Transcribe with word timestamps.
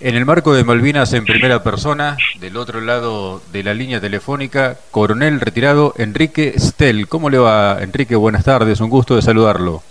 En 0.00 0.14
el 0.14 0.24
marco 0.24 0.54
de 0.54 0.62
Malvinas 0.62 1.12
en 1.12 1.24
primera 1.24 1.64
persona, 1.64 2.16
del 2.38 2.56
otro 2.56 2.80
lado 2.80 3.42
de 3.52 3.64
la 3.64 3.74
línea 3.74 4.00
telefónica, 4.00 4.76
coronel 4.92 5.40
retirado 5.40 5.92
Enrique 5.96 6.54
Stel. 6.56 7.08
¿Cómo 7.08 7.30
le 7.30 7.38
va, 7.38 7.82
Enrique? 7.82 8.14
Buenas 8.14 8.44
tardes, 8.44 8.80
un 8.80 8.90
gusto 8.90 9.16
de 9.16 9.22
saludarlo. 9.22 9.82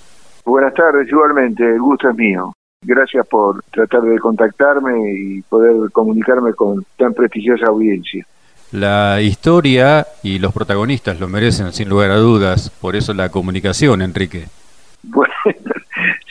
Buenas 0.45 0.73
tardes, 0.75 1.09
igualmente, 1.09 1.69
el 1.69 1.81
gusto 1.81 2.09
es 2.09 2.15
mío. 2.15 2.53
Gracias 2.81 3.27
por 3.27 3.61
tratar 3.63 4.03
de 4.03 4.17
contactarme 4.17 4.93
y 5.13 5.41
poder 5.41 5.91
comunicarme 5.91 6.53
con 6.53 6.85
tan 6.95 7.13
prestigiosa 7.13 7.65
audiencia. 7.65 8.25
La 8.71 9.19
historia 9.19 10.07
y 10.23 10.39
los 10.39 10.53
protagonistas 10.53 11.19
lo 11.19 11.27
merecen 11.27 11.73
sin 11.73 11.89
lugar 11.89 12.11
a 12.11 12.17
dudas, 12.17 12.69
por 12.69 12.95
eso 12.95 13.13
la 13.13 13.27
comunicación, 13.27 14.01
Enrique. 14.01 14.45
Bueno, 15.03 15.33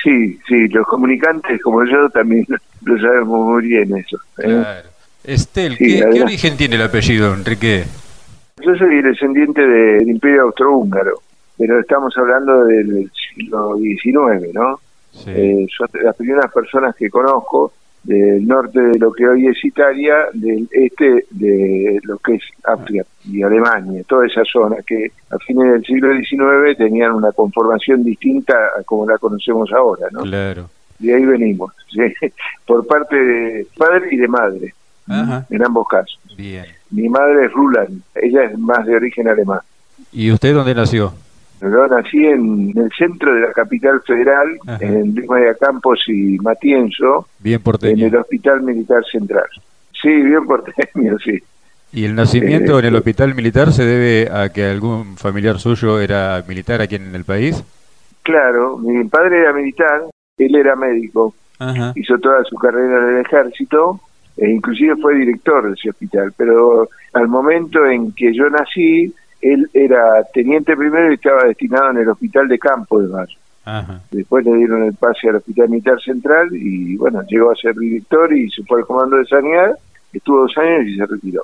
sí, 0.07 0.39
sí, 0.47 0.69
los 0.69 0.87
comunicantes 0.87 1.61
como 1.63 1.85
yo 1.85 2.09
también 2.11 2.47
lo 2.85 3.01
sabemos 3.01 3.47
muy 3.47 3.67
bien 3.67 3.97
eso. 3.97 4.17
¿eh? 4.39 4.45
Claro. 4.45 4.89
Estel, 5.25 5.77
¿qué, 5.77 6.05
origen 6.23 6.57
tiene 6.57 6.77
el 6.77 6.83
apellido, 6.83 7.35
Enrique? 7.35 7.85
Yo 8.65 8.77
soy 8.77 9.03
descendiente 9.03 9.67
del 9.67 10.09
Imperio 10.09 10.43
Austrohúngaro, 10.43 11.21
pero 11.59 11.81
estamos 11.81 12.17
hablando 12.17 12.65
del 12.65 13.11
siglo 13.35 13.77
XIX, 13.77 14.55
¿no? 14.55 14.81
Eh, 15.27 15.67
son 15.77 15.89
las 16.05 16.15
primeras 16.15 16.53
personas 16.53 16.95
que 16.95 17.11
conozco 17.11 17.73
del 18.07 18.47
norte 18.47 18.81
de 18.81 18.99
lo 18.99 19.13
que 19.13 19.27
hoy 19.27 19.49
es 19.49 19.65
Italia, 19.65 20.15
del 20.33 20.69
este 20.71 21.27
de 21.31 21.99
lo 22.05 22.19
que 22.19 22.35
es 22.35 22.43
Austria 22.65 23.05
y 23.25 23.43
Alemania, 23.43 24.03
toda 24.07 24.27
esa 24.27 24.45
zona 24.45 24.77
que 24.87 25.11
a 25.31 25.39
fines 25.39 25.73
del 25.73 25.85
siglo 25.85 26.15
XIX 26.15 26.77
tenían 26.79 27.13
una 27.13 27.33
conformación 27.33 28.05
distinta 28.05 28.55
a 28.79 28.85
como 28.85 29.11
la 29.11 29.19
conocemos 29.19 29.73
ahora, 29.73 30.07
¿no? 30.13 30.21
Claro. 30.21 30.71
De 31.01 31.15
ahí 31.15 31.25
venimos, 31.25 31.73
por 32.67 32.87
parte 32.87 33.17
de 33.17 33.67
padre 33.77 34.09
y 34.13 34.17
de 34.17 34.29
madre, 34.29 34.75
en 35.51 35.65
ambos 35.65 35.89
casos. 35.89 36.21
Bien. 36.37 36.65
Mi 36.91 37.09
madre 37.09 37.47
es 37.47 37.53
Ruland, 37.53 38.03
ella 38.15 38.45
es 38.45 38.57
más 38.57 38.87
de 38.87 38.95
origen 38.95 39.27
alemán. 39.27 39.61
¿Y 40.13 40.31
usted 40.31 40.55
dónde 40.55 40.75
nació? 40.75 41.13
Yo 41.61 41.87
nací 41.87 42.25
en 42.25 42.73
el 42.77 42.91
centro 42.97 43.35
de 43.35 43.41
la 43.41 43.53
capital 43.53 44.01
federal, 44.03 44.59
en 44.81 45.15
Luis 45.15 45.29
María 45.29 45.55
Campos 45.55 46.01
y 46.07 46.37
Matienzo, 46.39 47.29
bien 47.39 47.61
en 47.83 48.01
el 48.01 48.17
Hospital 48.17 48.63
Militar 48.63 49.03
Central. 49.11 49.47
Sí, 50.01 50.09
bien 50.09 50.45
porteño, 50.47 51.19
sí. 51.19 51.39
¿Y 51.93 52.05
el 52.05 52.15
nacimiento 52.15 52.79
en 52.79 52.85
el 52.85 52.97
Hospital 52.97 53.35
Militar 53.35 53.73
se 53.73 53.85
debe 53.85 54.31
a 54.31 54.51
que 54.51 54.67
algún 54.67 55.17
familiar 55.17 55.59
suyo 55.59 55.99
era 55.99 56.45
militar 56.47 56.83
aquí 56.83 56.97
en 56.97 57.15
el 57.15 57.25
país? 57.25 57.65
Claro, 58.23 58.77
mi 58.77 59.05
padre 59.05 59.41
era 59.41 59.53
militar, 59.53 60.03
él 60.37 60.55
era 60.57 60.77
médico, 60.77 61.35
hizo 61.95 62.19
toda 62.19 62.45
su 62.45 62.57
carrera 62.57 62.99
en 62.99 63.17
el 63.17 63.25
ejército 63.25 64.01
e 64.37 64.51
inclusive 64.51 64.97
fue 64.97 65.15
director 65.15 65.67
de 65.67 65.75
ese 65.75 65.91
hospital, 65.91 66.33
pero 66.37 66.89
al 67.15 67.29
momento 67.29 67.87
en 67.87 68.13
que 68.13 68.35
yo 68.35 68.51
nací, 68.51 69.15
él 69.41 69.69
era 69.73 70.23
teniente 70.33 70.77
primero 70.77 71.11
y 71.11 71.15
estaba 71.15 71.45
destinado 71.45 71.91
en 71.91 71.99
el 71.99 72.09
hospital 72.09 72.49
de 72.49 72.59
campo 72.59 73.01
de 73.01 73.09
Valle. 73.09 73.37
Después 74.13 74.45
le 74.45 74.55
dieron 74.55 74.85
el 74.85 74.95
pase 74.95 75.29
al 75.29 75.37
Hospital 75.37 75.69
Militar 75.69 76.01
Central 76.01 76.49
y 76.53 76.97
bueno, 76.97 77.23
llegó 77.29 77.51
a 77.51 77.57
ser 77.57 77.75
director 77.75 78.33
y 78.33 78.49
se 78.51 78.63
fue 78.63 78.81
al 78.81 78.87
comando 78.87 79.17
de 79.17 79.27
sanidad, 79.27 79.77
estuvo 80.13 80.43
dos 80.43 80.57
años 80.59 80.87
y 80.87 80.97
se 80.97 81.05
retiró. 81.05 81.43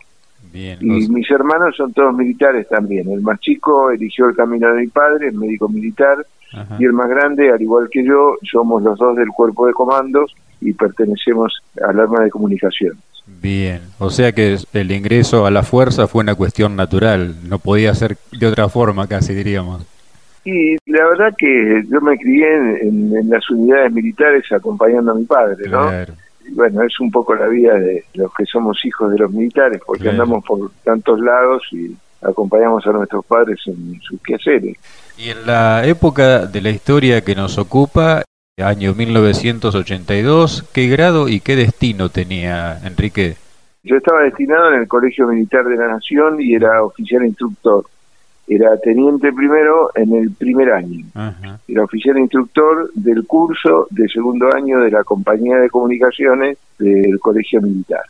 Y 0.52 1.08
mis 1.08 1.30
hermanos 1.30 1.76
son 1.76 1.92
todos 1.92 2.14
militares 2.14 2.68
también. 2.68 3.10
El 3.10 3.22
más 3.22 3.40
chico 3.40 3.90
eligió 3.90 4.28
el 4.28 4.36
camino 4.36 4.72
de 4.72 4.82
mi 4.82 4.88
padre, 4.88 5.28
es 5.28 5.34
médico 5.34 5.68
militar, 5.68 6.26
y 6.78 6.84
el 6.84 6.92
más 6.92 7.08
grande, 7.08 7.50
al 7.50 7.62
igual 7.62 7.88
que 7.90 8.04
yo, 8.04 8.36
somos 8.50 8.82
los 8.82 8.98
dos 8.98 9.16
del 9.16 9.28
cuerpo 9.28 9.66
de 9.66 9.72
comandos 9.72 10.34
y 10.60 10.72
pertenecemos 10.74 11.62
al 11.82 11.98
arma 11.98 12.22
de 12.24 12.30
comunicación. 12.30 12.98
Bien, 13.40 13.80
o 13.98 14.10
sea 14.10 14.32
que 14.32 14.58
el 14.72 14.92
ingreso 14.92 15.46
a 15.46 15.50
la 15.50 15.62
fuerza 15.62 16.06
fue 16.08 16.22
una 16.22 16.34
cuestión 16.34 16.76
natural, 16.76 17.36
no 17.48 17.58
podía 17.58 17.94
ser 17.94 18.16
de 18.32 18.46
otra 18.46 18.68
forma 18.68 19.06
casi 19.06 19.32
diríamos. 19.32 19.86
Y 20.44 20.76
la 20.86 21.06
verdad 21.06 21.34
que 21.38 21.84
yo 21.88 22.00
me 22.00 22.18
crié 22.18 22.82
en, 22.82 23.30
las 23.30 23.48
unidades 23.48 23.92
militares 23.92 24.44
acompañando 24.50 25.12
a 25.12 25.14
mi 25.14 25.24
padre, 25.24 25.68
¿no? 25.68 25.88
Bueno, 26.50 26.82
es 26.82 26.98
un 27.00 27.10
poco 27.10 27.34
la 27.34 27.46
vida 27.46 27.74
de 27.74 28.04
los 28.14 28.32
que 28.34 28.44
somos 28.44 28.84
hijos 28.84 29.10
de 29.12 29.18
los 29.18 29.30
militares, 29.30 29.80
porque 29.84 30.10
andamos 30.10 30.44
por 30.44 30.70
tantos 30.84 31.20
lados 31.20 31.62
y 31.72 31.96
acompañamos 32.20 32.86
a 32.86 32.92
nuestros 32.92 33.24
padres 33.24 33.60
en 33.66 34.00
sus 34.00 34.20
quehaceres. 34.22 34.76
Y 35.16 35.30
en 35.30 35.46
la 35.46 35.86
época 35.86 36.46
de 36.46 36.60
la 36.60 36.70
historia 36.70 37.22
que 37.22 37.34
nos 37.34 37.58
ocupa, 37.58 38.22
año 38.58 38.94
1982. 38.94 40.64
¿Qué 40.72 40.88
grado 40.88 41.28
y 41.28 41.40
qué 41.40 41.56
destino 41.56 42.08
tenía 42.08 42.78
Enrique? 42.84 43.36
Yo 43.82 43.96
estaba 43.96 44.22
destinado 44.22 44.72
en 44.72 44.80
el 44.80 44.88
Colegio 44.88 45.26
Militar 45.26 45.64
de 45.64 45.76
la 45.76 45.88
Nación 45.88 46.40
y 46.40 46.54
era 46.54 46.82
oficial 46.82 47.24
instructor. 47.24 47.84
Era 48.48 48.76
teniente 48.78 49.32
primero 49.32 49.90
en 49.94 50.14
el 50.14 50.32
primer 50.32 50.72
año. 50.72 51.04
Era 51.68 51.84
oficial 51.84 52.18
instructor 52.18 52.90
del 52.94 53.26
curso 53.26 53.86
de 53.90 54.08
segundo 54.08 54.54
año 54.54 54.80
de 54.80 54.90
la 54.90 55.04
Compañía 55.04 55.58
de 55.58 55.70
Comunicaciones 55.70 56.58
del 56.78 57.18
Colegio 57.20 57.62
Militar. 57.62 58.02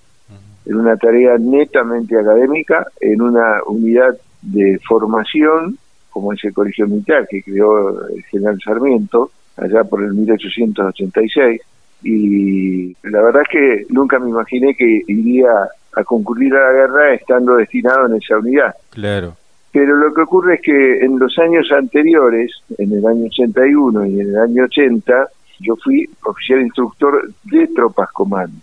Era 0.65 0.76
una 0.76 0.97
tarea 0.97 1.37
netamente 1.38 2.19
académica 2.19 2.87
en 3.00 3.21
una 3.21 3.60
unidad 3.66 4.16
de 4.42 4.78
formación 4.87 5.78
como 6.12 6.32
es 6.32 6.44
el 6.44 6.53
Colegio 6.53 6.87
Militar 6.87 7.26
que 7.28 7.42
creó 7.42 8.06
el 8.09 8.22
general 8.25 8.59
Sarmiento, 8.62 9.31
allá 9.56 9.82
por 9.82 10.03
el 10.04 10.12
1886, 10.12 11.60
y 12.04 12.94
la 13.03 13.22
verdad 13.22 13.42
es 13.42 13.48
que 13.48 13.87
nunca 13.88 14.19
me 14.19 14.28
imaginé 14.28 14.75
que 14.75 15.03
iría 15.06 15.50
a 15.94 16.04
concurrir 16.04 16.54
a 16.54 16.66
la 16.66 16.72
guerra 16.72 17.15
estando 17.15 17.56
destinado 17.56 18.06
en 18.06 18.16
esa 18.16 18.38
unidad. 18.38 18.75
Claro. 18.91 19.37
Pero 19.72 19.97
lo 19.97 20.12
que 20.12 20.21
ocurre 20.21 20.56
es 20.56 20.60
que 20.60 20.99
en 20.99 21.19
los 21.19 21.38
años 21.38 21.72
anteriores, 21.72 22.53
en 22.77 22.93
el 22.93 23.06
año 23.06 23.25
81 23.27 24.06
y 24.06 24.21
en 24.21 24.28
el 24.28 24.38
año 24.38 24.65
80, 24.65 25.28
yo 25.60 25.77
fui 25.77 26.09
oficial 26.25 26.60
instructor 26.60 27.31
de 27.44 27.66
tropas 27.69 28.10
comandos. 28.12 28.62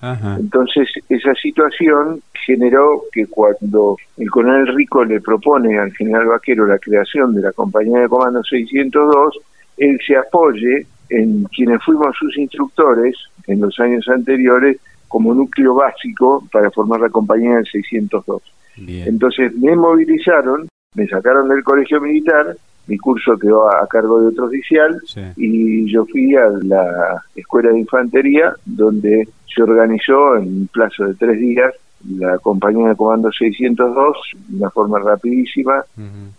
Entonces, 0.00 0.88
esa 1.08 1.34
situación 1.34 2.22
generó 2.32 3.02
que 3.12 3.26
cuando 3.26 3.96
el 4.16 4.30
coronel 4.30 4.68
Rico 4.68 5.04
le 5.04 5.20
propone 5.20 5.76
al 5.78 5.92
general 5.92 6.26
Vaquero 6.26 6.66
la 6.66 6.78
creación 6.78 7.34
de 7.34 7.42
la 7.42 7.52
compañía 7.52 8.00
de 8.00 8.08
comando 8.08 8.42
602, 8.44 9.38
él 9.76 9.98
se 10.06 10.16
apoye 10.16 10.86
en 11.08 11.44
quienes 11.44 11.82
fuimos 11.84 12.14
sus 12.16 12.36
instructores 12.38 13.16
en 13.46 13.60
los 13.60 13.78
años 13.80 14.08
anteriores 14.08 14.78
como 15.08 15.34
núcleo 15.34 15.74
básico 15.74 16.44
para 16.52 16.70
formar 16.70 17.00
la 17.00 17.08
compañía 17.08 17.56
del 17.56 17.66
602. 17.66 18.42
Entonces 18.86 19.54
me 19.54 19.74
movilizaron, 19.76 20.68
me 20.94 21.06
sacaron 21.06 21.48
del 21.48 21.62
colegio 21.62 22.00
militar, 22.00 22.56
mi 22.86 22.96
curso 22.96 23.36
quedó 23.38 23.68
a, 23.70 23.86
cargo 23.86 24.20
de 24.20 24.28
otro 24.28 24.46
oficial 24.46 25.00
y 25.36 25.90
yo 25.92 26.06
fui 26.06 26.34
a 26.34 26.48
la 26.62 27.22
escuela 27.34 27.70
de 27.70 27.80
infantería 27.80 28.54
donde 28.64 29.28
se 29.54 29.62
organizó 29.62 30.36
en 30.36 30.44
un 30.44 30.68
plazo 30.72 31.04
de 31.04 31.14
tres 31.14 31.38
días 31.38 31.74
la 32.16 32.38
compañía 32.38 32.88
de 32.88 32.96
comando 32.96 33.30
602 33.30 34.16
de 34.48 34.56
una 34.56 34.70
forma 34.70 34.98
rapidísima 35.00 35.84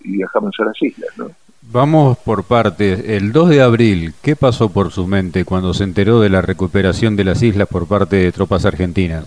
y 0.03 0.11
viajamos 0.11 0.56
a 0.59 0.66
las 0.66 0.81
islas. 0.81 1.09
¿no? 1.17 1.29
Vamos 1.71 2.17
por 2.17 2.45
partes. 2.45 3.03
El 3.07 3.31
2 3.31 3.50
de 3.50 3.61
abril, 3.61 4.13
¿qué 4.23 4.35
pasó 4.35 4.69
por 4.69 4.91
su 4.91 5.06
mente 5.06 5.45
cuando 5.45 5.73
se 5.73 5.83
enteró 5.83 6.19
de 6.19 6.29
la 6.29 6.41
recuperación 6.41 7.16
de 7.16 7.25
las 7.25 7.44
islas 7.44 7.67
por 7.67 7.88
parte 7.88 8.16
de 8.16 8.31
tropas 8.31 8.66
argentinas? 8.66 9.25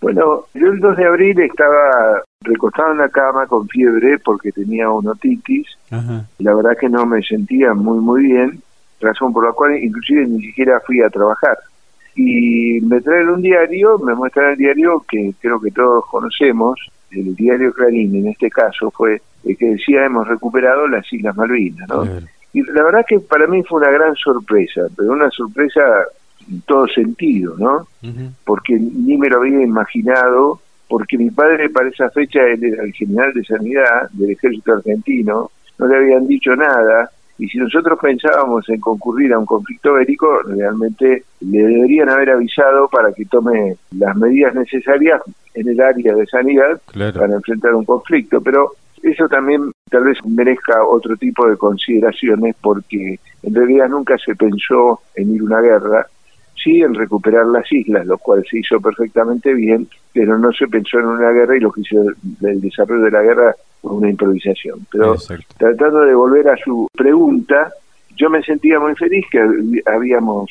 Bueno, 0.00 0.44
yo 0.54 0.66
el 0.68 0.78
2 0.78 0.96
de 0.96 1.04
abril 1.06 1.40
estaba 1.40 2.22
recostado 2.42 2.92
en 2.92 2.98
la 2.98 3.08
cama 3.08 3.46
con 3.46 3.68
fiebre 3.68 4.18
porque 4.18 4.52
tenía 4.52 4.90
otitis. 4.90 5.66
La 6.38 6.54
verdad 6.54 6.76
que 6.78 6.88
no 6.88 7.04
me 7.04 7.22
sentía 7.22 7.74
muy, 7.74 7.98
muy 7.98 8.22
bien, 8.24 8.62
razón 9.00 9.32
por 9.32 9.44
la 9.44 9.52
cual 9.52 9.76
inclusive 9.76 10.26
ni 10.26 10.40
siquiera 10.42 10.80
fui 10.86 11.00
a 11.02 11.10
trabajar. 11.10 11.58
Y 12.14 12.80
me 12.82 13.00
traen 13.00 13.28
un 13.28 13.42
diario, 13.42 13.98
me 13.98 14.14
muestran 14.14 14.52
el 14.52 14.56
diario 14.56 15.04
que 15.08 15.32
creo 15.40 15.60
que 15.60 15.70
todos 15.70 16.04
conocemos, 16.06 16.78
el 17.10 17.34
diario 17.34 17.72
Clarín 17.72 18.14
en 18.16 18.28
este 18.28 18.50
caso 18.50 18.90
fue 18.90 19.22
el 19.44 19.56
que 19.56 19.70
decía 19.70 20.04
hemos 20.04 20.26
recuperado 20.26 20.86
las 20.88 21.10
Islas 21.12 21.36
Malvinas, 21.36 21.88
¿no? 21.88 22.04
Y 22.52 22.62
la 22.62 22.82
verdad 22.82 23.04
que 23.06 23.20
para 23.20 23.46
mí 23.46 23.62
fue 23.62 23.80
una 23.80 23.90
gran 23.90 24.14
sorpresa, 24.16 24.82
pero 24.96 25.12
una 25.12 25.30
sorpresa 25.30 25.82
en 26.50 26.60
todo 26.62 26.86
sentido, 26.88 27.54
¿no? 27.58 27.86
Porque 28.44 28.78
ni 28.78 29.16
me 29.16 29.28
lo 29.28 29.40
había 29.40 29.62
imaginado, 29.62 30.60
porque 30.88 31.18
mi 31.18 31.30
padre 31.30 31.68
para 31.70 31.88
esa 31.88 32.10
fecha 32.10 32.40
él 32.46 32.64
era 32.64 32.82
el 32.82 32.92
general 32.92 33.32
de 33.34 33.44
sanidad 33.44 34.08
del 34.12 34.30
ejército 34.30 34.74
argentino, 34.74 35.50
no 35.78 35.86
le 35.86 35.96
habían 35.96 36.26
dicho 36.26 36.56
nada, 36.56 37.10
y 37.38 37.48
si 37.48 37.58
nosotros 37.58 37.98
pensábamos 38.02 38.68
en 38.68 38.80
concurrir 38.80 39.32
a 39.32 39.38
un 39.38 39.46
conflicto 39.46 39.94
bélico, 39.94 40.42
realmente 40.42 41.22
le 41.40 41.62
deberían 41.62 42.08
haber 42.08 42.30
avisado 42.30 42.88
para 42.88 43.12
que 43.12 43.24
tome 43.26 43.76
las 43.96 44.16
medidas 44.16 44.54
necesarias 44.56 45.22
en 45.54 45.68
el 45.68 45.80
área 45.80 46.14
de 46.14 46.26
sanidad 46.26 46.80
para 46.92 47.34
enfrentar 47.34 47.74
un 47.76 47.84
conflicto. 47.84 48.40
Pero 48.40 48.72
eso 49.04 49.28
también 49.28 49.70
tal 49.88 50.04
vez 50.04 50.18
merezca 50.24 50.84
otro 50.84 51.16
tipo 51.16 51.48
de 51.48 51.56
consideraciones 51.56 52.56
porque 52.60 53.20
en 53.44 53.54
realidad 53.54 53.88
nunca 53.88 54.18
se 54.18 54.34
pensó 54.34 55.00
en 55.14 55.32
ir 55.32 55.40
a 55.42 55.44
una 55.44 55.60
guerra, 55.60 56.06
sí 56.62 56.82
en 56.82 56.94
recuperar 56.94 57.46
las 57.46 57.70
islas, 57.72 58.06
lo 58.06 58.18
cual 58.18 58.44
se 58.48 58.58
hizo 58.58 58.80
perfectamente 58.80 59.54
bien, 59.54 59.88
pero 60.12 60.38
no 60.38 60.52
se 60.52 60.66
pensó 60.66 60.98
en 60.98 61.06
una 61.06 61.30
guerra 61.30 61.56
y 61.56 61.60
lo 61.60 61.72
que 61.72 61.82
hizo 61.82 62.02
el 62.42 62.60
desarrollo 62.60 63.04
de 63.04 63.10
la 63.10 63.22
guerra 63.22 63.54
fue 63.80 63.92
una 63.92 64.10
improvisación. 64.10 64.86
Pero 64.90 65.16
tratando 65.56 66.00
de 66.00 66.14
volver 66.14 66.48
a 66.48 66.56
su 66.56 66.88
pregunta, 66.96 67.72
yo 68.16 68.28
me 68.30 68.42
sentía 68.42 68.80
muy 68.80 68.94
feliz 68.96 69.24
que 69.30 69.40
habíamos 69.86 70.50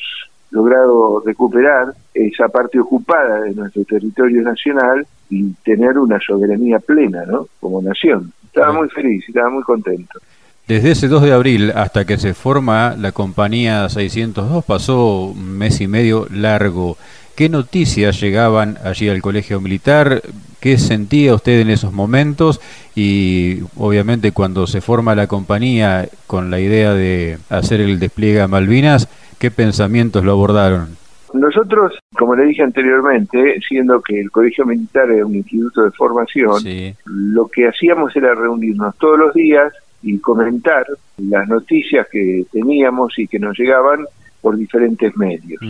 logrado 0.50 1.22
recuperar 1.24 1.92
esa 2.14 2.48
parte 2.48 2.80
ocupada 2.80 3.42
de 3.42 3.54
nuestro 3.54 3.84
territorio 3.84 4.42
nacional 4.42 5.06
y 5.28 5.52
tener 5.64 5.98
una 5.98 6.18
soberanía 6.20 6.78
plena, 6.78 7.24
¿no? 7.26 7.46
Como 7.60 7.82
nación. 7.82 8.32
Estaba 8.46 8.72
muy 8.72 8.88
feliz, 8.88 9.24
estaba 9.28 9.50
muy 9.50 9.62
contento. 9.62 10.18
Desde 10.68 10.90
ese 10.90 11.08
2 11.08 11.22
de 11.22 11.32
abril 11.32 11.72
hasta 11.74 12.04
que 12.04 12.18
se 12.18 12.34
forma 12.34 12.94
la 12.94 13.12
compañía 13.12 13.88
602 13.88 14.62
pasó 14.66 15.28
un 15.28 15.56
mes 15.56 15.80
y 15.80 15.88
medio 15.88 16.26
largo. 16.30 16.98
¿Qué 17.34 17.48
noticias 17.48 18.20
llegaban 18.20 18.76
allí 18.84 19.08
al 19.08 19.22
colegio 19.22 19.62
militar? 19.62 20.20
¿Qué 20.60 20.76
sentía 20.76 21.34
usted 21.34 21.60
en 21.60 21.70
esos 21.70 21.94
momentos? 21.94 22.60
Y 22.94 23.60
obviamente 23.78 24.32
cuando 24.32 24.66
se 24.66 24.82
forma 24.82 25.14
la 25.14 25.26
compañía 25.26 26.06
con 26.26 26.50
la 26.50 26.60
idea 26.60 26.92
de 26.92 27.38
hacer 27.48 27.80
el 27.80 27.98
despliegue 27.98 28.42
a 28.42 28.46
Malvinas, 28.46 29.08
¿qué 29.38 29.50
pensamientos 29.50 30.22
lo 30.22 30.32
abordaron? 30.32 30.98
Nosotros, 31.32 31.98
como 32.12 32.34
le 32.34 32.44
dije 32.44 32.62
anteriormente, 32.62 33.58
siendo 33.66 34.02
que 34.02 34.20
el 34.20 34.30
Colegio 34.30 34.66
Militar 34.66 35.10
es 35.12 35.24
un 35.24 35.34
instituto 35.34 35.84
de 35.84 35.92
formación, 35.92 36.62
lo 37.06 37.48
que 37.48 37.68
hacíamos 37.68 38.14
era 38.14 38.34
reunirnos 38.34 38.94
todos 38.98 39.18
los 39.18 39.32
días 39.32 39.72
y 40.02 40.18
comentar 40.18 40.86
las 41.18 41.48
noticias 41.48 42.06
que 42.08 42.44
teníamos 42.52 43.18
y 43.18 43.26
que 43.26 43.38
nos 43.38 43.58
llegaban 43.58 44.04
por 44.40 44.56
diferentes 44.56 45.16
medios. 45.16 45.60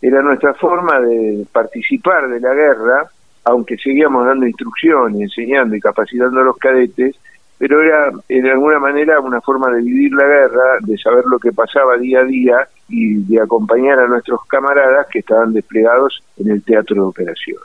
Era 0.00 0.22
nuestra 0.22 0.54
forma 0.54 1.00
de 1.00 1.46
participar 1.52 2.28
de 2.28 2.40
la 2.40 2.54
guerra, 2.54 3.10
aunque 3.44 3.76
seguíamos 3.76 4.26
dando 4.26 4.46
instrucciones, 4.46 5.20
enseñando 5.20 5.74
y 5.74 5.80
capacitando 5.80 6.40
a 6.40 6.44
los 6.44 6.56
cadetes, 6.56 7.16
pero 7.58 7.82
era 7.82 8.10
de 8.28 8.50
alguna 8.50 8.78
manera 8.78 9.18
una 9.20 9.40
forma 9.40 9.68
de 9.70 9.82
vivir 9.82 10.12
la 10.12 10.24
guerra, 10.24 10.78
de 10.80 10.96
saber 10.96 11.24
lo 11.26 11.38
que 11.38 11.52
pasaba 11.52 11.96
día 11.96 12.20
a 12.20 12.24
día 12.24 12.68
y 12.88 13.16
de 13.24 13.40
acompañar 13.40 13.98
a 13.98 14.06
nuestros 14.06 14.44
camaradas 14.46 15.08
que 15.08 15.18
estaban 15.18 15.52
desplegados 15.52 16.22
en 16.36 16.50
el 16.52 16.62
teatro 16.62 16.94
de 16.94 17.02
operación. 17.02 17.58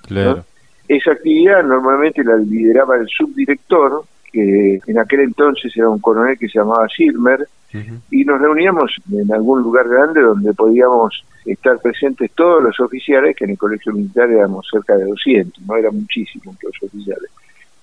Esa 0.88 1.12
actividad 1.12 1.64
normalmente 1.64 2.24
la 2.24 2.36
lideraba 2.38 2.98
el 2.98 3.08
subdirector, 3.08 4.04
que 4.34 4.82
en 4.86 5.00
aquel 5.00 5.22
entonces 5.22 5.72
era 5.78 5.90
un 5.90 6.00
coronel 6.00 6.38
que 6.38 6.50
se 6.50 6.60
llamaba 6.60 6.90
Silmer, 6.90 7.48
y 8.12 8.24
nos 8.24 8.40
reuníamos 8.40 8.96
en 9.12 9.34
algún 9.34 9.64
lugar 9.64 9.88
grande 9.88 10.22
donde 10.22 10.54
podíamos 10.54 11.26
estar 11.44 11.80
presentes 11.80 12.32
todos 12.34 12.64
los 12.64 12.80
oficiales, 12.80 13.36
que 13.36 13.46
en 13.46 13.52
el 13.52 13.58
colegio 13.58 13.94
militar 13.94 14.30
éramos 14.30 14.68
cerca 14.72 14.96
de 14.96 15.06
200, 15.06 15.64
no 15.66 15.76
eran 15.76 15.96
muchísimos 15.96 16.56
los 16.62 16.84
oficiales. 16.84 17.32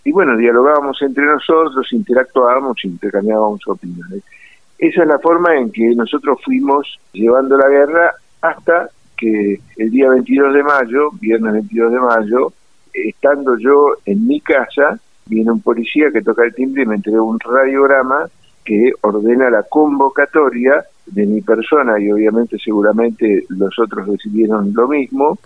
Y 0.05 0.13
bueno, 0.13 0.37
dialogábamos 0.37 1.01
entre 1.03 1.25
nosotros, 1.25 1.93
interactuábamos, 1.93 2.85
intercambiábamos 2.85 3.61
opiniones. 3.67 4.23
Esa 4.79 5.03
es 5.03 5.09
la 5.09 5.19
forma 5.19 5.57
en 5.57 5.73
que 5.73 5.95
nosotros 5.95 6.39
fuimos 6.45 6.99
llevando 7.13 7.57
la 7.59 7.69
guerra 7.69 8.13
hasta 8.41 8.91
que 9.17 9.61
el 9.77 9.91
día 9.91 10.09
22 10.09 10.55
de 10.55 10.63
mayo, 10.63 11.11
viernes 11.21 11.53
22 11.53 11.93
de 11.93 12.01
mayo, 12.01 12.53
estando 12.95 13.59
yo 13.59 13.97
en 14.07 14.27
mi 14.27 14.41
casa, 14.41 14.99
viene 15.31 15.53
un 15.53 15.63
policía 15.63 16.11
que 16.13 16.23
toca 16.23 16.45
el 16.45 16.55
timbre 16.55 16.83
y 16.83 16.87
me 16.87 16.97
entregó 16.97 17.25
un 17.25 17.39
radiograma 17.39 18.29
que 18.65 18.93
ordena 19.01 19.49
la 19.49 19.63
convocatoria 19.63 20.85
de 21.07 21.27
mi 21.27 21.41
persona 21.41 21.99
y 21.99 22.11
obviamente 22.11 22.59
seguramente 22.63 23.45
los 23.49 23.79
otros 23.79 24.09
decidieron 24.09 24.73
lo 24.75 24.89
mismo 24.89 25.39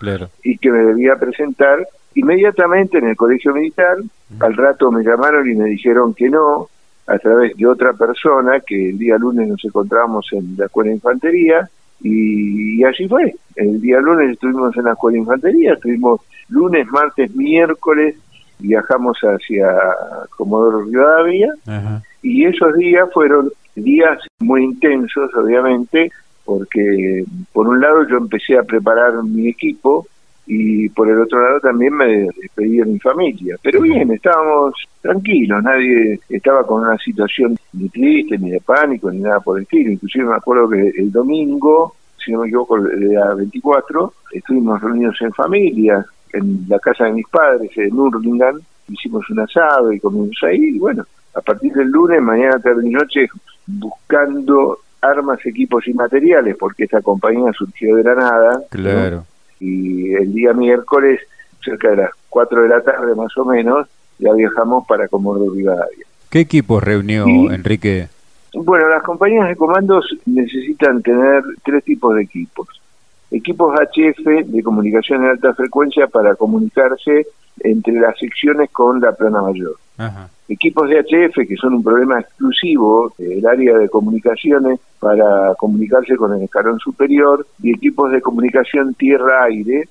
y 0.42 0.58
que 0.58 0.70
me 0.70 0.84
debía 0.84 1.16
presentar 1.16 1.86
inmediatamente 2.14 2.98
en 2.98 3.08
el 3.08 3.16
colegio 3.16 3.54
militar. 3.54 3.98
Al 4.40 4.54
rato 4.56 4.90
me 4.90 5.04
llamaron 5.04 5.48
y 5.48 5.54
me 5.54 5.66
dijeron 5.66 6.14
que 6.14 6.28
no, 6.28 6.68
a 7.06 7.18
través 7.18 7.56
de 7.56 7.66
otra 7.66 7.92
persona 7.92 8.60
que 8.60 8.90
el 8.90 8.98
día 8.98 9.16
lunes 9.18 9.48
nos 9.48 9.64
encontramos 9.64 10.26
en 10.32 10.56
la 10.56 10.66
escuela 10.66 10.88
de 10.88 10.96
infantería 10.96 11.68
y, 12.02 12.80
y 12.80 12.84
así 12.84 13.06
fue. 13.06 13.34
El 13.54 13.80
día 13.80 14.00
lunes 14.00 14.30
estuvimos 14.30 14.76
en 14.76 14.84
la 14.84 14.92
escuela 14.92 15.14
de 15.14 15.20
infantería, 15.20 15.74
estuvimos 15.74 16.20
lunes, 16.48 16.86
martes, 16.88 17.34
miércoles, 17.34 18.16
viajamos 18.58 19.18
hacia 19.18 19.66
Comodoro 20.36 20.82
Rivadavia 20.84 21.52
y 22.22 22.44
esos 22.44 22.74
días 22.74 23.08
fueron 23.12 23.50
días 23.74 24.18
muy 24.40 24.64
intensos, 24.64 25.34
obviamente, 25.34 26.10
porque 26.44 27.24
por 27.52 27.68
un 27.68 27.80
lado 27.80 28.06
yo 28.08 28.16
empecé 28.18 28.58
a 28.58 28.62
preparar 28.62 29.22
mi 29.22 29.48
equipo 29.48 30.06
y 30.46 30.88
por 30.90 31.08
el 31.08 31.20
otro 31.20 31.42
lado 31.42 31.60
también 31.60 31.94
me 31.94 32.28
despedí 32.40 32.76
de 32.76 32.84
mi 32.84 32.98
familia. 32.98 33.56
Pero 33.62 33.80
bien, 33.80 34.10
estábamos 34.10 34.74
tranquilos, 35.00 35.62
nadie 35.62 36.20
estaba 36.28 36.66
con 36.66 36.82
una 36.82 36.98
situación 36.98 37.56
ni 37.72 37.88
triste, 37.88 38.38
ni 38.38 38.50
de 38.50 38.60
pánico, 38.60 39.10
ni 39.10 39.20
nada 39.20 39.40
por 39.40 39.56
el 39.56 39.62
estilo. 39.62 39.90
Inclusive 39.92 40.26
me 40.26 40.36
acuerdo 40.36 40.68
que 40.68 40.88
el 40.88 41.10
domingo, 41.10 41.94
si 42.22 42.32
no 42.32 42.40
me 42.40 42.48
equivoco, 42.48 42.76
el 42.76 43.08
día 43.08 43.34
24, 43.34 44.12
estuvimos 44.32 44.82
reunidos 44.82 45.16
en 45.22 45.32
familia, 45.32 46.04
en 46.34 46.66
la 46.68 46.78
casa 46.78 47.04
de 47.04 47.12
mis 47.12 47.26
padres, 47.28 47.70
en 47.76 47.98
Urlingan, 47.98 48.60
hicimos 48.88 49.28
un 49.30 49.40
asado 49.40 49.92
y 49.92 50.00
comimos 50.00 50.36
ahí, 50.42 50.76
y 50.76 50.78
bueno, 50.78 51.04
a 51.34 51.40
partir 51.40 51.72
del 51.72 51.88
lunes, 51.88 52.20
mañana, 52.22 52.58
tarde 52.58 52.86
y 52.86 52.90
noche, 52.90 53.28
buscando 53.66 54.78
armas, 55.00 55.44
equipos 55.44 55.86
y 55.86 55.94
materiales, 55.94 56.56
porque 56.58 56.84
esta 56.84 57.02
compañía 57.02 57.52
surgió 57.52 57.96
de 57.96 58.04
la 58.04 58.14
nada. 58.14 58.62
Claro. 58.70 59.24
Y 59.60 60.14
el 60.14 60.32
día 60.32 60.52
miércoles, 60.52 61.20
cerca 61.62 61.90
de 61.90 61.96
las 61.96 62.10
4 62.28 62.62
de 62.62 62.68
la 62.68 62.80
tarde 62.82 63.14
más 63.14 63.36
o 63.36 63.44
menos, 63.44 63.86
ya 64.18 64.32
viajamos 64.32 64.86
para 64.86 65.08
Comodoro 65.08 65.52
Rivadavia. 65.52 66.06
¿Qué 66.30 66.40
equipos 66.40 66.82
reunió 66.82 67.26
Enrique? 67.52 68.08
Bueno, 68.54 68.88
las 68.88 69.02
compañías 69.02 69.48
de 69.48 69.56
comandos 69.56 70.06
necesitan 70.26 71.02
tener 71.02 71.42
tres 71.64 71.84
tipos 71.84 72.14
de 72.14 72.22
equipos. 72.22 72.68
Equipos 73.30 73.74
HF 73.74 74.46
de 74.46 74.62
comunicación 74.62 75.24
en 75.24 75.30
alta 75.30 75.54
frecuencia 75.54 76.06
para 76.06 76.36
comunicarse 76.36 77.26
entre 77.60 77.94
las 77.94 78.18
secciones 78.18 78.70
con 78.70 79.00
la 79.00 79.12
plana 79.12 79.42
mayor. 79.42 79.76
Equipos 80.48 80.88
de 80.88 81.00
HF, 81.00 81.48
que 81.48 81.56
son 81.56 81.74
un 81.74 81.82
problema 81.82 82.20
exclusivo 82.20 83.12
del 83.16 83.46
área 83.46 83.78
de 83.78 83.88
comunicaciones 83.88 84.80
para 84.98 85.54
comunicarse 85.56 86.16
con 86.16 86.34
el 86.34 86.42
escalón 86.42 86.78
superior, 86.80 87.46
y 87.62 87.70
equipos 87.70 88.12
de 88.12 88.20
comunicación 88.20 88.94
tierra-aire 88.94 89.88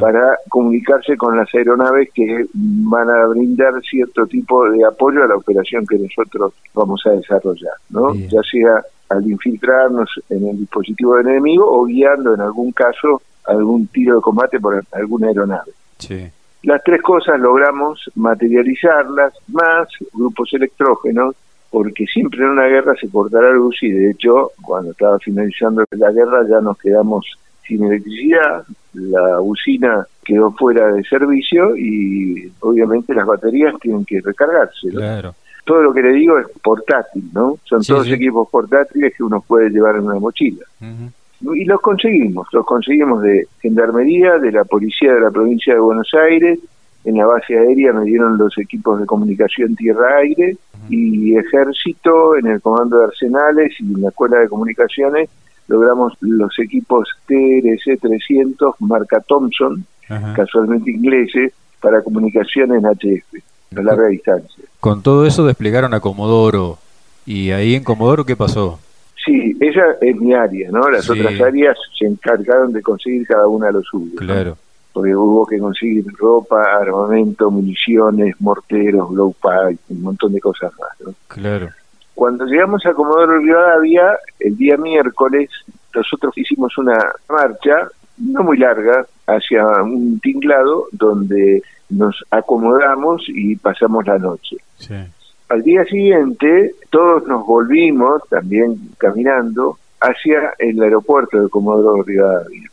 para 0.00 0.36
comunicarse 0.48 1.16
con 1.16 1.36
las 1.36 1.54
aeronaves 1.54 2.10
que 2.12 2.46
van 2.52 3.08
a 3.08 3.26
brindar 3.26 3.80
cierto 3.82 4.26
tipo 4.26 4.68
de 4.68 4.84
apoyo 4.84 5.22
a 5.22 5.28
la 5.28 5.36
operación 5.36 5.86
que 5.86 5.98
nosotros 5.98 6.52
vamos 6.74 7.00
a 7.06 7.10
desarrollar, 7.10 7.74
¿no? 7.90 8.12
Ya 8.14 8.42
sea 8.42 8.82
al 9.08 9.30
infiltrarnos 9.30 10.10
en 10.30 10.48
el 10.48 10.58
dispositivo 10.58 11.16
del 11.16 11.28
enemigo 11.28 11.64
o 11.64 11.84
guiando 11.84 12.34
en 12.34 12.40
algún 12.40 12.72
caso 12.72 13.22
algún 13.46 13.86
tiro 13.86 14.16
de 14.16 14.20
combate 14.20 14.58
por 14.58 14.82
alguna 14.92 15.28
aeronave. 15.28 15.72
Sí. 15.98 16.28
Las 16.64 16.82
tres 16.82 17.00
cosas 17.00 17.38
logramos 17.38 18.10
materializarlas, 18.16 19.32
más 19.46 19.88
grupos 20.12 20.52
electrógenos, 20.52 21.36
porque 21.70 22.04
siempre 22.06 22.40
en 22.40 22.50
una 22.50 22.66
guerra 22.66 22.94
se 23.00 23.08
cortará 23.08 23.50
luz 23.52 23.76
y 23.82 23.92
de 23.92 24.10
hecho 24.10 24.50
cuando 24.60 24.90
estaba 24.90 25.18
finalizando 25.20 25.84
la 25.90 26.10
guerra 26.10 26.46
ya 26.48 26.60
nos 26.60 26.76
quedamos 26.78 27.26
sin 27.66 27.84
electricidad, 27.84 28.64
la 28.98 29.40
usina 29.40 30.06
quedó 30.24 30.52
fuera 30.52 30.92
de 30.92 31.02
servicio 31.04 31.76
y 31.76 32.50
obviamente 32.60 33.14
las 33.14 33.26
baterías 33.26 33.74
tienen 33.80 34.04
que 34.04 34.20
recargarse. 34.20 34.88
Todo 35.64 35.82
lo 35.82 35.92
que 35.92 36.02
le 36.02 36.12
digo 36.12 36.38
es 36.38 36.46
portátil, 36.62 37.24
¿no? 37.32 37.58
Son 37.64 37.82
todos 37.82 38.08
equipos 38.08 38.48
portátiles 38.50 39.14
que 39.16 39.22
uno 39.22 39.42
puede 39.46 39.70
llevar 39.70 39.96
en 39.96 40.02
una 40.02 40.18
mochila. 40.18 40.64
Y 41.40 41.64
los 41.64 41.80
conseguimos, 41.80 42.48
los 42.52 42.66
conseguimos 42.66 43.22
de 43.22 43.46
Gendarmería, 43.60 44.38
de 44.38 44.50
la 44.50 44.64
Policía 44.64 45.14
de 45.14 45.20
la 45.20 45.30
Provincia 45.30 45.74
de 45.74 45.80
Buenos 45.80 46.12
Aires, 46.14 46.58
en 47.04 47.16
la 47.16 47.26
base 47.26 47.56
aérea 47.56 47.92
me 47.92 48.04
dieron 48.04 48.36
los 48.36 48.58
equipos 48.58 49.00
de 49.00 49.06
comunicación 49.06 49.74
tierra-aire 49.76 50.56
y 50.90 51.36
ejército 51.36 52.36
en 52.36 52.48
el 52.48 52.60
comando 52.60 52.98
de 52.98 53.04
arsenales 53.06 53.72
y 53.80 53.94
en 53.94 54.02
la 54.02 54.08
escuela 54.08 54.38
de 54.40 54.48
comunicaciones 54.48 55.30
logramos 55.68 56.14
los 56.20 56.58
equipos 56.58 57.08
TRC-300 57.28 58.74
marca 58.80 59.20
Thompson, 59.20 59.84
casualmente 60.34 60.90
ingleses, 60.90 61.52
para 61.80 62.02
comunicación 62.02 62.74
en 62.74 62.82
HF, 62.82 63.76
a 63.76 63.82
larga 63.82 64.08
distancia. 64.08 64.64
Con 64.80 65.02
todo 65.02 65.26
eso 65.26 65.46
desplegaron 65.46 65.94
a 65.94 66.00
Comodoro. 66.00 66.78
¿Y 67.24 67.50
ahí 67.50 67.74
en 67.74 67.84
Comodoro 67.84 68.24
qué 68.24 68.34
pasó? 68.34 68.80
Sí, 69.24 69.56
esa 69.60 69.82
es 70.00 70.16
mi 70.16 70.32
área, 70.32 70.70
¿no? 70.70 70.88
Las 70.88 71.08
otras 71.10 71.38
áreas 71.40 71.76
se 71.98 72.06
encargaron 72.06 72.72
de 72.72 72.80
conseguir 72.82 73.26
cada 73.26 73.46
una 73.46 73.70
lo 73.70 73.82
suyo. 73.82 74.16
Claro. 74.16 74.56
Porque 74.92 75.14
hubo 75.14 75.46
que 75.46 75.58
conseguir 75.58 76.06
ropa, 76.16 76.62
armamento, 76.80 77.50
municiones, 77.50 78.34
morteros, 78.40 79.10
blow 79.10 79.34
pipe, 79.34 79.78
un 79.90 80.02
montón 80.02 80.32
de 80.32 80.40
cosas 80.40 80.72
más, 80.80 80.90
¿no? 81.04 81.14
Claro. 81.28 81.68
Cuando 82.18 82.46
llegamos 82.46 82.84
a 82.84 82.94
Comodoro 82.94 83.38
Rivadavia, 83.38 84.18
el 84.40 84.56
día 84.56 84.76
miércoles, 84.76 85.50
nosotros 85.94 86.36
hicimos 86.36 86.76
una 86.76 86.98
marcha 87.28 87.88
no 88.16 88.42
muy 88.42 88.58
larga, 88.58 89.06
hacia 89.28 89.64
un 89.84 90.18
tinglado 90.18 90.86
donde 90.90 91.62
nos 91.90 92.24
acomodamos 92.32 93.22
y 93.28 93.54
pasamos 93.54 94.04
la 94.04 94.18
noche. 94.18 94.56
Al 95.48 95.62
día 95.62 95.84
siguiente 95.84 96.74
todos 96.90 97.24
nos 97.28 97.46
volvimos, 97.46 98.20
también 98.28 98.76
caminando, 98.98 99.78
hacia 100.00 100.54
el 100.58 100.82
aeropuerto 100.82 101.40
de 101.40 101.48
Comodoro 101.48 102.02
Rivadavia. 102.02 102.68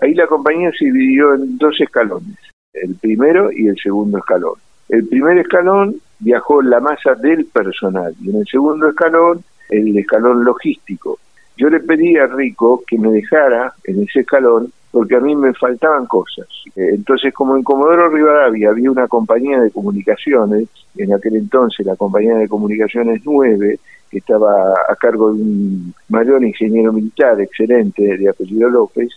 Ahí 0.00 0.12
la 0.14 0.26
compañía 0.26 0.72
se 0.76 0.86
dividió 0.86 1.34
en 1.34 1.56
dos 1.56 1.80
escalones, 1.80 2.36
el 2.72 2.96
primero 2.96 3.52
y 3.52 3.68
el 3.68 3.76
segundo 3.80 4.18
escalón. 4.18 4.54
El 4.88 5.06
primer 5.06 5.38
escalón 5.38 6.00
viajó 6.18 6.62
la 6.62 6.80
masa 6.80 7.14
del 7.14 7.46
personal 7.46 8.14
y 8.22 8.30
en 8.30 8.36
el 8.36 8.46
segundo 8.46 8.88
escalón 8.88 9.42
el 9.68 9.96
escalón 9.98 10.44
logístico. 10.44 11.18
Yo 11.56 11.68
le 11.68 11.80
pedí 11.80 12.16
a 12.16 12.26
Rico 12.26 12.82
que 12.86 12.98
me 12.98 13.10
dejara 13.10 13.74
en 13.84 14.02
ese 14.02 14.20
escalón 14.20 14.72
porque 14.90 15.16
a 15.16 15.20
mí 15.20 15.36
me 15.36 15.52
faltaban 15.54 16.06
cosas. 16.06 16.46
Eh, 16.74 16.90
entonces, 16.94 17.34
como 17.34 17.56
en 17.56 17.62
Comodoro 17.62 18.08
Rivadavia 18.08 18.70
había 18.70 18.90
una 18.90 19.06
compañía 19.06 19.60
de 19.60 19.70
comunicaciones, 19.70 20.68
en 20.96 21.12
aquel 21.12 21.36
entonces 21.36 21.84
la 21.84 21.96
compañía 21.96 22.36
de 22.36 22.48
comunicaciones 22.48 23.20
9, 23.24 23.78
que 24.10 24.18
estaba 24.18 24.72
a 24.88 24.96
cargo 24.96 25.32
de 25.32 25.42
un 25.42 25.94
mayor 26.08 26.42
ingeniero 26.42 26.92
militar 26.92 27.38
excelente 27.40 28.16
de 28.16 28.28
apellido 28.28 28.70
López, 28.70 29.10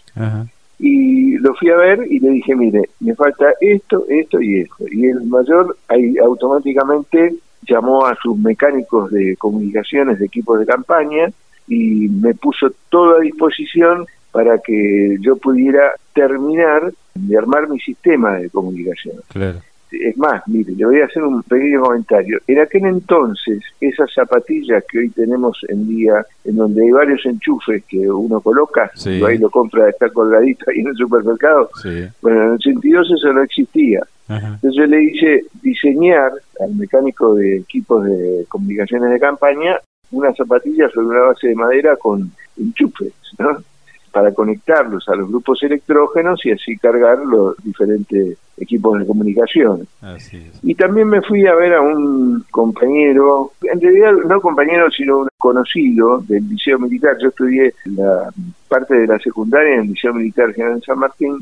y 0.84 1.38
lo 1.38 1.54
fui 1.54 1.70
a 1.70 1.78
ver 1.78 2.08
y 2.10 2.20
le 2.20 2.32
dije, 2.32 2.56
mire, 2.56 2.90
me 3.02 3.14
falta 3.14 3.54
esto, 3.62 4.04
esto 4.10 4.42
y 4.42 4.62
esto. 4.62 4.86
Y 4.92 5.06
el 5.06 5.24
mayor 5.26 5.78
ahí 5.88 6.18
automáticamente 6.18 7.36
llamó 7.70 8.08
a 8.08 8.16
sus 8.16 8.36
mecánicos 8.36 9.12
de 9.12 9.38
comunicaciones 9.38 10.18
de 10.18 10.26
equipos 10.26 10.60
de 10.60 10.66
campaña 10.66 11.32
y 11.68 12.10
me 12.10 12.34
puso 12.34 12.72
todo 12.90 13.18
a 13.18 13.20
disposición 13.20 14.08
para 14.32 14.58
que 14.58 15.18
yo 15.22 15.36
pudiera 15.36 15.94
terminar 16.16 16.92
de 17.14 17.38
armar 17.38 17.70
mi 17.70 17.80
sistema 17.80 18.38
de 18.38 18.50
comunicación. 18.50 19.18
Claro. 19.28 19.60
Es 19.92 20.18
más, 20.18 20.42
mire, 20.48 20.74
le 20.74 20.86
voy 20.86 21.02
a 21.02 21.06
hacer 21.06 21.24
un 21.24 21.44
pequeño 21.44 21.82
comentario. 21.82 22.40
En 22.48 22.60
aquel 22.60 22.86
entonces, 22.86 23.62
esas 23.80 24.14
zapatillas 24.14 24.84
que 24.90 25.00
hoy 25.00 25.10
tenemos 25.10 25.60
en 25.68 25.88
día, 25.88 26.26
en 26.46 26.56
donde 26.56 26.84
hay 26.84 26.92
varios 26.92 27.26
enchufes 27.26 27.84
que 27.86 28.10
uno 28.10 28.40
coloca, 28.42 28.90
y 29.06 29.24
ahí 29.24 29.38
lo 29.38 29.50
compra, 29.50 29.90
está 29.90 30.10
colgadito 30.10 30.66
ahí 30.70 30.80
en 30.80 30.88
el 30.88 30.96
supermercado, 30.96 31.70
bueno, 32.22 32.42
en 32.42 32.48
el 32.48 32.54
82 32.54 33.12
eso 33.18 33.34
no 33.34 33.44
existía. 33.44 34.02
Entonces 34.30 34.74
yo 34.76 34.86
le 34.86 35.04
hice 35.04 35.46
diseñar 35.62 36.32
al 36.62 36.74
mecánico 36.76 37.36
de 37.36 37.58
equipos 37.58 38.06
de 38.06 38.46
comunicaciones 38.48 39.12
de 39.12 39.20
campaña 39.20 39.78
una 40.12 40.34
zapatilla 40.34 40.90
sobre 40.90 41.08
una 41.08 41.22
base 41.22 41.50
de 41.50 41.56
madera 41.56 41.96
con 41.98 42.32
enchufes, 42.58 43.14
¿no? 43.40 43.58
Para 44.12 44.34
conectarlos 44.34 45.08
a 45.08 45.16
los 45.16 45.30
grupos 45.30 45.64
electrógenos 45.64 46.46
y 46.46 46.52
así 46.52 46.78
cargar 46.78 47.20
los 47.20 47.56
diferentes 47.64 48.38
equipos 48.58 49.00
de 49.00 49.06
comunicación. 49.06 49.88
Y 50.62 50.76
también 50.76 51.08
me 51.08 51.22
fui 51.22 51.48
a 51.48 51.56
ver 51.56 51.74
a 51.74 51.82
un 51.82 52.46
compañero, 52.52 53.54
en 53.64 53.82
realidad 53.82 54.12
no 54.28 54.42
compañero, 54.42 54.92
sino 54.92 55.20
un 55.20 55.30
conocido 55.38 56.20
del 56.28 56.48
Liceo 56.48 56.78
Militar. 56.78 57.18
Yo 57.22 57.30
estudié 57.30 57.74
la 57.86 58.30
parte 58.68 58.96
de 58.96 59.08
la 59.08 59.18
secundaria 59.20 59.76
en 59.76 59.82
el 59.82 59.88
Liceo 59.88 60.14
Militar 60.14 60.54
General 60.54 60.84
San 60.86 61.00
Martín 61.00 61.38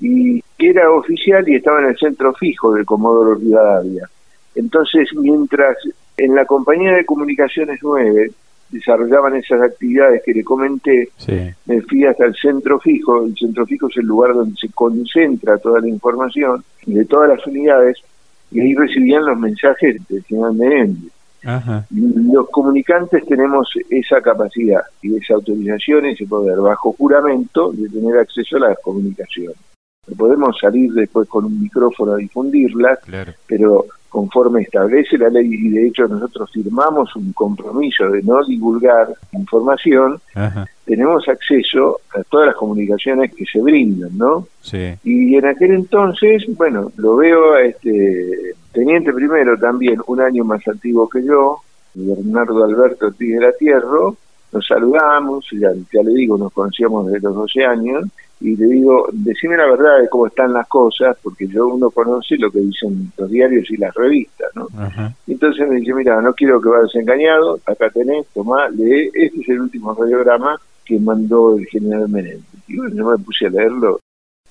y 0.00 0.42
era 0.58 0.90
oficial 0.90 1.48
y 1.48 1.56
estaba 1.56 1.80
en 1.80 1.86
el 1.86 1.96
centro 1.96 2.32
fijo 2.34 2.74
de 2.74 2.84
Comodoro 2.84 3.34
Rivadavia. 3.36 4.08
Entonces, 4.54 5.08
mientras 5.14 5.76
en 6.16 6.34
la 6.34 6.44
compañía 6.44 6.92
de 6.92 7.04
comunicaciones 7.04 7.78
9 7.82 8.30
desarrollaban 8.72 9.36
esas 9.36 9.62
actividades 9.62 10.22
que 10.24 10.32
le 10.32 10.42
comenté, 10.42 11.10
me 11.66 11.82
fui 11.82 12.04
hasta 12.04 12.24
el 12.24 12.34
centro 12.34 12.80
fijo, 12.80 13.24
el 13.24 13.36
centro 13.36 13.64
fijo 13.66 13.88
es 13.88 13.96
el 13.98 14.06
lugar 14.06 14.34
donde 14.34 14.56
se 14.56 14.68
concentra 14.70 15.58
toda 15.58 15.80
la 15.80 15.88
información 15.88 16.64
de 16.86 17.04
todas 17.04 17.28
las 17.28 17.46
unidades, 17.46 17.98
y 18.50 18.60
ahí 18.60 18.74
recibían 18.74 19.24
los 19.24 19.38
mensajes 19.38 19.96
del 20.08 20.24
señor 20.24 20.54
Menéndez. 20.54 21.12
Los 21.90 22.48
comunicantes 22.50 23.26
tenemos 23.26 23.72
esa 23.90 24.20
capacidad 24.20 24.82
y 25.02 25.16
esa 25.16 25.34
autorización, 25.34 26.06
ese 26.06 26.26
poder, 26.26 26.58
bajo 26.58 26.92
juramento, 26.92 27.72
de 27.72 27.88
tener 27.88 28.18
acceso 28.18 28.56
a 28.56 28.68
las 28.68 28.78
comunicaciones. 28.80 29.56
Podemos 30.16 30.58
salir 30.58 30.92
después 30.92 31.28
con 31.28 31.44
un 31.44 31.60
micrófono 31.60 32.12
a 32.12 32.16
difundirlas, 32.16 32.98
pero 33.46 33.86
conforme 34.12 34.60
establece 34.60 35.16
la 35.16 35.30
ley 35.30 35.48
y 35.50 35.70
de 35.70 35.86
hecho 35.86 36.06
nosotros 36.06 36.50
firmamos 36.52 37.16
un 37.16 37.32
compromiso 37.32 38.10
de 38.10 38.22
no 38.22 38.44
divulgar 38.44 39.08
información, 39.32 40.20
tenemos 40.84 41.26
acceso 41.28 42.00
a 42.14 42.22
todas 42.24 42.48
las 42.48 42.56
comunicaciones 42.56 43.32
que 43.34 43.46
se 43.46 43.62
brindan, 43.62 44.10
¿no? 44.18 44.46
Sí. 44.60 44.92
Y 45.02 45.34
en 45.36 45.46
aquel 45.46 45.72
entonces, 45.72 46.44
bueno, 46.58 46.92
lo 46.96 47.16
veo 47.16 47.54
a 47.54 47.62
este 47.62 48.54
teniente 48.70 49.14
primero 49.14 49.56
también, 49.56 49.98
un 50.06 50.20
año 50.20 50.44
más 50.44 50.60
antiguo 50.68 51.08
que 51.08 51.24
yo, 51.24 51.62
Bernardo 51.94 52.64
Alberto 52.64 53.06
Ortiz 53.06 53.34
de 53.34 53.40
la 53.40 53.52
Tierra, 53.52 54.12
nos 54.52 54.66
saludamos, 54.66 55.46
ya, 55.52 55.70
ya 55.90 56.02
le 56.02 56.12
digo, 56.12 56.36
nos 56.36 56.52
conocíamos 56.52 57.06
desde 57.06 57.20
los 57.20 57.34
12 57.34 57.64
años, 57.64 58.04
y 58.42 58.56
le 58.56 58.66
digo, 58.66 59.08
decime 59.12 59.56
la 59.56 59.66
verdad 59.66 60.00
de 60.00 60.08
cómo 60.08 60.26
están 60.26 60.52
las 60.52 60.66
cosas, 60.66 61.16
porque 61.22 61.46
yo 61.46 61.68
uno 61.68 61.90
conoce 61.90 62.36
lo 62.36 62.50
que 62.50 62.58
dicen 62.58 63.12
los 63.16 63.30
diarios 63.30 63.70
y 63.70 63.76
las 63.76 63.94
revistas, 63.94 64.50
¿no? 64.56 64.66
Entonces 65.28 65.68
me 65.68 65.76
dice, 65.76 65.94
mira, 65.94 66.20
no 66.20 66.34
quiero 66.34 66.60
que 66.60 66.68
vayas 66.68 66.94
engañado, 66.96 67.60
acá 67.64 67.88
tenés, 67.90 68.26
tomá, 68.34 68.68
lee, 68.68 69.10
este 69.14 69.40
es 69.40 69.48
el 69.48 69.60
último 69.60 69.94
radiograma 69.94 70.60
que 70.84 70.98
mandó 70.98 71.56
el 71.56 71.66
general 71.66 72.08
Menéndez. 72.08 72.42
Y 72.66 72.78
bueno, 72.78 72.96
yo 72.96 73.10
me 73.10 73.18
puse 73.18 73.46
a 73.46 73.50
leerlo, 73.50 74.00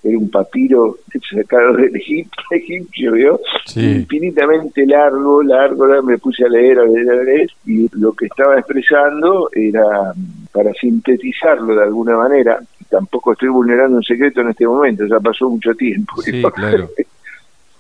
era 0.04 0.18
un 0.18 0.30
papiro 0.30 0.98
sacado 1.30 1.74
del 1.74 1.94
Egipto, 1.94 2.42
egipcio, 2.52 3.12
¿vio? 3.12 3.40
Infinitamente 3.76 4.86
largo, 4.86 5.44
largo, 5.44 6.02
me 6.02 6.18
puse 6.18 6.46
a 6.46 6.50
leer, 6.50 6.80
a 6.80 6.86
leer, 6.86 7.10
a 7.10 7.24
leer, 7.24 7.50
y 7.66 7.90
lo 8.00 8.14
que 8.14 8.28
estaba 8.28 8.58
expresando 8.58 9.50
era, 9.52 10.14
para 10.54 10.72
sintetizarlo 10.74 11.76
de 11.76 11.84
alguna 11.84 12.16
manera, 12.16 12.62
tampoco 12.92 13.32
estoy 13.32 13.50
vulnerando 13.50 13.98
un 13.98 14.04
secreto 14.04 14.42
en 14.42 14.50
este 14.50 14.68
momento, 14.68 15.06
ya 15.08 15.20
pasó 15.20 15.50
mucho 15.50 15.74
tiempo. 15.74 16.22
Sí, 16.22 16.44
claro. 16.54 16.90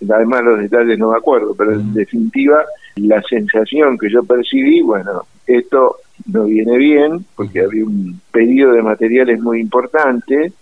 Además 0.09 0.43
los 0.43 0.59
detalles 0.59 0.97
no 0.97 1.11
me 1.11 1.17
acuerdo, 1.17 1.53
pero 1.55 1.73
en 1.73 1.93
definitiva 1.93 2.65
la 2.95 3.21
sensación 3.21 3.99
que 3.99 4.09
yo 4.09 4.23
percibí, 4.23 4.81
bueno, 4.81 5.23
esto 5.45 5.97
no 6.25 6.45
viene 6.45 6.77
bien 6.77 7.23
porque 7.35 7.61
había 7.61 7.85
un 7.85 8.19
pedido 8.31 8.71
de 8.71 8.81
materiales 8.81 9.39
muy 9.39 9.59
importante, 9.59 10.53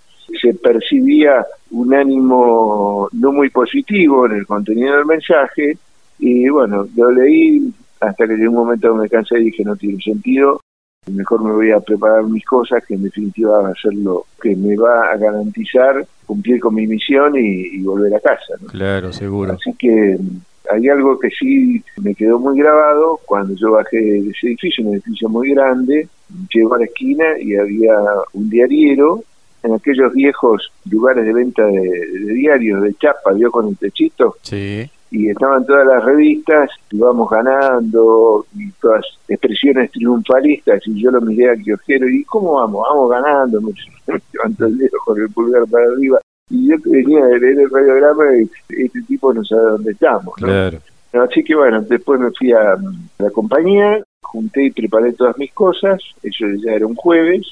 se 0.41 0.53
percibía 0.55 1.45
un 1.71 1.93
ánimo 1.93 3.07
no 3.13 3.31
muy 3.31 3.49
positivo 3.49 4.25
en 4.25 4.33
el 4.33 4.45
contenido 4.45 4.97
del 4.97 5.05
mensaje 5.05 5.77
y 6.19 6.49
bueno, 6.49 6.87
lo 6.97 7.11
leí 7.11 7.71
hasta 8.01 8.27
que 8.27 8.33
en 8.33 8.47
un 8.49 8.55
momento 8.55 8.93
me 8.93 9.07
cansé 9.07 9.39
y 9.39 9.45
dije 9.45 9.63
no 9.63 9.77
tiene 9.77 10.01
sentido, 10.01 10.59
mejor 11.11 11.43
me 11.43 11.51
voy 11.51 11.71
a 11.71 11.79
preparar 11.79 12.23
mis 12.23 12.45
cosas, 12.45 12.83
que 12.85 12.95
en 12.95 13.03
definitiva 13.03 13.61
va 13.61 13.69
a 13.69 13.81
ser 13.81 13.93
lo 13.93 14.25
que 14.41 14.55
me 14.55 14.75
va 14.75 15.11
a 15.11 15.17
garantizar 15.17 16.05
cumplir 16.25 16.59
con 16.59 16.75
mi 16.75 16.85
misión 16.87 17.33
y, 17.35 17.81
volver 17.81 18.15
a 18.15 18.19
casa. 18.19 18.53
Claro, 18.69 19.11
seguro. 19.11 19.53
Así 19.53 19.73
que 19.73 20.17
mm, 20.19 20.41
hay 20.71 20.87
algo 20.89 21.19
que 21.19 21.29
sí 21.29 21.83
me 22.01 22.13
quedó 22.13 22.39
muy 22.39 22.59
grabado 22.59 23.19
cuando 23.25 23.55
yo 23.55 23.71
bajé 23.71 23.97
de 23.97 24.29
ese 24.29 24.47
edificio, 24.47 24.85
un 24.85 24.93
edificio 24.93 25.27
muy 25.27 25.51
grande, 25.51 26.07
llego 26.53 26.75
a 26.75 26.79
la 26.79 26.85
esquina 26.85 27.25
y 27.39 27.55
había 27.55 27.95
un 28.33 28.49
diariero 28.49 29.23
en 29.63 29.73
aquellos 29.73 30.13
viejos 30.13 30.71
lugares 30.89 31.25
de 31.25 31.33
venta 31.33 31.65
de, 31.65 32.33
diarios 32.33 32.83
de 32.83 32.93
chapa, 32.93 33.33
vio 33.33 33.51
con 33.51 33.67
el 33.67 33.77
techito. 33.77 34.37
Sí 34.43 34.89
y 35.11 35.29
estaban 35.29 35.65
todas 35.65 35.87
las 35.87 36.03
revistas, 36.03 36.69
íbamos 36.91 37.29
ganando, 37.29 38.45
y 38.55 38.71
todas 38.73 39.05
expresiones 39.27 39.91
triunfalistas, 39.91 40.85
y 40.85 41.01
yo 41.01 41.09
lo 41.11 41.21
miré 41.21 41.49
al 41.49 41.63
kiosquero 41.63 42.07
y 42.07 42.23
¿cómo 42.25 42.55
vamos? 42.55 42.85
Vamos 42.87 43.09
ganando, 43.09 43.61
me, 43.61 43.73
levanto 44.33 44.65
el 44.65 44.77
dedo 44.77 44.97
con 45.05 45.19
el 45.19 45.29
pulgar 45.31 45.67
para 45.67 45.85
arriba, 45.85 46.19
y 46.49 46.69
yo 46.69 46.75
venía 46.85 47.25
de 47.25 47.39
leer 47.39 47.59
el 47.59 47.69
radiograma 47.69 48.23
y 48.37 48.49
este 48.83 49.01
tipo 49.03 49.33
no 49.33 49.43
sabe 49.43 49.63
dónde 49.63 49.91
estamos, 49.91 50.33
Así 51.11 51.43
que 51.43 51.55
bueno, 51.55 51.81
después 51.81 52.19
me 52.19 52.29
fui 52.29 52.51
a 52.51 52.77
la 53.17 53.31
compañía, 53.31 53.99
junté 54.21 54.65
y 54.65 54.71
preparé 54.71 55.13
todas 55.13 55.35
mis 55.39 55.51
cosas, 55.53 55.99
eso 56.21 56.45
ya 56.63 56.73
era 56.73 56.85
un 56.85 56.93
jueves, 56.93 57.51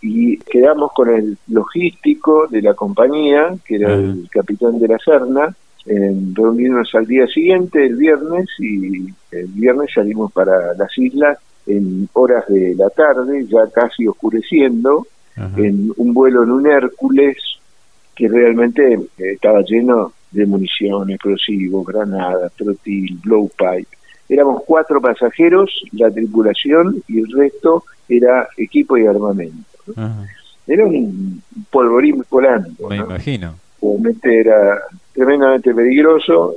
y 0.00 0.38
quedamos 0.38 0.90
con 0.92 1.10
el 1.10 1.36
logístico 1.48 2.46
de 2.48 2.62
la 2.62 2.72
compañía, 2.72 3.54
que 3.66 3.76
era 3.76 3.92
el 3.92 4.26
capitán 4.30 4.78
de 4.78 4.88
la 4.88 4.98
Serna, 4.98 5.54
reunirnos 5.86 6.94
al 6.94 7.06
día 7.06 7.26
siguiente, 7.26 7.84
el 7.84 7.96
viernes, 7.96 8.48
y 8.58 9.08
el 9.30 9.46
viernes 9.48 9.90
salimos 9.94 10.32
para 10.32 10.74
las 10.74 10.96
islas 10.96 11.38
en 11.66 12.08
horas 12.12 12.44
de 12.48 12.74
la 12.74 12.90
tarde, 12.90 13.46
ya 13.46 13.66
casi 13.72 14.06
oscureciendo, 14.06 15.06
en 15.56 15.92
un 15.96 16.14
vuelo 16.14 16.44
en 16.44 16.50
un 16.50 16.66
Hércules 16.66 17.36
que 18.14 18.28
realmente 18.28 18.94
eh, 18.94 19.32
estaba 19.32 19.62
lleno 19.62 20.12
de 20.30 20.46
munición, 20.46 21.10
explosivos, 21.10 21.84
granadas, 21.86 22.52
trotil, 22.54 23.18
blowpipe. 23.24 23.88
Éramos 24.28 24.62
cuatro 24.64 25.00
pasajeros, 25.00 25.70
la 25.92 26.10
tripulación 26.10 27.02
y 27.08 27.18
el 27.18 27.30
resto 27.32 27.84
era 28.08 28.48
equipo 28.56 28.96
y 28.96 29.06
armamento. 29.06 29.56
era 30.66 30.86
un 30.86 31.42
polvorín 31.70 32.24
volando. 32.30 32.88
Me 32.88 32.96
imagino. 32.96 33.54
Realmente 33.84 34.40
era 34.40 34.80
tremendamente 35.12 35.74
peligroso, 35.74 36.54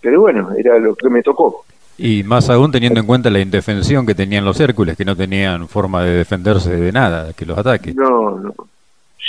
pero 0.00 0.20
bueno, 0.20 0.50
era 0.56 0.78
lo 0.78 0.94
que 0.94 1.10
me 1.10 1.22
tocó. 1.22 1.64
Y 1.98 2.22
más 2.22 2.48
aún 2.48 2.70
teniendo 2.70 3.00
en 3.00 3.06
cuenta 3.06 3.28
la 3.28 3.40
indefensión 3.40 4.06
que 4.06 4.14
tenían 4.14 4.44
los 4.44 4.58
Hércules, 4.60 4.96
que 4.96 5.04
no 5.04 5.16
tenían 5.16 5.68
forma 5.68 6.02
de 6.04 6.12
defenderse 6.12 6.74
de 6.74 6.92
nada, 6.92 7.32
que 7.34 7.44
los 7.44 7.58
ataques. 7.58 7.94
No, 7.94 8.38
no. 8.38 8.54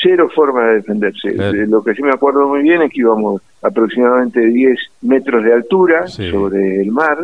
Cero 0.01 0.29
forma 0.33 0.67
de 0.67 0.75
defenderse. 0.75 1.31
Lo 1.67 1.83
que 1.83 1.93
sí 1.93 2.01
me 2.01 2.11
acuerdo 2.11 2.47
muy 2.47 2.61
bien 2.63 2.81
es 2.81 2.91
que 2.91 3.01
íbamos 3.01 3.41
aproximadamente 3.61 4.39
10 4.39 4.79
metros 5.01 5.43
de 5.43 5.53
altura 5.53 6.07
sobre 6.07 6.81
el 6.81 6.91
mar. 6.91 7.17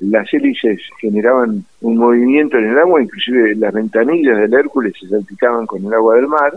Las 0.00 0.32
hélices 0.32 0.80
generaban 1.00 1.62
un 1.82 1.96
movimiento 1.96 2.56
en 2.56 2.70
el 2.70 2.78
agua, 2.78 3.02
inclusive 3.02 3.54
las 3.56 3.72
ventanillas 3.74 4.38
del 4.38 4.54
Hércules 4.54 4.94
se 4.98 5.08
salpicaban 5.08 5.66
con 5.66 5.84
el 5.84 5.92
agua 5.92 6.16
del 6.16 6.26
mar. 6.26 6.54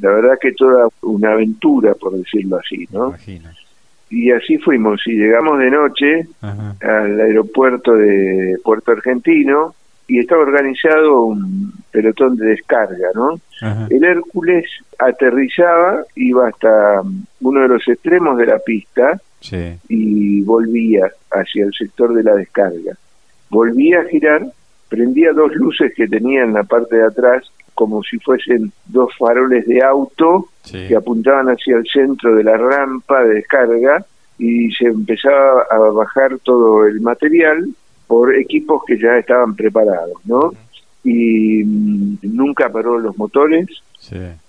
La 0.00 0.10
verdad 0.10 0.38
que 0.40 0.52
toda 0.52 0.88
una 1.02 1.32
aventura, 1.32 1.94
por 1.94 2.12
decirlo 2.12 2.58
así, 2.58 2.86
¿no? 2.90 3.14
y 4.14 4.30
así 4.30 4.58
fuimos 4.58 5.00
y 5.06 5.12
llegamos 5.12 5.58
de 5.58 5.70
noche 5.70 6.26
al 6.40 7.20
aeropuerto 7.20 7.94
de 7.94 8.56
Puerto 8.62 8.92
Argentino 8.92 9.74
y 10.06 10.20
estaba 10.20 10.42
organizado 10.42 11.24
un 11.24 11.72
pelotón 11.90 12.36
de 12.36 12.46
descarga, 12.46 13.08
¿no? 13.14 13.40
El 13.88 14.04
Hércules 14.04 14.66
aterrizaba, 14.98 16.04
iba 16.14 16.48
hasta 16.48 17.02
uno 17.40 17.60
de 17.60 17.68
los 17.68 17.88
extremos 17.88 18.36
de 18.36 18.46
la 18.46 18.58
pista 18.58 19.20
y 19.88 20.42
volvía 20.42 21.10
hacia 21.30 21.64
el 21.64 21.72
sector 21.72 22.14
de 22.14 22.22
la 22.22 22.34
descarga. 22.34 22.96
Volvía 23.48 24.00
a 24.00 24.04
girar, 24.04 24.46
prendía 24.88 25.32
dos 25.32 25.54
luces 25.54 25.92
que 25.96 26.06
tenía 26.06 26.42
en 26.42 26.52
la 26.52 26.64
parte 26.64 26.96
de 26.96 27.06
atrás 27.06 27.50
como 27.74 28.02
si 28.02 28.18
fuesen 28.18 28.72
dos 28.86 29.10
faroles 29.18 29.66
de 29.66 29.82
auto 29.82 30.48
que 30.70 30.96
apuntaban 30.96 31.48
hacia 31.48 31.76
el 31.76 31.86
centro 31.86 32.34
de 32.34 32.44
la 32.44 32.56
rampa 32.56 33.22
de 33.24 33.34
descarga 33.34 34.04
y 34.38 34.72
se 34.72 34.86
empezaba 34.86 35.66
a 35.70 35.78
bajar 35.78 36.38
todo 36.42 36.86
el 36.86 37.00
material 37.00 37.68
por 38.06 38.34
equipos 38.34 38.82
que 38.86 38.98
ya 38.98 39.18
estaban 39.18 39.54
preparados, 39.54 40.24
¿no? 40.24 40.52
Y 41.02 41.62
mm, 41.64 42.18
nunca 42.22 42.70
paró 42.70 42.98
los 42.98 43.16
motores. 43.18 43.66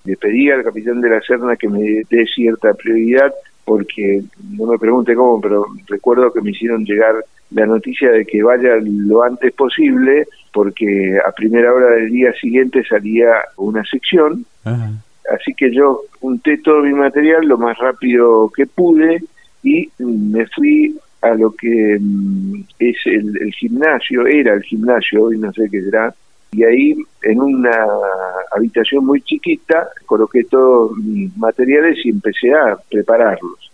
Le 0.03 0.17
pedí 0.17 0.49
al 0.49 0.63
capitán 0.63 0.99
de 1.01 1.09
la 1.09 1.21
Serna 1.21 1.55
que 1.55 1.69
me 1.69 2.03
dé 2.09 2.25
cierta 2.27 2.73
prioridad 2.73 3.33
porque 3.63 4.23
no 4.51 4.65
me 4.67 4.77
pregunte 4.77 5.15
cómo, 5.15 5.41
pero 5.41 5.65
recuerdo 5.87 6.31
que 6.31 6.41
me 6.41 6.51
hicieron 6.51 6.83
llegar 6.85 7.15
la 7.55 7.65
noticia 7.65 8.11
de 8.11 8.25
que 8.25 8.43
vaya 8.43 8.75
lo 8.81 9.23
antes 9.23 9.53
posible 9.53 10.27
porque 10.51 11.17
a 11.25 11.31
primera 11.31 11.73
hora 11.73 11.91
del 11.95 12.11
día 12.11 12.33
siguiente 12.33 12.83
salía 12.83 13.31
una 13.57 13.83
sección. 13.85 14.45
Así 14.63 15.53
que 15.55 15.73
yo 15.73 16.01
junté 16.19 16.57
todo 16.59 16.81
mi 16.81 16.93
material 16.93 17.47
lo 17.47 17.57
más 17.57 17.77
rápido 17.77 18.51
que 18.55 18.65
pude 18.67 19.23
y 19.63 19.89
me 19.97 20.45
fui 20.47 20.95
a 21.21 21.33
lo 21.33 21.51
que 21.51 21.97
mm, 21.99 22.63
es 22.77 22.97
el, 23.05 23.35
el, 23.41 23.51
gimnasio, 23.53 24.27
era 24.27 24.53
el 24.53 24.61
gimnasio, 24.61 25.23
hoy 25.23 25.39
no 25.39 25.51
sé 25.53 25.67
qué 25.71 25.81
será, 25.81 26.13
y 26.51 26.63
ahí 26.63 26.95
en 27.23 27.41
una 27.41 27.85
habitación 28.55 29.05
muy 29.05 29.21
chiquita 29.21 29.89
coloqué 30.05 30.43
todos 30.43 30.95
mis 30.97 31.35
materiales 31.37 31.97
y 32.05 32.09
empecé 32.09 32.53
a 32.53 32.77
prepararlos. 32.89 33.71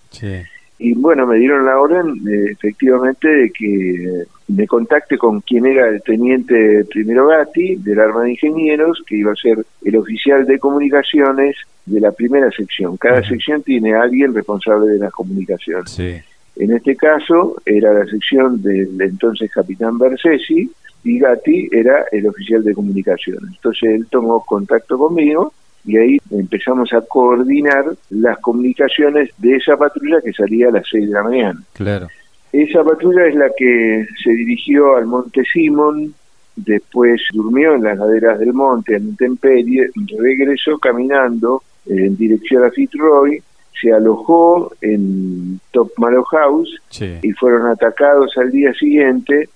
Y 0.83 0.95
bueno, 0.95 1.27
me 1.27 1.38
dieron 1.38 1.63
la 1.63 1.79
orden 1.79 2.15
eh, 2.27 2.53
efectivamente 2.53 3.27
de 3.27 3.51
que 3.51 4.23
me 4.47 4.65
contacte 4.65 5.15
con 5.15 5.39
quien 5.41 5.67
era 5.67 5.88
el 5.88 6.01
teniente 6.01 6.83
primero 6.85 7.27
Gatti 7.27 7.75
del 7.75 8.00
Arma 8.00 8.23
de 8.23 8.31
Ingenieros, 8.31 9.03
que 9.05 9.17
iba 9.17 9.31
a 9.31 9.35
ser 9.35 9.63
el 9.85 9.95
oficial 9.95 10.43
de 10.47 10.57
comunicaciones 10.57 11.55
de 11.85 12.00
la 12.00 12.11
primera 12.11 12.50
sección. 12.50 12.97
Cada 12.97 13.21
sección 13.21 13.61
tiene 13.61 13.93
a 13.93 14.01
alguien 14.01 14.33
responsable 14.33 14.93
de 14.93 14.97
las 14.97 15.11
comunicaciones. 15.11 16.00
En 16.00 16.71
este 16.71 16.95
caso 16.95 17.61
era 17.63 17.93
la 17.93 18.05
sección 18.05 18.59
del 18.63 18.99
entonces 18.99 19.51
capitán 19.51 19.99
Bersesi 19.99 20.67
y 21.03 21.19
Gatti 21.19 21.69
era 21.71 22.06
el 22.12 22.25
oficial 22.25 22.63
de 22.63 22.73
comunicaciones. 22.73 23.51
Entonces 23.56 23.84
él 23.84 24.08
tomó 24.10 24.43
contacto 24.43 24.97
conmigo 24.97 25.53
y 25.86 25.98
ahí 25.98 26.17
empezamos 26.30 26.94
a 26.94 27.02
coordinar 27.02 27.86
las 28.10 28.38
comunicaciones 28.39 29.30
de 29.38 29.56
esa 29.56 29.78
patrulla 29.78 30.22
que 30.22 30.34
salía 30.34 30.70
a 30.70 30.72
las 30.72 30.88
6 30.89 31.08
de 31.08 31.13
la 31.13 31.24
mañana. 31.24 31.63
Claro. 31.74 32.08
Esa 32.52 32.84
patrulla 32.84 33.28
es 33.28 33.36
la 33.36 33.50
que 33.58 34.06
se 34.24 34.32
dirigió 34.32 34.96
al 34.96 35.06
Monte 35.06 35.44
Simón, 35.52 36.13
después 36.56 37.22
durmió 37.34 37.76
en 37.76 37.84
las 37.84 37.98
laderas 37.98 38.39
del 38.39 38.54
monte, 38.54 38.96
en 38.96 39.10
Intemperie, 39.10 39.89
regresó 40.17 40.78
caminando 40.78 41.63
en 41.86 42.15
dirección 42.17 42.65
a 42.65 42.72
Fitzroy, 42.72 43.41
se 43.80 43.91
alojó 43.91 44.72
en 44.82 45.60
Top 45.72 45.91
Malo 45.98 46.24
House 46.26 46.82
y 47.22 47.32
fueron 47.32 47.67
atacados 47.67 48.38
al 48.38 48.52
día 48.52 48.74
siguiente. 48.74 49.50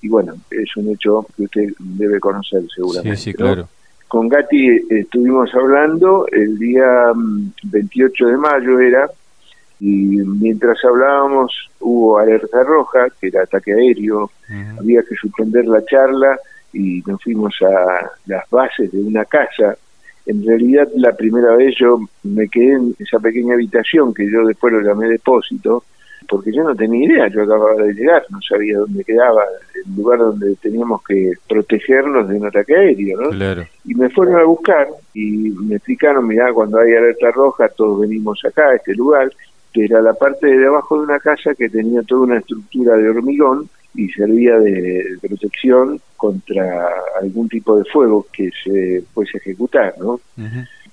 Y 0.00 0.08
bueno, 0.08 0.34
es 0.50 0.76
un 0.76 0.90
hecho 0.90 1.26
que 1.36 1.42
usted 1.42 1.68
debe 1.78 2.20
conocer 2.20 2.62
seguramente. 2.74 3.16
Sí, 3.16 3.24
sí, 3.24 3.34
claro. 3.34 3.68
Con 4.08 4.28
Gatti 4.28 4.68
eh, 4.68 4.84
estuvimos 4.90 5.52
hablando 5.54 6.26
el 6.30 6.58
día 6.58 7.12
28 7.64 8.24
mm, 8.24 8.28
de 8.28 8.36
mayo 8.36 8.80
era, 8.80 9.10
y 9.80 9.88
mientras 9.88 10.82
hablábamos 10.84 11.52
hubo 11.80 12.18
alerta 12.18 12.62
roja, 12.62 13.08
que 13.20 13.28
era 13.28 13.42
ataque 13.42 13.72
aéreo, 13.72 14.30
había 14.78 15.02
que 15.02 15.14
suspender 15.16 15.66
la 15.66 15.84
charla 15.84 16.38
y 16.72 17.02
nos 17.06 17.22
fuimos 17.22 17.54
a 17.62 18.10
las 18.26 18.48
bases 18.48 18.90
de 18.92 18.98
una 18.98 19.24
casa. 19.24 19.76
En 20.24 20.46
realidad 20.46 20.88
la 20.96 21.14
primera 21.14 21.54
vez 21.56 21.74
yo 21.78 22.00
me 22.22 22.48
quedé 22.48 22.72
en 22.72 22.96
esa 22.98 23.18
pequeña 23.18 23.54
habitación 23.54 24.14
que 24.14 24.30
yo 24.30 24.46
después 24.46 24.72
lo 24.72 24.80
llamé 24.80 25.08
depósito, 25.08 25.84
porque 26.28 26.52
yo 26.52 26.62
no 26.62 26.74
tenía 26.74 27.06
idea, 27.06 27.28
yo 27.28 27.42
acababa 27.42 27.82
de 27.82 27.94
llegar, 27.94 28.24
no 28.30 28.38
sabía 28.40 28.78
dónde 28.78 29.04
quedaba 29.04 29.42
el 29.74 29.96
lugar 29.96 30.18
donde 30.18 30.54
teníamos 30.56 31.02
que 31.04 31.32
protegernos 31.48 32.28
de 32.28 32.36
un 32.36 32.46
ataque 32.46 32.76
aéreo, 32.76 33.20
¿no? 33.20 33.30
Y 33.84 33.94
me 33.94 34.08
fueron 34.10 34.36
a 34.40 34.44
buscar 34.44 34.88
y 35.14 35.50
me 35.50 35.76
explicaron, 35.76 36.26
mira, 36.26 36.52
cuando 36.52 36.78
hay 36.78 36.94
alerta 36.94 37.30
roja 37.30 37.68
todos 37.68 38.00
venimos 38.00 38.44
acá, 38.44 38.68
a 38.68 38.74
este 38.76 38.94
lugar, 38.94 39.32
que 39.72 39.84
era 39.84 40.00
la 40.00 40.14
parte 40.14 40.46
de 40.46 40.66
abajo 40.66 40.98
de 40.98 41.04
una 41.04 41.18
casa 41.18 41.54
que 41.54 41.68
tenía 41.68 42.02
toda 42.02 42.22
una 42.22 42.38
estructura 42.38 42.96
de 42.96 43.10
hormigón 43.10 43.68
y 43.94 44.08
servía 44.10 44.58
de 44.58 45.18
protección 45.20 46.00
contra 46.16 46.88
algún 47.20 47.48
tipo 47.48 47.78
de 47.78 47.84
fuego 47.84 48.26
que 48.32 48.50
se 48.62 49.02
fuese 49.12 49.38
a 49.38 49.40
ejecutar, 49.40 49.94
¿no? 49.98 50.20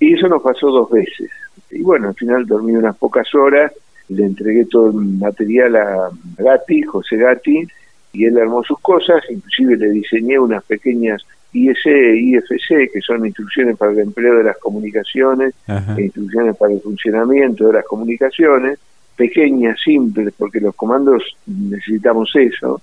Y 0.00 0.14
eso 0.14 0.28
nos 0.28 0.42
pasó 0.42 0.70
dos 0.70 0.90
veces. 0.90 1.30
Y 1.70 1.82
bueno, 1.82 2.08
al 2.08 2.14
final 2.14 2.46
dormí 2.46 2.72
unas 2.72 2.96
pocas 2.96 3.34
horas 3.34 3.72
le 4.08 4.24
entregué 4.24 4.64
todo 4.66 4.90
el 4.90 4.96
material 4.96 5.76
a 5.76 6.10
Gatti, 6.38 6.82
José 6.82 7.16
Gatti, 7.16 7.66
y 8.12 8.24
él 8.26 8.38
armó 8.38 8.62
sus 8.62 8.78
cosas, 8.80 9.22
inclusive 9.28 9.76
le 9.76 9.90
diseñé 9.90 10.38
unas 10.38 10.62
pequeñas 10.64 11.24
IS 11.52 11.86
e 11.86 12.16
IFC, 12.16 12.92
que 12.92 13.00
son 13.00 13.24
instrucciones 13.26 13.76
para 13.76 13.92
el 13.92 14.00
empleo 14.00 14.36
de 14.38 14.44
las 14.44 14.58
comunicaciones, 14.58 15.54
e 15.66 16.02
instrucciones 16.02 16.56
para 16.56 16.72
el 16.72 16.80
funcionamiento 16.80 17.68
de 17.68 17.74
las 17.74 17.84
comunicaciones, 17.84 18.78
pequeñas, 19.16 19.80
simples, 19.80 20.34
porque 20.36 20.60
los 20.60 20.74
comandos 20.74 21.22
necesitamos 21.46 22.30
eso. 22.34 22.80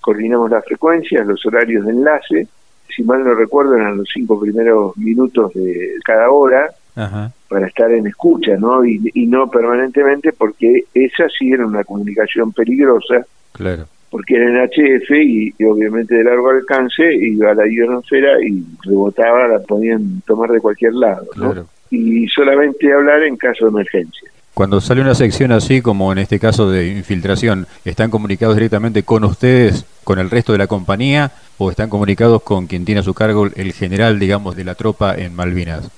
Coordinamos 0.00 0.50
las 0.50 0.64
frecuencias, 0.64 1.26
los 1.26 1.44
horarios 1.46 1.84
de 1.84 1.92
enlace, 1.92 2.48
si 2.88 3.04
mal 3.04 3.22
no 3.22 3.34
recuerdo 3.34 3.76
eran 3.76 3.96
los 3.96 4.08
cinco 4.12 4.40
primeros 4.40 4.96
minutos 4.96 5.52
de 5.54 5.94
cada 6.04 6.30
hora, 6.30 6.70
para 7.50 7.66
estar 7.66 7.90
en 7.90 8.06
escucha, 8.06 8.56
¿no? 8.56 8.84
Y, 8.86 9.26
no 9.26 9.50
permanentemente 9.50 10.32
porque 10.32 10.84
esa 10.94 11.28
sí 11.28 11.50
era 11.52 11.66
una 11.66 11.82
comunicación 11.82 12.52
peligrosa. 12.52 13.26
Claro. 13.52 13.86
Porque 14.08 14.36
era 14.36 14.48
en 14.48 14.68
HF 14.68 15.10
y, 15.10 15.64
obviamente 15.64 16.14
de 16.14 16.24
largo 16.24 16.50
alcance, 16.50 17.12
iba 17.12 17.50
a 17.50 17.54
la 17.54 17.66
ionosfera 17.66 18.40
y 18.40 18.64
rebotaba, 18.84 19.48
la 19.48 19.58
podían 19.58 20.20
tomar 20.24 20.50
de 20.50 20.60
cualquier 20.60 20.94
lado, 20.94 21.26
¿no? 21.36 21.66
Y 21.90 22.28
solamente 22.28 22.92
hablar 22.92 23.24
en 23.24 23.36
caso 23.36 23.64
de 23.64 23.70
emergencia. 23.70 24.30
Cuando 24.54 24.80
sale 24.80 25.00
una 25.00 25.16
sección 25.16 25.50
así, 25.50 25.80
como 25.80 26.12
en 26.12 26.18
este 26.18 26.38
caso 26.38 26.70
de 26.70 26.86
infiltración, 26.88 27.66
¿están 27.84 28.10
comunicados 28.10 28.54
directamente 28.54 29.02
con 29.02 29.24
ustedes, 29.24 29.86
con 30.04 30.20
el 30.20 30.30
resto 30.30 30.52
de 30.52 30.58
la 30.58 30.68
compañía, 30.68 31.32
o 31.58 31.70
están 31.70 31.90
comunicados 31.90 32.42
con 32.42 32.68
quien 32.68 32.84
tiene 32.84 33.00
a 33.00 33.04
su 33.04 33.14
cargo 33.14 33.46
el 33.46 33.72
general, 33.72 34.20
digamos, 34.20 34.54
de 34.54 34.64
la 34.64 34.76
tropa 34.76 35.16
en 35.16 35.34
Malvinas? 35.34 35.90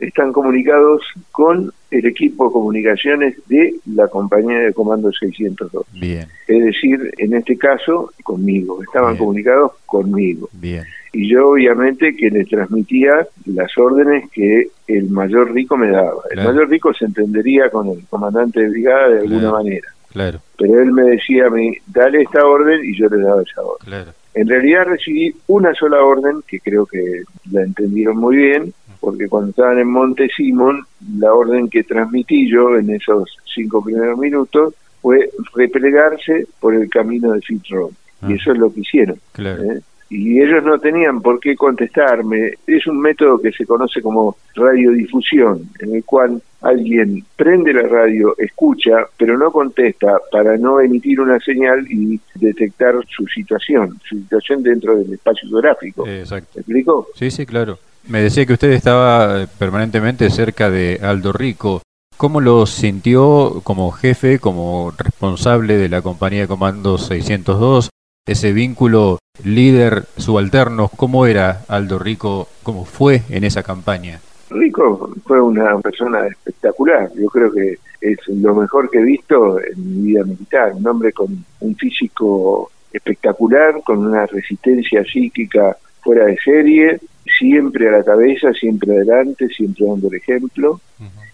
Están 0.00 0.32
comunicados 0.32 1.02
con 1.32 1.72
el 1.90 2.06
equipo 2.06 2.46
de 2.46 2.52
comunicaciones 2.52 3.36
de 3.46 3.74
la 3.94 4.08
compañía 4.08 4.58
de 4.58 4.72
comando 4.72 5.12
602. 5.12 5.86
Bien. 5.92 6.26
Es 6.46 6.64
decir, 6.64 7.12
en 7.18 7.34
este 7.34 7.56
caso, 7.56 8.12
conmigo. 8.22 8.82
Estaban 8.82 9.16
comunicados 9.16 9.72
conmigo. 9.86 10.48
Bien. 10.52 10.84
Y 11.12 11.30
yo, 11.30 11.50
obviamente, 11.50 12.14
que 12.14 12.30
les 12.30 12.48
transmitía 12.48 13.26
las 13.46 13.76
órdenes 13.78 14.30
que 14.30 14.68
el 14.86 15.08
mayor 15.08 15.52
rico 15.52 15.76
me 15.76 15.90
daba. 15.90 16.22
El 16.30 16.44
mayor 16.44 16.68
rico 16.68 16.92
se 16.92 17.06
entendería 17.06 17.70
con 17.70 17.88
el 17.88 18.04
comandante 18.08 18.60
de 18.60 18.68
brigada 18.68 19.08
de 19.08 19.20
alguna 19.20 19.52
manera. 19.52 19.88
Claro. 20.12 20.40
Pero 20.58 20.80
él 20.80 20.92
me 20.92 21.02
decía 21.02 21.46
a 21.46 21.50
mí, 21.50 21.72
dale 21.86 22.22
esta 22.22 22.44
orden 22.46 22.84
y 22.84 22.96
yo 22.98 23.08
le 23.08 23.18
daba 23.18 23.42
esa 23.42 23.62
orden. 23.62 23.86
Claro. 23.86 24.12
En 24.34 24.48
realidad 24.48 24.84
recibí 24.84 25.34
una 25.46 25.74
sola 25.74 26.02
orden, 26.04 26.42
que 26.46 26.60
creo 26.60 26.84
que 26.84 27.22
la 27.50 27.62
entendieron 27.62 28.18
muy 28.18 28.36
bien, 28.36 28.74
porque 29.00 29.28
cuando 29.28 29.50
estaban 29.50 29.78
en 29.78 29.88
Monte 29.88 30.28
Simón, 30.36 30.84
la 31.18 31.32
orden 31.32 31.68
que 31.68 31.84
transmití 31.84 32.50
yo 32.50 32.76
en 32.76 32.90
esos 32.90 33.36
cinco 33.54 33.82
primeros 33.82 34.18
minutos 34.18 34.74
fue 35.00 35.30
replegarse 35.54 36.46
por 36.60 36.74
el 36.74 36.88
camino 36.88 37.32
de 37.32 37.40
Fitzroy. 37.40 37.90
Y 38.22 38.32
ah. 38.32 38.36
eso 38.36 38.52
es 38.52 38.58
lo 38.58 38.72
que 38.72 38.80
hicieron. 38.80 39.18
¿eh? 39.38 39.80
y 40.08 40.40
ellos 40.40 40.62
no 40.62 40.78
tenían 40.78 41.20
por 41.20 41.40
qué 41.40 41.56
contestarme. 41.56 42.54
Es 42.66 42.86
un 42.86 43.00
método 43.00 43.40
que 43.40 43.52
se 43.52 43.66
conoce 43.66 44.00
como 44.00 44.36
radiodifusión, 44.54 45.68
en 45.80 45.96
el 45.96 46.04
cual 46.04 46.40
alguien 46.60 47.24
prende 47.36 47.72
la 47.72 47.82
radio, 47.82 48.34
escucha, 48.38 49.06
pero 49.16 49.36
no 49.36 49.50
contesta 49.50 50.18
para 50.30 50.56
no 50.56 50.80
emitir 50.80 51.20
una 51.20 51.38
señal 51.40 51.86
y 51.90 52.20
detectar 52.34 52.94
su 53.08 53.26
situación, 53.26 53.98
su 54.08 54.18
situación 54.18 54.62
dentro 54.62 54.96
del 54.96 55.12
espacio 55.12 55.48
geográfico. 55.48 56.06
Exacto. 56.06 56.50
¿Me 56.54 56.60
explico? 56.60 57.08
Sí, 57.14 57.30
sí, 57.30 57.44
claro. 57.44 57.78
Me 58.08 58.20
decía 58.20 58.46
que 58.46 58.52
usted 58.52 58.70
estaba 58.70 59.42
eh, 59.42 59.46
permanentemente 59.58 60.30
cerca 60.30 60.70
de 60.70 61.00
Aldo 61.02 61.32
Rico. 61.32 61.82
¿Cómo 62.16 62.40
lo 62.40 62.64
sintió 62.66 63.60
como 63.62 63.90
jefe, 63.90 64.38
como 64.38 64.92
responsable 64.96 65.76
de 65.76 65.88
la 65.88 66.02
compañía 66.02 66.42
de 66.42 66.48
comando 66.48 66.98
602? 66.98 67.90
ese 68.26 68.52
vínculo 68.52 69.18
líder 69.44 70.04
subalterno, 70.16 70.90
¿cómo 70.96 71.26
era 71.26 71.62
Aldo 71.68 71.98
Rico, 72.00 72.48
cómo 72.64 72.84
fue 72.84 73.22
en 73.28 73.44
esa 73.44 73.62
campaña? 73.62 74.20
Rico 74.50 75.12
fue 75.24 75.40
una 75.40 75.78
persona 75.78 76.26
espectacular, 76.26 77.08
yo 77.14 77.28
creo 77.28 77.52
que 77.52 77.78
es 78.00 78.18
lo 78.28 78.54
mejor 78.54 78.90
que 78.90 78.98
he 78.98 79.04
visto 79.04 79.60
en 79.60 80.02
mi 80.02 80.08
vida 80.08 80.24
militar, 80.24 80.72
un 80.74 80.86
hombre 80.88 81.12
con 81.12 81.44
un 81.60 81.76
físico 81.76 82.70
espectacular, 82.92 83.80
con 83.84 84.04
una 84.04 84.26
resistencia 84.26 85.04
psíquica 85.04 85.76
fuera 86.00 86.26
de 86.26 86.36
serie, 86.38 87.00
siempre 87.38 87.88
a 87.88 87.98
la 87.98 88.04
cabeza, 88.04 88.52
siempre 88.52 88.92
adelante, 88.92 89.48
siempre 89.48 89.86
dando 89.86 90.08
el 90.08 90.16
ejemplo. 90.16 90.80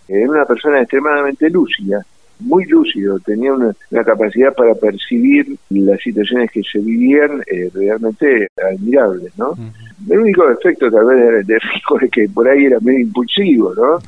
Era 0.09 0.31
una 0.31 0.45
persona 0.45 0.81
extremadamente 0.81 1.49
lúcida, 1.49 2.05
muy 2.41 2.65
lúcido, 2.67 3.19
tenía 3.21 3.53
una, 3.53 3.75
capacidad 4.05 4.55
para 4.55 4.75
percibir 4.75 5.57
las 5.71 6.01
situaciones 6.01 6.51
que 6.51 6.63
se 6.63 6.79
vivían 6.81 7.43
eh, 7.47 7.71
realmente 7.73 8.49
admirables, 8.57 9.33
¿no? 9.39 9.55
El 10.11 10.19
único 10.19 10.49
defecto 10.49 10.91
tal 10.91 11.07
vez 11.07 11.47
de, 11.47 11.59
Rico 11.59 12.01
es 12.01 12.11
que 12.11 12.29
por 12.29 12.49
ahí 12.49 12.67
era 12.67 12.79
medio 12.81 13.01
impulsivo, 13.01 13.73
¿no? 13.75 13.99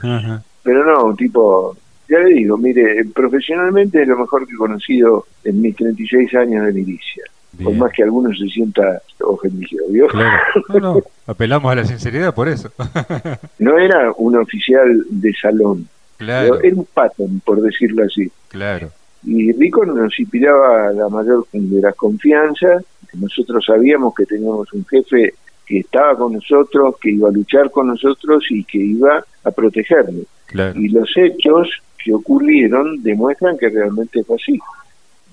Pero 0.62 0.84
no, 0.84 1.04
un 1.06 1.16
tipo, 1.16 1.76
ya 2.08 2.18
le 2.18 2.34
digo, 2.34 2.56
mire, 2.56 3.04
profesionalmente 3.14 4.02
es 4.02 4.08
lo 4.08 4.18
mejor 4.18 4.46
que 4.46 4.54
he 4.54 4.58
conocido 4.58 5.26
en 5.44 5.60
mis 5.60 5.76
36 5.76 6.34
años 6.34 6.66
de 6.66 6.72
milicia. 6.72 7.24
Por 7.62 7.74
más 7.74 7.92
que 7.92 8.02
algunos 8.02 8.38
se 8.38 8.46
sienta 8.46 9.00
ofendido, 9.20 9.84
¿vio? 9.90 10.08
No, 10.80 11.00
apelamos 11.26 11.70
a 11.70 11.76
la 11.76 11.84
sinceridad 11.84 12.34
por 12.34 12.48
eso. 12.48 12.70
no 13.58 13.78
era 13.78 14.12
un 14.16 14.36
oficial 14.36 15.04
de 15.10 15.32
salón, 15.34 15.88
Claro. 16.16 16.60
Era 16.62 16.76
un 16.76 16.86
pattern, 16.86 17.40
por 17.40 17.60
decirlo 17.60 18.04
así. 18.04 18.30
Claro. 18.48 18.90
Y 19.24 19.52
Rico 19.52 19.84
nos 19.84 20.18
inspiraba 20.18 20.92
la 20.92 21.08
mayor 21.08 21.46
de 21.52 21.80
las 21.80 21.94
confianzas. 21.94 22.84
Nosotros 23.14 23.64
sabíamos 23.66 24.14
que 24.14 24.26
teníamos 24.26 24.72
un 24.72 24.84
jefe 24.86 25.34
que 25.66 25.78
estaba 25.78 26.16
con 26.16 26.34
nosotros, 26.34 26.96
que 27.00 27.10
iba 27.10 27.28
a 27.28 27.32
luchar 27.32 27.70
con 27.70 27.88
nosotros 27.88 28.44
y 28.50 28.64
que 28.64 28.78
iba 28.78 29.24
a 29.44 29.50
protegernos. 29.50 30.26
Y 30.74 30.88
los 30.88 31.10
hechos 31.16 31.68
que 32.02 32.12
ocurrieron 32.12 33.02
demuestran 33.02 33.56
que 33.56 33.70
realmente 33.70 34.22
fue 34.24 34.36
así. 34.36 34.58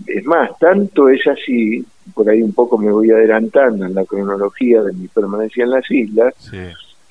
Es 0.08 0.26
más, 0.26 0.58
tanto 0.60 1.10
es 1.10 1.26
así, 1.28 1.86
por 2.14 2.30
ahí 2.30 2.42
un 2.42 2.54
poco 2.54 2.78
me 2.78 2.92
voy 2.92 3.12
adelantando 3.12 3.86
en 3.86 3.94
la 3.94 4.06
cronología 4.06 4.82
de 4.82 4.94
mi 4.94 5.08
permanencia 5.08 5.64
en 5.64 5.70
las 5.72 5.90
islas, 5.92 6.34
sí 6.38 6.58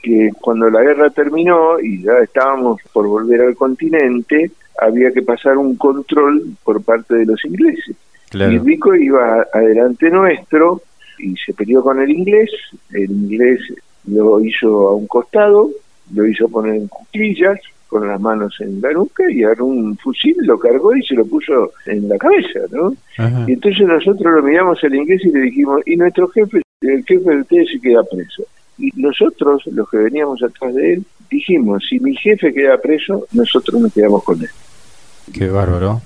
que 0.02 0.30
cuando 0.40 0.70
la 0.70 0.82
guerra 0.82 1.10
terminó 1.10 1.78
y 1.80 2.02
ya 2.02 2.18
estábamos 2.22 2.80
por 2.92 3.06
volver 3.06 3.42
al 3.42 3.54
continente, 3.54 4.50
había 4.80 5.10
que 5.10 5.22
pasar 5.22 5.58
un 5.58 5.76
control 5.76 6.56
por 6.64 6.82
parte 6.82 7.16
de 7.16 7.26
los 7.26 7.44
ingleses. 7.44 7.96
Y 8.32 8.58
Rico 8.58 8.94
iba 8.94 9.46
adelante 9.52 10.08
nuestro 10.10 10.82
y 11.18 11.34
se 11.36 11.52
peleó 11.52 11.82
con 11.82 12.00
el 12.00 12.10
inglés, 12.10 12.50
el 12.92 13.10
inglés 13.10 13.60
lo 14.06 14.40
hizo 14.40 14.88
a 14.88 14.94
un 14.94 15.06
costado, 15.06 15.70
lo 16.14 16.26
hizo 16.26 16.48
poner 16.48 16.76
en 16.76 16.88
cuclillas, 16.88 17.60
con 17.90 18.06
las 18.06 18.20
manos 18.20 18.54
en 18.60 18.80
la 18.80 18.92
nuca 18.92 19.24
y 19.30 19.42
agarró 19.42 19.66
un 19.66 19.96
fusil, 19.98 20.36
lo 20.42 20.58
cargó 20.58 20.94
y 20.94 21.02
se 21.02 21.16
lo 21.16 21.26
puso 21.26 21.72
en 21.86 22.08
la 22.08 22.16
cabeza, 22.16 22.60
¿no? 22.70 22.94
Y 23.46 23.52
entonces 23.52 23.86
nosotros 23.86 24.32
lo 24.36 24.42
miramos 24.42 24.82
al 24.84 24.94
inglés 24.94 25.20
y 25.24 25.30
le 25.32 25.40
dijimos, 25.40 25.82
y 25.84 25.96
nuestro 25.96 26.28
jefe, 26.28 26.62
el 26.82 27.04
jefe 27.04 27.30
de 27.30 27.40
ustedes 27.40 27.68
se 27.72 27.80
queda 27.80 28.02
preso. 28.04 28.44
Y 28.78 28.90
nosotros, 28.94 29.66
los 29.66 29.90
que 29.90 29.98
veníamos 29.98 30.40
atrás 30.42 30.72
de 30.74 30.94
él, 30.94 31.04
dijimos, 31.28 31.84
si 31.88 31.98
mi 31.98 32.14
jefe 32.16 32.54
queda 32.54 32.78
preso, 32.78 33.26
nosotros 33.32 33.80
nos 33.80 33.92
quedamos 33.92 34.22
con 34.22 34.40
él. 34.40 34.48
Qué 35.32 35.48
bárbaro. 35.48 36.00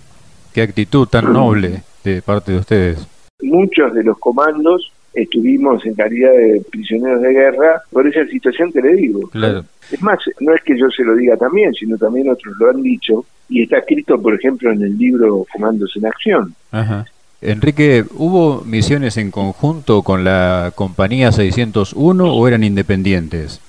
Qué 0.55 0.62
actitud 0.62 1.07
tan 1.07 1.33
noble 1.33 1.83
de 2.03 2.23
parte 2.23 2.53
de 2.53 2.59
ustedes. 2.59 3.07
Muchos 3.42 3.92
de 3.92 4.05
los 4.05 4.18
comandos 4.18 4.90
estuvimos 5.14 5.85
en 5.87 5.94
calidad 5.94 6.33
de 6.33 6.62
prisioneros 6.70 7.22
de 7.22 7.33
guerra 7.33 7.83
por 7.90 8.07
esa 8.07 8.27
situación 8.27 8.72
que 8.72 8.83
le 8.83 8.94
digo. 8.94 9.29
Claro. 9.29 9.64
Es 9.90 10.03
más, 10.03 10.18
no 10.40 10.55
es 10.55 10.62
que 10.62 10.79
yo 10.79 10.90
se 10.90 11.05
lo 11.05 11.14
diga 11.14 11.37
también, 11.37 11.72
sino 11.74 11.96
también 11.96 12.29
otros 12.29 12.55
lo 12.59 12.70
han 12.70 12.83
dicho, 12.83 13.24
y 13.48 13.62
está 13.62 13.79
escrito, 13.79 14.20
por 14.20 14.35
ejemplo, 14.35 14.72
en 14.72 14.83
el 14.83 14.96
libro 14.98 15.46
Comandos 15.53 15.92
en 15.96 16.07
Acción. 16.07 16.55
Ajá. 16.72 17.07
Enrique, 17.40 18.05
¿hubo 18.16 18.62
misiones 18.62 19.18
en 19.18 19.31
conjunto 19.31 20.03
con 20.03 20.24
la 20.24 20.72
compañía 20.74 21.31
601 21.31 22.35
o 22.35 22.48
eran 22.48 22.64
independientes? 22.64 23.61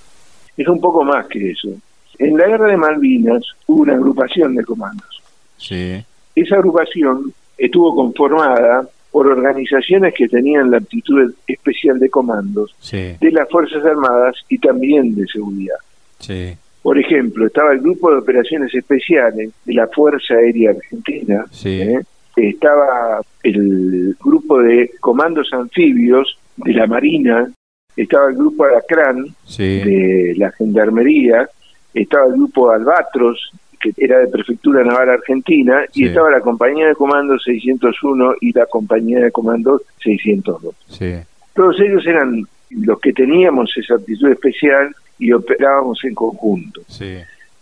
Es 0.56 0.68
un 0.68 0.80
poco 0.80 1.04
más 1.04 1.28
que 1.28 1.52
eso. 1.52 1.70
En 2.18 2.38
la 2.38 2.48
guerra 2.48 2.68
de 2.68 2.78
Malvinas 2.78 3.44
hubo 3.68 3.82
una 3.82 3.96
agrupación 3.96 4.56
de 4.56 4.64
comandos. 4.64 5.22
Sí. 5.58 6.02
Esa 6.34 6.56
agrupación 6.56 7.34
estuvo 7.58 7.94
conformada 7.96 8.88
por 9.16 9.28
organizaciones 9.28 10.14
que 10.14 10.28
tenían 10.28 10.70
la 10.70 10.76
aptitud 10.76 11.34
especial 11.48 11.98
de 12.00 12.10
comandos 12.10 12.76
de 12.92 13.32
las 13.32 13.50
Fuerzas 13.50 13.86
Armadas 13.86 14.36
y 14.50 14.58
también 14.58 15.16
de 15.16 15.26
seguridad. 15.28 15.78
Sí. 16.20 16.54
Por 16.82 17.00
ejemplo, 17.00 17.48
estaba 17.48 17.72
el 17.72 17.80
Grupo 17.80 18.12
de 18.12 18.18
Operaciones 18.18 18.76
Especiales 18.76 19.52
de 19.64 19.74
la 19.74 19.88
Fuerza 19.88 20.34
Aérea 20.34 20.72
Argentina, 20.72 21.46
sí. 21.50 21.80
¿eh? 21.80 22.02
estaba 22.36 23.22
el 23.42 24.18
grupo 24.22 24.62
de 24.62 24.92
comandos 25.00 25.48
anfibios 25.54 26.38
de 26.58 26.74
la 26.74 26.86
Marina, 26.86 27.50
estaba 27.96 28.28
el 28.28 28.36
grupo 28.36 28.66
Alacrán 28.66 29.28
de 29.58 30.34
la 30.36 30.52
Gendarmería, 30.52 31.48
estaba 31.94 32.26
el 32.26 32.34
grupo 32.34 32.70
Albatros, 32.70 33.50
que 33.94 34.06
era 34.06 34.20
de 34.20 34.28
Prefectura 34.28 34.84
Naval 34.84 35.10
Argentina, 35.10 35.84
y 35.94 36.08
estaba 36.08 36.30
la 36.32 36.42
compañía 36.42 36.88
de 36.88 36.96
comandos 36.96 37.44
601 37.44 38.36
y 38.42 38.52
la 38.52 38.66
compañía 38.66 39.20
de 39.20 39.32
comandos 39.32 39.82
602. 40.04 40.76
Todos 41.54 41.80
ellos 41.80 42.06
eran 42.06 42.46
los 42.72 43.00
que 43.00 43.14
teníamos 43.14 43.72
esa 43.78 43.96
actitud 43.96 44.32
especial 44.32 44.94
y 45.20 45.32
operábamos 45.32 46.04
en 46.04 46.16
conjunto. 46.16 46.82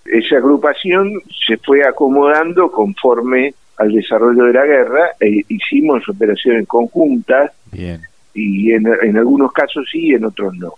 Esa 0.06 0.38
agrupación 0.38 1.22
se 1.48 1.58
fue 1.58 1.84
acomodando 1.84 2.72
conforme 2.72 3.54
al 3.78 3.92
desarrollo 3.92 4.46
de 4.46 4.54
la 4.54 4.66
guerra, 4.66 5.12
e 5.20 5.42
hicimos 5.48 6.08
operaciones 6.08 6.68
conjuntas 6.68 7.52
y 8.34 8.72
en, 8.72 8.88
en, 9.02 9.18
algunos 9.18 9.52
casos 9.52 9.86
sí 9.92 10.08
y 10.08 10.14
en 10.14 10.26
otros 10.26 10.56
no. 10.56 10.74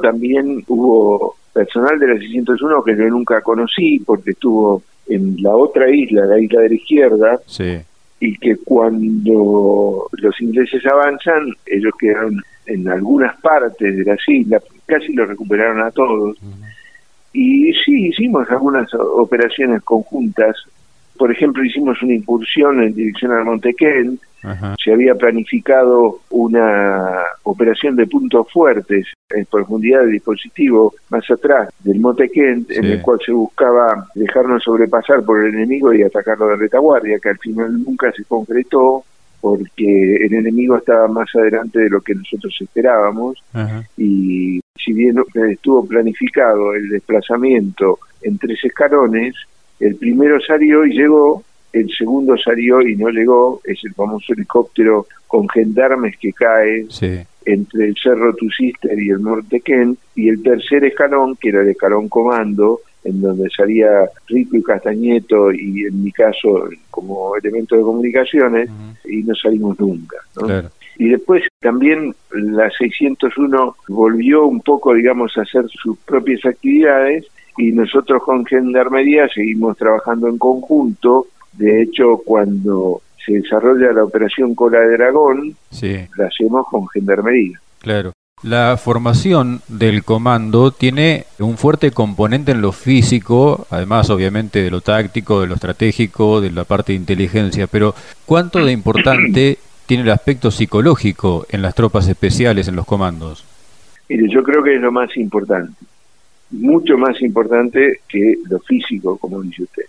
También 0.00 0.64
hubo 0.68 1.36
personal 1.52 1.98
de 1.98 2.08
la 2.08 2.18
601 2.18 2.82
que 2.82 2.96
yo 2.96 3.08
nunca 3.08 3.40
conocí 3.40 3.98
porque 4.00 4.30
estuvo 4.30 4.82
en 5.08 5.36
la 5.42 5.54
otra 5.56 5.90
isla, 5.90 6.24
la 6.26 6.38
isla 6.38 6.60
de 6.60 6.68
la 6.68 6.74
izquierda, 6.74 7.40
y 8.20 8.36
que 8.38 8.56
cuando 8.58 10.08
los 10.12 10.40
ingleses 10.40 10.84
avanzan, 10.86 11.54
ellos 11.66 11.92
quedaron 11.98 12.40
en 12.66 12.88
algunas 12.88 13.36
partes 13.40 13.96
de 13.96 14.04
las 14.04 14.20
islas, 14.28 14.62
casi 14.86 15.12
lo 15.12 15.26
recuperaron 15.26 15.80
a 15.82 15.90
todos. 15.90 16.36
Y 17.32 17.72
sí, 17.84 18.08
hicimos 18.08 18.48
algunas 18.50 18.92
operaciones 18.94 19.82
conjuntas. 19.82 20.56
Por 21.16 21.32
ejemplo, 21.32 21.64
hicimos 21.64 22.00
una 22.02 22.14
incursión 22.14 22.82
en 22.82 22.94
dirección 22.94 23.32
al 23.32 23.44
Se 24.82 24.92
había 24.92 25.14
planificado 25.14 26.20
una 26.30 27.24
operación 27.42 27.96
de 27.96 28.06
puntos 28.06 28.50
fuertes 28.50 29.06
en 29.30 29.44
profundidad 29.46 30.00
del 30.00 30.12
dispositivo 30.12 30.94
más 31.10 31.30
atrás 31.30 31.68
del 31.80 32.00
Montequén, 32.00 32.66
en 32.70 32.84
el 32.84 33.02
cual 33.02 33.18
se 33.24 33.32
buscaba 33.32 34.08
dejarnos 34.14 34.62
sobrepasar 34.62 35.22
por 35.24 35.44
el 35.44 35.54
enemigo 35.54 35.92
y 35.92 36.02
atacarlo 36.02 36.48
de 36.48 36.56
retaguardia, 36.56 37.18
que 37.18 37.28
al 37.28 37.38
final 37.38 37.82
nunca 37.84 38.10
se 38.12 38.24
concretó 38.24 39.04
porque 39.40 40.16
el 40.16 40.34
enemigo 40.34 40.76
estaba 40.76 41.08
más 41.08 41.34
adelante 41.34 41.80
de 41.80 41.90
lo 41.90 42.00
que 42.00 42.14
nosotros 42.14 42.56
esperábamos. 42.60 43.42
Y 43.96 44.60
si 44.76 44.92
bien 44.92 45.16
estuvo 45.50 45.86
planificado 45.86 46.74
el 46.74 46.88
desplazamiento 46.88 47.98
en 48.22 48.38
tres 48.38 48.64
escalones, 48.64 49.34
el 49.78 49.96
primero 49.96 50.38
salió 50.40 50.84
y 50.84 50.92
llegó, 50.92 51.42
el 51.72 51.90
segundo 51.90 52.36
salió 52.36 52.80
y 52.82 52.96
no 52.96 53.08
llegó, 53.08 53.60
es 53.64 53.78
el 53.84 53.94
famoso 53.94 54.32
helicóptero 54.32 55.06
con 55.26 55.48
gendarmes 55.48 56.16
que 56.18 56.32
cae 56.32 56.86
entre 57.44 57.86
el 57.86 57.96
Cerro 58.02 58.34
Tusister 58.34 58.98
y 58.98 59.10
el 59.10 59.20
Kent, 59.64 59.98
y 60.14 60.28
el 60.28 60.42
tercer 60.42 60.84
escalón, 60.84 61.36
que 61.36 61.50
era 61.50 61.62
el 61.62 61.68
escalón 61.68 62.08
comando, 62.08 62.80
en 63.04 63.20
donde 63.22 63.48
salía 63.50 63.88
Rico 64.28 64.56
y 64.56 64.62
Castañeto, 64.62 65.52
y 65.52 65.84
en 65.84 66.02
mi 66.02 66.12
caso 66.12 66.68
como 66.90 67.34
elemento 67.36 67.76
de 67.76 67.82
comunicaciones, 67.82 68.68
y 69.04 69.22
no 69.22 69.34
salimos 69.34 69.78
nunca. 69.78 70.16
Y 70.98 71.08
después 71.08 71.44
también 71.60 72.14
la 72.32 72.70
601 72.70 73.76
volvió 73.88 74.44
un 74.44 74.60
poco, 74.60 74.92
digamos, 74.92 75.36
a 75.38 75.42
hacer 75.42 75.64
sus 75.68 75.96
propias 75.98 76.44
actividades, 76.44 77.26
y 77.56 77.72
nosotros 77.72 78.22
con 78.22 78.44
Gendarmería 78.44 79.28
seguimos 79.28 79.76
trabajando 79.76 80.28
en 80.28 80.38
conjunto. 80.38 81.26
De 81.52 81.82
hecho, 81.82 82.18
cuando 82.24 83.02
se 83.24 83.32
desarrolla 83.32 83.92
la 83.92 84.04
operación 84.04 84.54
Cola 84.54 84.80
de 84.80 84.96
Dragón, 84.96 85.56
la 86.16 86.26
hacemos 86.26 86.66
con 86.68 86.88
Gendarmería. 86.88 87.60
Claro. 87.80 88.12
La 88.42 88.78
formación 88.78 89.60
del 89.68 90.02
comando 90.02 90.70
tiene 90.70 91.26
un 91.38 91.58
fuerte 91.58 91.90
componente 91.90 92.52
en 92.52 92.62
lo 92.62 92.72
físico, 92.72 93.66
además 93.68 94.08
obviamente 94.08 94.62
de 94.62 94.70
lo 94.70 94.80
táctico, 94.80 95.42
de 95.42 95.46
lo 95.46 95.56
estratégico, 95.56 96.40
de 96.40 96.50
la 96.50 96.64
parte 96.64 96.92
de 96.92 96.98
inteligencia, 96.98 97.66
pero 97.66 97.94
¿cuánto 98.24 98.64
de 98.64 98.72
importante 98.72 99.58
tiene 99.86 100.04
el 100.04 100.10
aspecto 100.10 100.50
psicológico 100.50 101.44
en 101.50 101.60
las 101.60 101.74
tropas 101.74 102.08
especiales, 102.08 102.66
en 102.66 102.76
los 102.76 102.86
comandos? 102.86 103.44
Mire, 104.08 104.26
yo 104.32 104.42
creo 104.42 104.62
que 104.62 104.76
es 104.76 104.80
lo 104.80 104.90
más 104.90 105.14
importante, 105.18 105.74
mucho 106.52 106.96
más 106.96 107.20
importante 107.20 108.00
que 108.08 108.36
lo 108.48 108.58
físico, 108.60 109.18
como 109.18 109.42
dice 109.42 109.64
usted. 109.64 109.84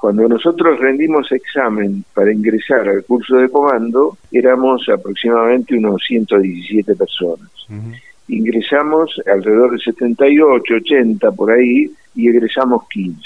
Cuando 0.00 0.26
nosotros 0.26 0.80
rendimos 0.80 1.30
examen 1.30 2.04
para 2.14 2.32
ingresar 2.32 2.88
al 2.88 3.04
curso 3.04 3.36
de 3.36 3.50
comando, 3.50 4.16
éramos 4.32 4.88
aproximadamente 4.88 5.76
unos 5.76 6.02
117 6.08 6.94
personas. 6.96 7.50
Ingresamos 8.28 9.20
alrededor 9.26 9.72
de 9.72 9.78
78, 9.78 10.74
80 10.74 11.32
por 11.32 11.52
ahí 11.52 11.90
y 12.14 12.28
egresamos 12.28 12.88
15. 12.88 13.20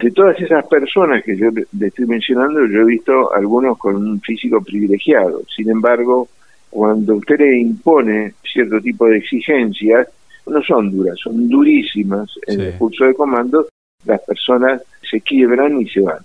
De 0.00 0.10
todas 0.10 0.40
esas 0.40 0.66
personas 0.66 1.22
que 1.22 1.36
yo 1.36 1.50
le 1.50 1.86
estoy 1.86 2.06
mencionando, 2.06 2.66
yo 2.66 2.80
he 2.80 2.86
visto 2.86 3.32
algunos 3.32 3.78
con 3.78 3.94
un 3.94 4.20
físico 4.20 4.60
privilegiado. 4.60 5.42
Sin 5.54 5.70
embargo, 5.70 6.28
cuando 6.68 7.14
usted 7.14 7.38
le 7.38 7.60
impone 7.60 8.34
cierto 8.42 8.80
tipo 8.80 9.06
de 9.06 9.18
exigencias, 9.18 10.08
no 10.48 10.60
son 10.62 10.90
duras, 10.90 11.16
son 11.22 11.48
durísimas 11.48 12.28
en 12.48 12.60
el 12.60 12.72
curso 12.74 13.04
de 13.04 13.14
comando 13.14 13.68
las 14.04 14.20
personas 14.22 14.82
se 15.08 15.20
quiebran 15.20 15.80
y 15.80 15.88
se 15.88 16.00
van. 16.00 16.18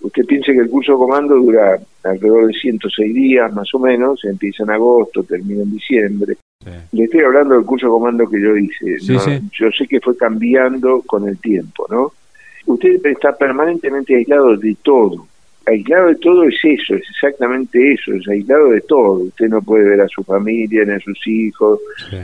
Usted 0.00 0.24
piense 0.26 0.52
que 0.52 0.60
el 0.60 0.70
curso 0.70 0.92
de 0.92 0.98
comando 0.98 1.34
dura 1.36 1.78
alrededor 2.04 2.46
de 2.48 2.52
106 2.52 3.14
días 3.14 3.52
más 3.52 3.72
o 3.74 3.78
menos, 3.78 4.24
empieza 4.24 4.62
en 4.62 4.70
agosto, 4.70 5.22
termina 5.24 5.62
en 5.62 5.72
diciembre. 5.72 6.36
Le 6.92 7.04
estoy 7.04 7.20
hablando 7.20 7.54
del 7.54 7.64
curso 7.64 7.86
de 7.86 7.92
comando 7.92 8.28
que 8.28 8.40
yo 8.40 8.56
hice. 8.56 8.98
Yo 9.52 9.70
sé 9.70 9.86
que 9.88 10.00
fue 10.00 10.16
cambiando 10.16 11.02
con 11.06 11.28
el 11.28 11.38
tiempo, 11.38 11.86
¿no? 11.90 12.12
Usted 12.66 13.04
está 13.06 13.36
permanentemente 13.36 14.16
aislado 14.16 14.56
de 14.56 14.76
todo 14.82 15.26
aislado 15.66 16.08
de 16.08 16.14
todo 16.16 16.44
es 16.44 16.56
eso, 16.62 16.94
es 16.94 17.02
exactamente 17.10 17.92
eso, 17.92 18.12
es 18.14 18.26
aislado 18.28 18.70
de 18.70 18.80
todo. 18.82 19.24
Usted 19.24 19.48
no 19.48 19.60
puede 19.60 19.88
ver 19.88 20.00
a 20.00 20.08
su 20.08 20.22
familia, 20.22 20.84
ni 20.84 20.92
a 20.92 21.00
sus 21.00 21.26
hijos, 21.26 21.80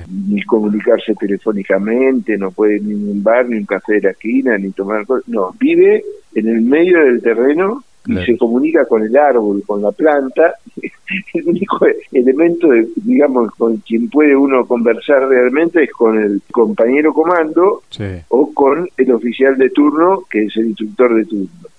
ni 0.09 0.43
comunicarse 0.43 1.15
telefónicamente, 1.15 2.39
no 2.39 2.51
puede 2.51 2.81
ni 2.81 2.95
un 2.95 3.23
bar, 3.23 3.49
ni 3.49 3.59
un 3.59 3.67
café 3.67 3.95
de 3.95 4.03
la 4.03 4.11
esquina, 4.11 4.57
ni 4.59 4.71
tomar 4.71 5.05
cosas. 5.07 5.29
No, 5.29 5.55
vive 5.59 6.03
en 6.35 6.49
el 6.49 6.63
medio 6.63 7.05
del 7.05 7.21
terreno 7.21 7.85
y 8.07 8.17
se 8.25 8.37
comunica 8.37 8.85
con 8.87 9.03
el 9.03 9.17
árbol, 9.17 9.63
con 9.67 9.83
la 9.83 9.93
planta. 9.93 10.55
el 11.35 11.49
único 11.49 11.87
elemento, 12.13 12.69
de, 12.69 12.89
digamos, 12.97 13.53
con 13.57 13.77
quien 13.79 14.09
puede 14.09 14.35
uno 14.37 14.67
conversar 14.67 15.29
realmente 15.29 15.85
es 15.85 15.91
con 15.93 16.19
el 16.19 16.43
compañero 16.51 17.13
comando 17.13 17.83
o 18.29 18.53
con 18.55 18.89
el 18.97 19.13
oficial 19.13 19.57
de 19.57 19.71
turno, 19.71 20.25
que 20.31 20.45
es 20.45 20.57
el 20.57 20.69
instructor 20.69 21.15
de 21.15 21.25
turno 21.25 21.72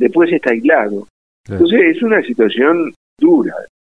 después 0.00 0.32
está 0.32 0.50
aislado. 0.50 1.06
Entonces 1.48 1.96
es 1.96 2.02
una 2.02 2.22
situación 2.22 2.92
dura. 3.18 3.54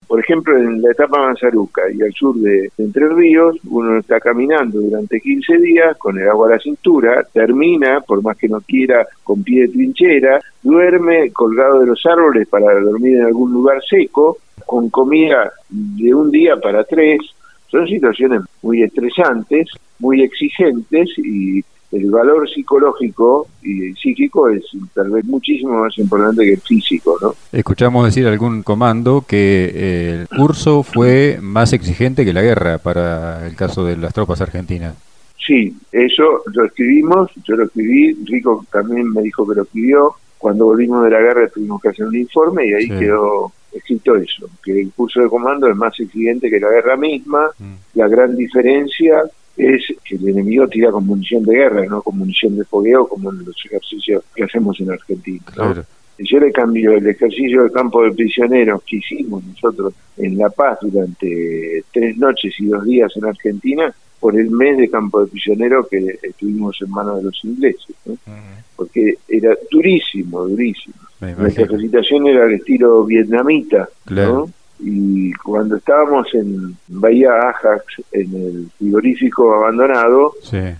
Por 0.07 0.21
ejemplo, 0.21 0.59
en 0.59 0.83
la 0.83 0.91
etapa 0.91 1.19
Manzaruca 1.19 1.83
y 1.91 2.03
al 2.03 2.13
sur 2.13 2.37
de, 2.37 2.71
Entre 2.77 3.09
Ríos, 3.09 3.57
uno 3.71 3.99
está 3.99 4.21
caminando 4.21 4.81
durante 4.81 5.21
15 5.21 5.57
días 5.59 5.97
con 5.97 6.19
el 6.19 6.29
agua 6.29 6.49
a 6.49 6.51
la 6.51 6.59
cintura, 6.59 7.27
termina, 7.33 8.01
por 8.01 8.23
más 8.23 8.37
que 8.37 8.49
no 8.49 8.61
quiera, 8.61 9.07
con 9.23 9.43
pie 9.43 9.63
de 9.63 9.69
trinchera, 9.69 10.41
duerme 10.63 11.31
colgado 11.31 11.81
de 11.81 11.87
los 11.87 12.05
árboles 12.05 12.49
para 12.49 12.79
dormir 12.81 13.17
en 13.17 13.27
algún 13.27 13.53
lugar 13.53 13.81
seco, 13.89 14.39
con 14.67 14.91
comida 14.91 15.51
de 15.71 16.13
un 16.13 16.31
día 16.31 16.57
para 16.57 16.85
tres. 16.85 17.21
Son 17.69 17.87
situaciones 17.87 18.43
muy 18.61 18.83
estresantes, 18.83 19.69
muy 19.99 20.23
exigentes 20.23 21.09
y 21.17 21.63
el 21.93 22.11
valor 22.11 22.49
psicológico 22.49 23.47
y 23.63 23.93
psíquico 23.93 24.49
es 24.49 24.65
tal 24.95 25.11
vez 25.11 25.25
muchísimo 25.27 25.81
más 25.81 25.97
importante 25.99 26.45
que 26.45 26.55
el 26.55 26.61
físico, 26.61 27.19
¿no? 27.21 27.35
Escuchamos 27.53 28.07
decir 28.07 28.27
algún 28.27 28.63
comando 28.63 29.25
que 29.29 29.71
eh, 29.75 30.27
el 30.31 30.39
curso 30.39 30.83
fue 30.83 31.39
más 31.43 31.73
exigente 31.75 32.25
que 32.25 32.33
la 32.33 32.41
guerra 32.41 32.79
para 32.79 33.47
el 33.47 33.55
caso 33.55 33.85
de 33.85 33.99
las 33.99 34.15
tropas 34.15 34.41
argentinas. 34.41 34.97
Sí, 35.47 35.75
eso 35.91 36.43
lo 36.47 36.65
escribimos, 36.65 37.31
yo 37.45 37.57
lo 37.57 37.65
escribí, 37.65 38.17
Rico 38.25 38.65
también 38.73 39.13
me 39.13 39.23
dijo 39.23 39.47
que 39.47 39.57
lo 39.57 39.63
escribió. 39.63 40.15
Cuando 40.39 40.65
volvimos 40.65 41.05
de 41.05 41.11
la 41.11 41.21
guerra 41.21 41.49
tuvimos 41.49 41.81
que 41.81 41.89
hacer 41.89 42.07
un 42.07 42.17
informe 42.17 42.67
y 42.67 42.73
ahí 42.73 42.89
quedó 42.89 43.53
escrito 43.73 44.17
eso, 44.17 44.49
que 44.63 44.81
el 44.81 44.93
curso 44.93 45.21
de 45.21 45.29
comando 45.29 45.69
es 45.69 45.77
más 45.77 45.99
exigente 45.99 46.51
que 46.51 46.59
la 46.59 46.71
guerra 46.71 46.97
misma. 46.97 47.51
Mm. 47.59 47.75
La 47.95 48.09
gran 48.09 48.37
diferencia 48.37 49.23
es 49.57 49.83
que 50.05 50.17
el 50.17 50.29
enemigo 50.29 50.67
tira 50.69 50.91
con 50.91 51.07
munición 51.07 51.45
de 51.45 51.55
guerra, 51.55 51.85
no 51.87 52.03
con 52.03 52.19
munición 52.19 52.57
de 52.57 52.65
fogueo 52.65 53.07
como 53.07 53.31
en 53.31 53.45
los 53.45 53.57
ejercicios 53.65 54.25
que 54.35 54.45
hacemos 54.45 54.81
en 54.81 54.91
Argentina. 54.91 55.43
yo 56.19 56.39
le 56.39 56.53
cambio 56.53 56.93
el 56.93 57.07
ejercicio 57.07 57.63
del 57.63 57.73
campo 57.73 58.03
de 58.03 58.13
prisioneros 58.13 58.83
que 58.85 58.97
hicimos 58.97 59.45
nosotros 59.45 59.95
en 60.17 60.39
La 60.39 60.51
Paz 60.51 60.79
durante 60.81 61.85
tres 61.93 62.17
noches 62.17 62.55
y 62.59 62.67
dos 62.67 62.85
días 62.85 63.13
en 63.17 63.25
Argentina 63.25 63.95
por 64.21 64.39
el 64.39 64.51
mes 64.51 64.79
de 64.79 64.89
campo 64.89 65.21
de 65.21 65.27
prisioneros 65.27 65.89
que 65.89 66.19
estuvimos 66.23 66.81
en 66.81 66.91
manos 66.91 67.19
de 67.19 67.25
los 67.25 67.45
ingleses, 67.45 67.97
porque 68.77 69.19
era 69.29 69.53
durísimo, 69.69 70.47
durísimo. 70.47 70.95
Nuestra 71.21 71.65
ejercitación 71.65 72.29
era 72.29 72.45
el 72.45 72.55
estilo 72.55 73.05
vietnamita, 73.05 73.89
¿no? 74.11 74.49
Y 74.85 75.33
cuando 75.35 75.77
estábamos 75.77 76.27
en 76.35 76.77
Bahía 76.89 77.31
Ajax, 77.51 77.85
en 78.11 78.35
el 78.35 78.69
frigorífico 78.77 79.55
abandonado, 79.55 80.35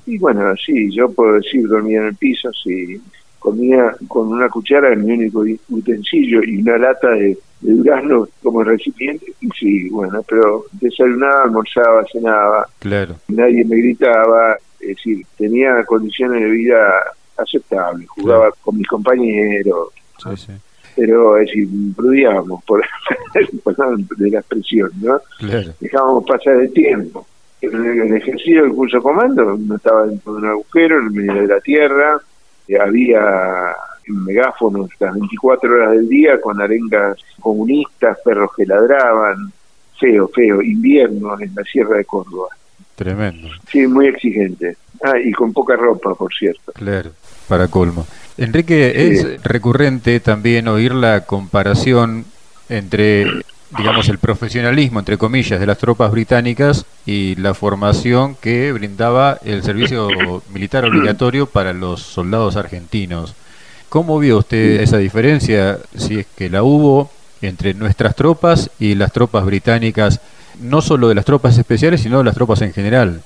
y 0.07 0.19
bueno, 0.19 0.55
sí, 0.57 0.93
yo 0.93 1.11
puedo 1.11 1.35
decir, 1.35 1.69
dormía 1.69 2.01
en 2.01 2.07
el 2.09 2.15
piso, 2.17 2.51
sí, 2.53 3.01
comía 3.39 3.95
con 4.09 4.29
una 4.29 4.49
cuchara 4.49 4.93
en 4.93 5.05
mi 5.05 5.13
único 5.13 5.45
utensilio 5.69 6.43
y 6.43 6.63
una 6.63 6.79
lata 6.79 7.11
de, 7.11 7.39
durazno 7.61 8.29
como 8.43 8.65
recipiente, 8.65 9.33
y 9.41 9.49
sí, 9.51 9.89
bueno, 9.89 10.21
pero 10.29 10.65
desayunaba, 10.73 11.45
almorzaba, 11.45 12.05
cenaba, 12.13 12.69
claro. 12.81 13.15
nadie 13.29 13.65
me 13.65 13.77
gritaba, 13.77 14.57
es 14.81 14.97
decir, 14.97 15.25
tenía 15.39 15.85
condiciones 15.85 16.43
de 16.43 16.51
vida 16.51 17.05
aceptables, 17.37 18.09
jugaba 18.09 18.51
con 18.63 18.77
mis 18.77 18.89
compañeros. 18.89 19.91
Sí, 20.19 20.37
sí 20.37 20.53
pero 20.97 21.39
es 21.39 21.47
decir, 21.47 21.69
prudíamos 21.97 22.63
por, 22.65 22.83
de 24.17 24.31
la 24.31 24.39
expresión, 24.39 24.91
¿no? 25.01 25.21
Dejábamos 25.81 26.25
pasar 26.25 26.57
el 26.57 26.73
tiempo. 26.73 27.27
En 27.61 27.85
el 27.85 28.17
ejercicio 28.17 28.63
del 28.63 28.73
curso 28.73 29.01
comando 29.01 29.57
no 29.57 29.77
estaba 29.77 30.07
dentro 30.07 30.33
de 30.33 30.39
un 30.39 30.47
agujero, 30.47 30.99
en 30.99 31.07
el 31.07 31.13
medio 31.13 31.43
de 31.43 31.47
la 31.47 31.61
tierra, 31.61 32.21
había 32.81 33.75
megáfonos 34.07 34.91
las 34.99 35.15
24 35.15 35.73
horas 35.73 35.93
del 35.93 36.09
día 36.09 36.41
con 36.41 36.61
arengas 36.61 37.19
comunistas, 37.41 38.19
perros 38.25 38.51
que 38.57 38.67
ladraban, 38.67 39.53
feo, 39.99 40.29
feo, 40.29 40.63
invierno 40.63 41.39
en 41.41 41.55
la 41.55 41.63
Sierra 41.65 41.97
de 41.97 42.05
Córdoba. 42.05 42.49
Tremendo. 42.97 43.49
Sí, 43.71 43.87
muy 43.87 44.09
exigente. 44.09 44.77
Ah, 45.03 45.19
y 45.19 45.33
con 45.33 45.53
poca 45.53 45.77
ropa, 45.77 46.15
por 46.15 46.33
cierto. 46.33 46.73
Claro, 46.73 47.11
para 47.49 47.69
colmo. 47.69 48.07
Enrique, 48.39 49.09
es 49.09 49.43
recurrente 49.43 50.19
también 50.21 50.69
oír 50.69 50.95
la 50.95 51.27
comparación 51.27 52.25
entre, 52.69 53.27
digamos, 53.77 54.09
el 54.09 54.19
profesionalismo, 54.19 55.01
entre 55.01 55.19
comillas, 55.19 55.61
de 55.61 55.67
las 55.67 55.79
tropas 55.79 56.11
británicas 56.11 56.87
y 57.05 57.35
la 57.37 57.53
formación 57.53 58.37
que 58.41 58.73
brindaba 58.73 59.39
el 59.45 59.63
servicio 59.63 60.09
militar 60.53 60.85
obligatorio 60.85 61.47
para 61.47 61.73
los 61.73 62.01
soldados 62.03 62.57
argentinos. 62.57 63.35
¿Cómo 63.91 64.19
vio 64.19 64.39
usted 64.39 64.81
esa 64.81 64.97
diferencia, 64.97 65.79
si 65.95 66.21
es 66.21 66.27
que 66.27 66.49
la 66.49 66.63
hubo, 66.63 67.11
entre 67.43 67.75
nuestras 67.75 68.17
tropas 68.17 68.71
y 68.79 68.95
las 68.95 69.13
tropas 69.13 69.45
británicas, 69.45 70.21
no 70.63 70.81
solo 70.81 71.09
de 71.09 71.15
las 71.15 71.27
tropas 71.27 71.59
especiales, 71.59 72.01
sino 72.01 72.19
de 72.19 72.25
las 72.25 72.35
tropas 72.35 72.63
en 72.63 72.73
general? 72.73 73.21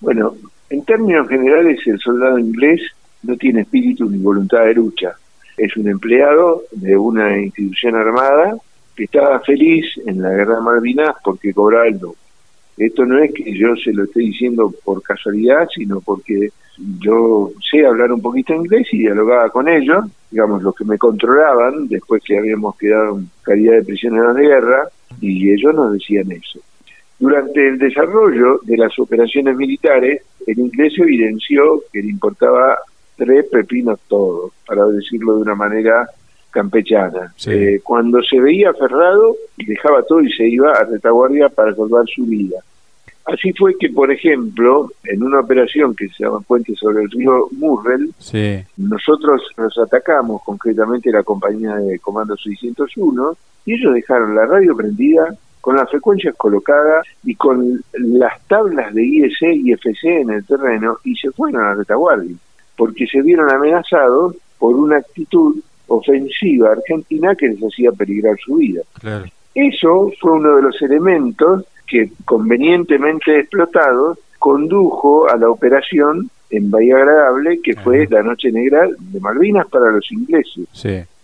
Bueno, 0.00 0.34
en 0.68 0.84
términos 0.84 1.28
generales, 1.28 1.80
el 1.86 1.98
soldado 1.98 2.38
inglés 2.38 2.82
no 3.22 3.36
tiene 3.36 3.62
espíritu 3.62 4.08
ni 4.08 4.18
voluntad 4.18 4.64
de 4.64 4.74
lucha. 4.74 5.12
Es 5.56 5.76
un 5.76 5.88
empleado 5.88 6.62
de 6.72 6.96
una 6.96 7.38
institución 7.38 7.94
armada 7.96 8.56
que 8.96 9.04
estaba 9.04 9.40
feliz 9.40 9.86
en 10.06 10.22
la 10.22 10.30
guerra 10.30 10.56
de 10.56 10.62
Malvinas 10.62 11.16
porque 11.22 11.52
cobraba 11.52 11.86
el. 11.86 12.00
Esto 12.76 13.04
no 13.04 13.18
es 13.18 13.32
que 13.34 13.52
yo 13.58 13.76
se 13.76 13.92
lo 13.92 14.04
esté 14.04 14.20
diciendo 14.20 14.72
por 14.84 15.02
casualidad, 15.02 15.68
sino 15.74 16.00
porque 16.00 16.48
yo 16.98 17.52
sé 17.70 17.84
hablar 17.84 18.10
un 18.10 18.22
poquito 18.22 18.54
inglés 18.54 18.88
y 18.92 19.00
dialogaba 19.00 19.50
con 19.50 19.68
ellos, 19.68 20.06
digamos, 20.30 20.62
los 20.62 20.74
que 20.74 20.86
me 20.86 20.96
controlaban, 20.96 21.88
después 21.88 22.22
que 22.24 22.38
habíamos 22.38 22.76
quedado 22.78 23.18
en 23.18 23.28
calidad 23.42 23.74
de 23.74 23.84
prisioneros 23.84 24.34
de 24.34 24.46
guerra, 24.46 24.88
y 25.20 25.52
ellos 25.52 25.74
nos 25.74 25.92
decían 25.92 26.32
eso. 26.32 26.60
Durante 27.18 27.68
el 27.68 27.78
desarrollo 27.78 28.60
de 28.62 28.78
las 28.78 28.98
operaciones 28.98 29.54
militares, 29.56 30.22
el 30.46 30.58
inglés 30.58 30.94
evidenció 30.96 31.82
que 31.92 32.00
le 32.00 32.08
importaba 32.08 32.78
tres 33.20 33.44
pepinos 33.50 34.00
todo, 34.08 34.50
para 34.66 34.86
decirlo 34.86 35.36
de 35.36 35.42
una 35.42 35.54
manera 35.54 36.08
campechana. 36.50 37.34
Eh, 37.46 37.80
cuando 37.84 38.22
se 38.22 38.40
veía 38.40 38.70
aferrado, 38.70 39.36
dejaba 39.58 40.02
todo 40.04 40.22
y 40.22 40.32
se 40.32 40.48
iba 40.48 40.72
a 40.72 40.84
retaguardia 40.84 41.50
para 41.50 41.74
salvar 41.74 42.06
su 42.06 42.24
vida. 42.24 42.56
Así 43.26 43.52
fue 43.52 43.76
que, 43.78 43.90
por 43.90 44.10
ejemplo, 44.10 44.90
en 45.04 45.22
una 45.22 45.40
operación 45.40 45.94
que 45.94 46.08
se 46.08 46.24
llama 46.24 46.40
Puente 46.40 46.74
sobre 46.76 47.04
el 47.04 47.10
río 47.10 47.48
Murrell, 47.52 48.10
nosotros 48.78 49.42
nos 49.58 49.78
atacamos, 49.78 50.40
concretamente 50.42 51.12
la 51.12 51.22
compañía 51.22 51.76
de 51.76 51.98
Comando 51.98 52.34
601, 52.38 53.36
y 53.66 53.74
ellos 53.74 53.92
dejaron 53.92 54.34
la 54.34 54.46
radio 54.46 54.74
prendida, 54.74 55.28
con 55.60 55.76
las 55.76 55.90
frecuencias 55.90 56.34
colocadas 56.36 57.06
y 57.22 57.34
con 57.34 57.82
las 57.92 58.40
tablas 58.46 58.94
de 58.94 59.04
IS 59.04 59.42
y 59.42 59.72
FC 59.72 60.22
en 60.22 60.30
el 60.30 60.46
terreno, 60.46 60.96
y 61.04 61.14
se 61.16 61.30
fueron 61.32 61.62
a 61.62 61.74
retaguardia, 61.74 62.34
porque 62.80 63.06
se 63.06 63.20
vieron 63.20 63.50
amenazados 63.50 64.36
por 64.58 64.74
una 64.74 64.96
actitud 64.96 65.54
ofensiva 65.88 66.72
argentina 66.72 67.34
que 67.34 67.48
les 67.48 67.60
hacía 67.60 67.92
peligrar 67.92 68.36
su 68.42 68.54
vida. 68.54 68.80
Eso 69.54 70.10
fue 70.18 70.32
uno 70.32 70.56
de 70.56 70.62
los 70.62 70.80
elementos 70.80 71.66
que 71.86 72.10
convenientemente 72.24 73.38
explotados 73.38 74.18
condujo 74.38 75.28
a 75.28 75.36
la 75.36 75.50
operación 75.50 76.30
en 76.48 76.70
Bahía 76.70 76.96
Agradable, 76.96 77.60
que 77.62 77.74
fue 77.74 78.06
la 78.08 78.22
Noche 78.22 78.50
Negra 78.50 78.88
de 78.98 79.20
Malvinas 79.20 79.66
para 79.66 79.90
los 79.90 80.10
ingleses. 80.10 80.64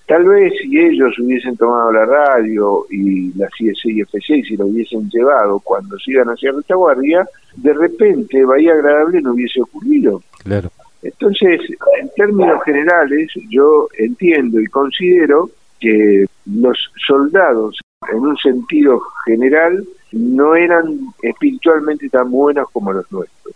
Tal 0.07 0.25
vez 0.25 0.53
si 0.61 0.79
ellos 0.79 1.19
hubiesen 1.19 1.57
tomado 1.57 1.91
la 1.91 2.05
radio 2.05 2.85
y 2.91 3.33
la 3.33 3.49
CSI 3.49 4.03
y 4.03 4.43
se 4.45 4.57
lo 4.59 4.67
hubiesen 4.67 5.09
llevado 5.09 5.59
cuando 5.61 5.99
se 5.99 6.11
iban 6.11 6.29
hacia 6.29 6.53
retaguardia, 6.53 7.27
de 7.57 7.73
repente 7.73 8.45
Bahía 8.45 8.75
Agradable 8.75 9.23
no 9.23 9.33
hubiese 9.33 9.63
ocurrido. 9.63 10.21
Claro. 10.45 10.71
Entonces, 11.03 11.61
en 12.01 12.11
términos 12.17 12.63
generales, 12.65 13.31
yo 13.51 13.89
entiendo 13.99 14.61
y 14.61 14.67
considero 14.67 15.51
que 15.79 16.27
los 16.47 16.79
soldados, 17.07 17.79
en 18.11 18.19
un 18.19 18.37
sentido 18.37 19.01
general, 19.25 19.85
no 20.13 20.55
eran 20.55 20.99
espiritualmente 21.23 22.09
tan 22.09 22.31
buenos 22.31 22.71
como 22.71 22.93
los 22.93 23.11
nuestros. 23.13 23.55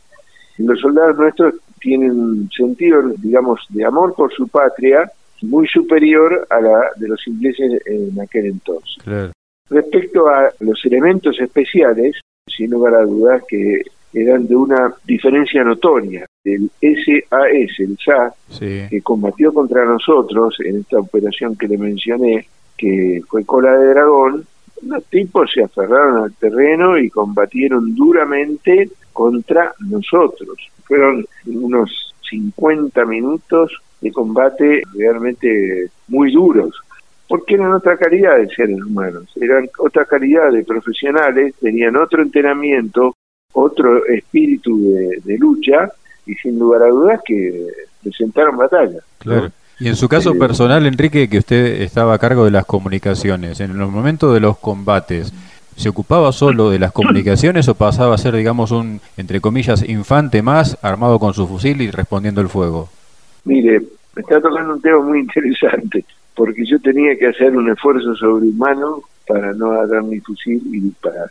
Los 0.59 0.81
soldados 0.81 1.17
nuestros 1.17 1.55
tienen 1.81 2.11
un 2.11 2.51
sentido, 2.51 3.03
digamos, 3.19 3.67
de 3.71 3.85
amor 3.85 4.15
por 4.15 4.33
su 4.33 4.47
patria 4.49 5.11
muy 5.43 5.67
superior 5.67 6.47
a 6.51 6.61
la 6.61 6.91
de 6.97 7.09
los 7.09 7.27
ingleses 7.27 7.81
en 7.87 8.21
aquel 8.21 8.47
entonces. 8.47 9.33
Respecto 9.71 10.29
a 10.29 10.53
los 10.61 10.85
elementos 10.85 11.41
especiales, 11.41 12.21
sin 12.47 12.71
lugar 12.71 12.95
a 12.95 13.03
dudas 13.03 13.43
que 13.49 13.83
eran 14.13 14.47
de 14.47 14.57
una 14.57 14.95
diferencia 15.05 15.63
notoria. 15.63 16.27
El 16.45 16.71
SAS, 16.81 17.79
el 17.79 17.99
SAS, 18.05 18.35
que 18.59 19.01
combatió 19.03 19.53
contra 19.53 19.85
nosotros 19.85 20.57
en 20.65 20.81
esta 20.81 20.99
operación 20.99 21.57
que 21.57 21.69
le 21.69 21.79
mencioné, 21.79 22.47
que 22.77 23.23
fue 23.29 23.45
Cola 23.45 23.77
de 23.77 23.89
Dragón, 23.89 24.47
los 24.83 25.05
tipos 25.05 25.51
se 25.53 25.63
aferraron 25.63 26.25
al 26.25 26.33
terreno 26.35 26.99
y 26.99 27.11
combatieron 27.11 27.95
duramente 27.95 28.91
contra 29.13 29.75
nosotros. 29.81 30.57
Fueron 30.85 31.27
unos 31.47 32.15
50 32.31 33.05
minutos 33.05 33.83
de 34.01 34.11
combate 34.13 34.83
realmente 34.95 35.91
muy 36.09 36.33
duros, 36.33 36.75
porque 37.29 37.55
eran 37.55 37.73
otra 37.73 37.97
calidad 37.97 38.39
de 38.39 38.49
seres 38.49 38.81
humanos, 38.83 39.31
eran 39.41 39.69
otra 39.79 40.05
calidad 40.05 40.51
de 40.51 40.65
profesionales, 40.65 41.55
tenían 41.61 41.97
otro 41.97 42.23
entrenamiento, 42.23 43.15
otro 43.53 44.07
espíritu 44.07 44.95
de, 45.25 45.39
lucha 45.39 45.91
y 46.27 46.35
sin 46.35 46.59
lugar 46.59 46.83
a 46.83 46.89
dudas 46.89 47.21
que 47.25 47.67
presentaron 48.03 48.57
batalla. 48.57 48.99
Claro. 49.19 49.51
Y 49.79 49.89
en 49.89 49.97
su 49.97 50.09
caso 50.09 50.35
eh, 50.35 50.39
personal, 50.39 50.87
Enrique, 50.87 51.29
que 51.29 51.39
usted 51.39 51.81
estaba 51.81 52.15
a 52.15 52.19
cargo 52.19 52.45
de 52.45 52.51
las 52.51 52.67
comunicaciones, 52.67 53.61
en 53.61 53.79
los 53.79 53.91
momentos 53.91 54.35
de 54.35 54.41
los 54.41 54.59
combates, 54.59 55.33
¿se 55.77 55.89
ocupaba 55.89 56.33
solo 56.33 56.71
de 56.71 56.79
las 56.79 56.93
comunicaciones 56.93 57.67
o 57.69 57.75
pasaba 57.75 58.15
a 58.15 58.19
ser, 58.19 58.37
digamos, 58.37 58.71
un, 58.71 59.01
entre 59.17 59.41
comillas, 59.41 59.89
infante 59.89 60.43
más 60.43 60.79
armado 60.83 61.19
con 61.19 61.33
su 61.33 61.49
fusil 61.49 61.81
y 61.81 61.91
respondiendo 61.91 62.43
el 62.43 62.49
fuego? 62.49 62.91
Mire, 63.45 63.81
me 64.15 64.23
está 64.23 64.41
tocando 64.41 64.75
un 64.75 64.83
tema 64.83 65.01
muy 65.01 65.21
interesante, 65.21 66.05
porque 66.35 66.67
yo 66.67 66.79
tenía 66.81 67.17
que 67.17 67.29
hacer 67.29 67.57
un 67.57 67.71
esfuerzo 67.71 68.15
sobrehumano 68.15 69.03
para 69.27 69.55
no 69.55 69.73
agarrar 69.73 70.03
mi 70.03 70.21
fusil 70.21 70.63
y 70.67 70.81
disparar. 70.81 71.31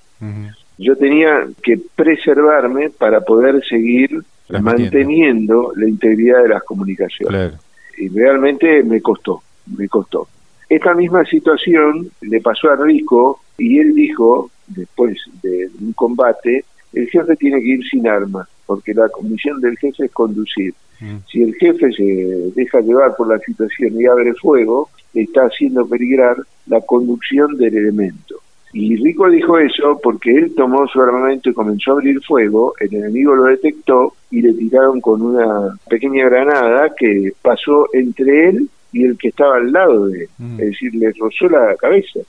Yo 0.80 0.96
tenía 0.96 1.46
que 1.62 1.78
preservarme 1.94 2.90
para 2.90 3.20
poder 3.20 3.62
seguir 3.66 4.24
manteniendo 4.62 5.74
la 5.76 5.90
integridad 5.90 6.42
de 6.44 6.50
las 6.50 6.64
comunicaciones. 6.64 7.54
Y 7.98 8.08
realmente 8.08 8.82
me 8.84 9.02
costó, 9.02 9.44
me 9.78 9.90
costó. 9.90 10.30
Esta 10.70 10.94
misma 10.94 11.26
situación 11.26 12.10
le 12.22 12.40
pasó 12.40 12.72
a 12.72 12.78
Rico 12.78 13.42
y 13.58 13.80
él 13.80 13.94
dijo, 13.94 14.50
después 14.68 15.18
de 15.44 15.70
un 15.82 15.92
combate, 15.92 16.64
el 16.94 17.10
jefe 17.10 17.36
tiene 17.36 17.60
que 17.60 17.68
ir 17.68 17.84
sin 17.86 18.08
armas, 18.08 18.48
porque 18.66 18.94
la 18.94 19.10
comisión 19.10 19.60
del 19.60 19.78
jefe 19.78 20.06
es 20.06 20.12
conducir. 20.12 20.74
Mm. 21.02 21.18
Si 21.30 21.44
el 21.44 21.56
jefe 21.56 21.92
se 21.92 22.52
deja 22.56 22.80
llevar 22.80 23.18
por 23.18 23.28
la 23.28 23.40
situación 23.40 24.00
y 24.00 24.06
abre 24.06 24.34
fuego, 24.36 24.90
está 25.14 25.42
haciendo 25.42 25.86
peligrar 25.86 26.38
la 26.68 26.80
conducción 26.82 27.58
del 27.58 27.76
elemento. 27.76 28.36
Y 28.72 28.96
Rico 28.98 29.30
dijo 29.30 29.58
eso 29.58 30.00
porque 30.02 30.32
él 30.32 30.54
tomó 30.56 30.88
su 30.88 31.02
armamento 31.02 31.50
y 31.50 31.54
comenzó 31.54 31.92
a 31.92 31.94
abrir 31.96 32.22
fuego, 32.22 32.74
el 32.80 32.94
enemigo 32.94 33.36
lo 33.36 33.46
detectó 33.46 34.14
y 34.30 34.42
le 34.42 34.54
tiraron 34.54 35.02
con 35.02 35.22
una 35.22 35.76
pequeña 35.90 36.26
granada 36.26 36.94
que 36.96 37.34
pasó 37.42 37.88
entre 37.94 38.50
él 38.50 38.70
y 38.92 39.06
el 39.06 39.18
que 39.18 39.30
estaba 39.30 39.58
al 39.58 39.72
lado 39.72 40.08
de 40.08 40.24
él, 40.24 40.30
mm. 40.38 40.60
es 40.60 40.68
decir, 40.68 40.94
le 40.96 41.12
rozó 41.14 41.50
la 41.50 41.76
cabeza. 41.78 42.20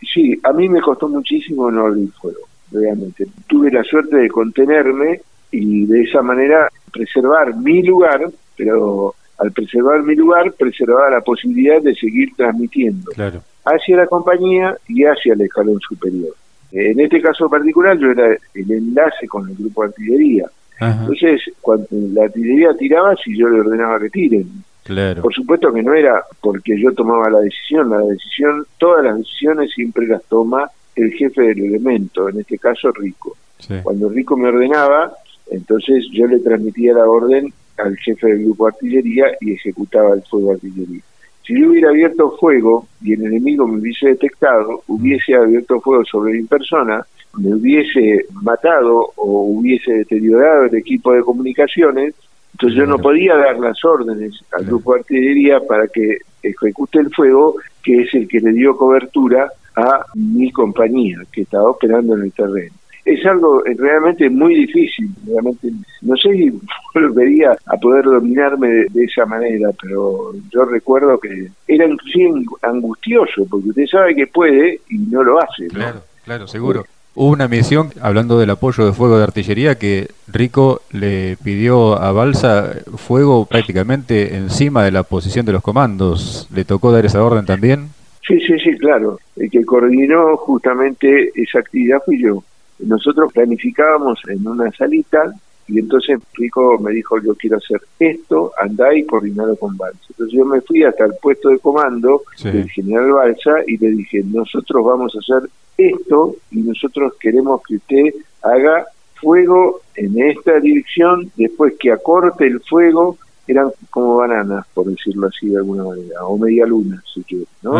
Sí, 0.00 0.38
a 0.42 0.52
mí 0.52 0.68
me 0.68 0.80
costó 0.80 1.08
muchísimo 1.08 1.70
no 1.70 1.86
abrir 1.86 2.10
fuego, 2.12 2.40
realmente. 2.72 3.26
Tuve 3.46 3.70
la 3.70 3.84
suerte 3.84 4.16
de 4.16 4.28
contenerme 4.28 5.20
y 5.50 5.86
de 5.86 6.02
esa 6.02 6.22
manera 6.22 6.68
preservar 6.92 7.54
mi 7.56 7.82
lugar, 7.82 8.30
pero 8.56 9.14
al 9.38 9.52
preservar 9.52 10.02
mi 10.02 10.14
lugar, 10.14 10.52
preservaba 10.52 11.10
la 11.10 11.20
posibilidad 11.20 11.80
de 11.82 11.94
seguir 11.94 12.30
transmitiendo. 12.36 13.10
Claro 13.12 13.42
hacia 13.64 13.96
la 13.96 14.06
compañía 14.06 14.76
y 14.88 15.04
hacia 15.04 15.34
el 15.34 15.40
escalón 15.40 15.80
superior. 15.80 16.34
En 16.72 16.98
este 16.98 17.20
caso 17.20 17.48
particular 17.48 17.96
yo 17.98 18.10
era 18.10 18.36
el 18.54 18.70
enlace 18.70 19.28
con 19.28 19.48
el 19.48 19.54
grupo 19.54 19.82
de 19.82 19.88
artillería. 19.88 20.46
Entonces, 20.80 21.40
cuando 21.60 21.86
la 22.12 22.24
artillería 22.24 22.74
tiraba, 22.76 23.14
si 23.16 23.36
yo 23.38 23.48
le 23.48 23.60
ordenaba 23.60 24.00
que 24.00 24.10
tiren. 24.10 24.50
Claro. 24.82 25.22
Por 25.22 25.32
supuesto 25.32 25.72
que 25.72 25.82
no 25.82 25.94
era 25.94 26.22
porque 26.42 26.78
yo 26.78 26.92
tomaba 26.92 27.30
la 27.30 27.40
decisión, 27.40 27.90
la 27.90 28.00
decisión, 28.00 28.66
todas 28.76 29.04
las 29.04 29.16
decisiones 29.16 29.70
siempre 29.72 30.06
las 30.06 30.22
toma 30.24 30.70
el 30.94 31.12
jefe 31.12 31.40
del 31.42 31.64
elemento, 31.64 32.28
en 32.28 32.40
este 32.40 32.58
caso 32.58 32.90
Rico. 32.92 33.36
Cuando 33.82 34.10
Rico 34.10 34.36
me 34.36 34.48
ordenaba, 34.48 35.12
entonces 35.50 36.06
yo 36.12 36.26
le 36.26 36.40
transmitía 36.40 36.92
la 36.92 37.08
orden 37.08 37.52
al 37.78 37.96
jefe 37.96 38.26
del 38.26 38.44
grupo 38.44 38.66
de 38.66 38.74
artillería 38.74 39.26
y 39.40 39.52
ejecutaba 39.52 40.14
el 40.14 40.22
fuego 40.22 40.48
de 40.48 40.54
artillería. 40.54 41.00
Si 41.46 41.60
yo 41.60 41.68
hubiera 41.68 41.90
abierto 41.90 42.30
fuego 42.38 42.86
y 43.02 43.12
el 43.12 43.26
enemigo 43.26 43.66
me 43.66 43.78
hubiese 43.78 44.08
detectado, 44.08 44.82
hubiese 44.88 45.34
abierto 45.34 45.80
fuego 45.80 46.04
sobre 46.04 46.34
mi 46.34 46.44
persona, 46.44 47.04
me 47.38 47.54
hubiese 47.54 48.26
matado 48.42 49.12
o 49.16 49.42
hubiese 49.42 49.92
deteriorado 49.92 50.64
el 50.64 50.74
equipo 50.76 51.12
de 51.12 51.22
comunicaciones, 51.22 52.14
entonces 52.52 52.78
yo 52.78 52.86
no 52.86 52.98
podía 52.98 53.36
dar 53.36 53.58
las 53.58 53.84
órdenes 53.84 54.32
al 54.52 54.64
grupo 54.64 54.94
de 54.94 55.00
artillería 55.00 55.60
para 55.60 55.86
que 55.88 56.18
ejecute 56.42 57.00
el 57.00 57.10
fuego, 57.10 57.56
que 57.82 58.02
es 58.02 58.14
el 58.14 58.26
que 58.28 58.40
le 58.40 58.52
dio 58.52 58.76
cobertura 58.76 59.50
a 59.76 60.06
mi 60.14 60.50
compañía 60.50 61.18
que 61.32 61.42
estaba 61.42 61.70
operando 61.70 62.14
en 62.14 62.22
el 62.22 62.32
terreno 62.32 62.74
es 63.04 63.24
algo 63.26 63.62
realmente 63.62 64.30
muy 64.30 64.54
difícil, 64.54 65.10
realmente 65.26 65.70
no 66.02 66.16
sé 66.16 66.32
si 66.32 66.52
volvería 66.94 67.56
a 67.66 67.76
poder 67.76 68.04
dominarme 68.04 68.68
de, 68.68 69.04
esa 69.04 69.26
manera, 69.26 69.70
pero 69.80 70.32
yo 70.52 70.64
recuerdo 70.64 71.18
que 71.18 71.48
era 71.68 71.86
inclusive 71.86 72.44
angustioso, 72.62 73.46
porque 73.50 73.68
usted 73.68 73.86
sabe 73.86 74.14
que 74.14 74.26
puede 74.26 74.80
y 74.88 74.98
no 74.98 75.22
lo 75.22 75.40
hace. 75.40 75.66
Claro, 75.68 76.00
claro, 76.24 76.46
seguro. 76.46 76.84
Hubo 77.16 77.30
una 77.30 77.46
misión, 77.46 77.90
hablando 78.00 78.40
del 78.40 78.50
apoyo 78.50 78.84
de 78.86 78.92
fuego 78.92 79.18
de 79.18 79.24
artillería, 79.24 79.76
que 79.76 80.08
Rico 80.26 80.82
le 80.90 81.36
pidió 81.44 81.96
a 81.96 82.10
Balsa 82.10 82.72
fuego 82.96 83.46
prácticamente 83.46 84.34
encima 84.34 84.82
de 84.82 84.90
la 84.90 85.04
posición 85.04 85.46
de 85.46 85.52
los 85.52 85.62
comandos. 85.62 86.48
¿Le 86.52 86.64
tocó 86.64 86.90
dar 86.90 87.06
esa 87.06 87.22
orden 87.22 87.46
también? 87.46 87.90
Sí, 88.26 88.40
sí, 88.40 88.58
sí, 88.58 88.76
claro. 88.78 89.20
El 89.36 89.48
que 89.48 89.64
coordinó 89.64 90.36
justamente 90.38 91.30
esa 91.36 91.60
actividad 91.60 92.02
fui 92.04 92.20
yo 92.20 92.42
nosotros 92.78 93.32
planificábamos 93.32 94.20
en 94.28 94.46
una 94.46 94.70
salita 94.72 95.34
y 95.66 95.78
entonces 95.78 96.18
Rico 96.34 96.78
me 96.78 96.92
dijo, 96.92 97.18
yo 97.22 97.34
quiero 97.34 97.56
hacer 97.56 97.80
esto, 97.98 98.52
andá 98.60 98.94
y 98.94 99.04
coordinado 99.04 99.56
con 99.56 99.76
Balsa. 99.76 99.98
Entonces 100.10 100.36
yo 100.36 100.44
me 100.44 100.60
fui 100.60 100.84
hasta 100.84 101.04
el 101.04 101.14
puesto 101.22 101.48
de 101.48 101.58
comando 101.58 102.22
del 102.42 102.68
general 102.68 103.12
Balsa 103.12 103.56
y 103.66 103.78
le 103.78 103.90
dije, 103.92 104.22
nosotros 104.24 104.84
vamos 104.84 105.14
a 105.14 105.18
hacer 105.18 105.48
esto 105.78 106.36
y 106.50 106.60
nosotros 106.60 107.14
queremos 107.18 107.62
que 107.66 107.76
usted 107.76 108.14
haga 108.42 108.86
fuego 109.14 109.80
en 109.96 110.20
esta 110.20 110.60
dirección, 110.60 111.30
después 111.36 111.74
que 111.78 111.92
acorte 111.92 112.46
el 112.46 112.60
fuego, 112.60 113.16
eran 113.46 113.70
como 113.90 114.16
bananas, 114.16 114.66
por 114.74 114.86
decirlo 114.86 115.28
así 115.28 115.48
de 115.48 115.58
alguna 115.58 115.84
manera, 115.84 116.24
o 116.26 116.36
media 116.36 116.66
luna, 116.66 117.02
si 117.12 117.22
quiere, 117.22 117.46
¿no? 117.62 117.74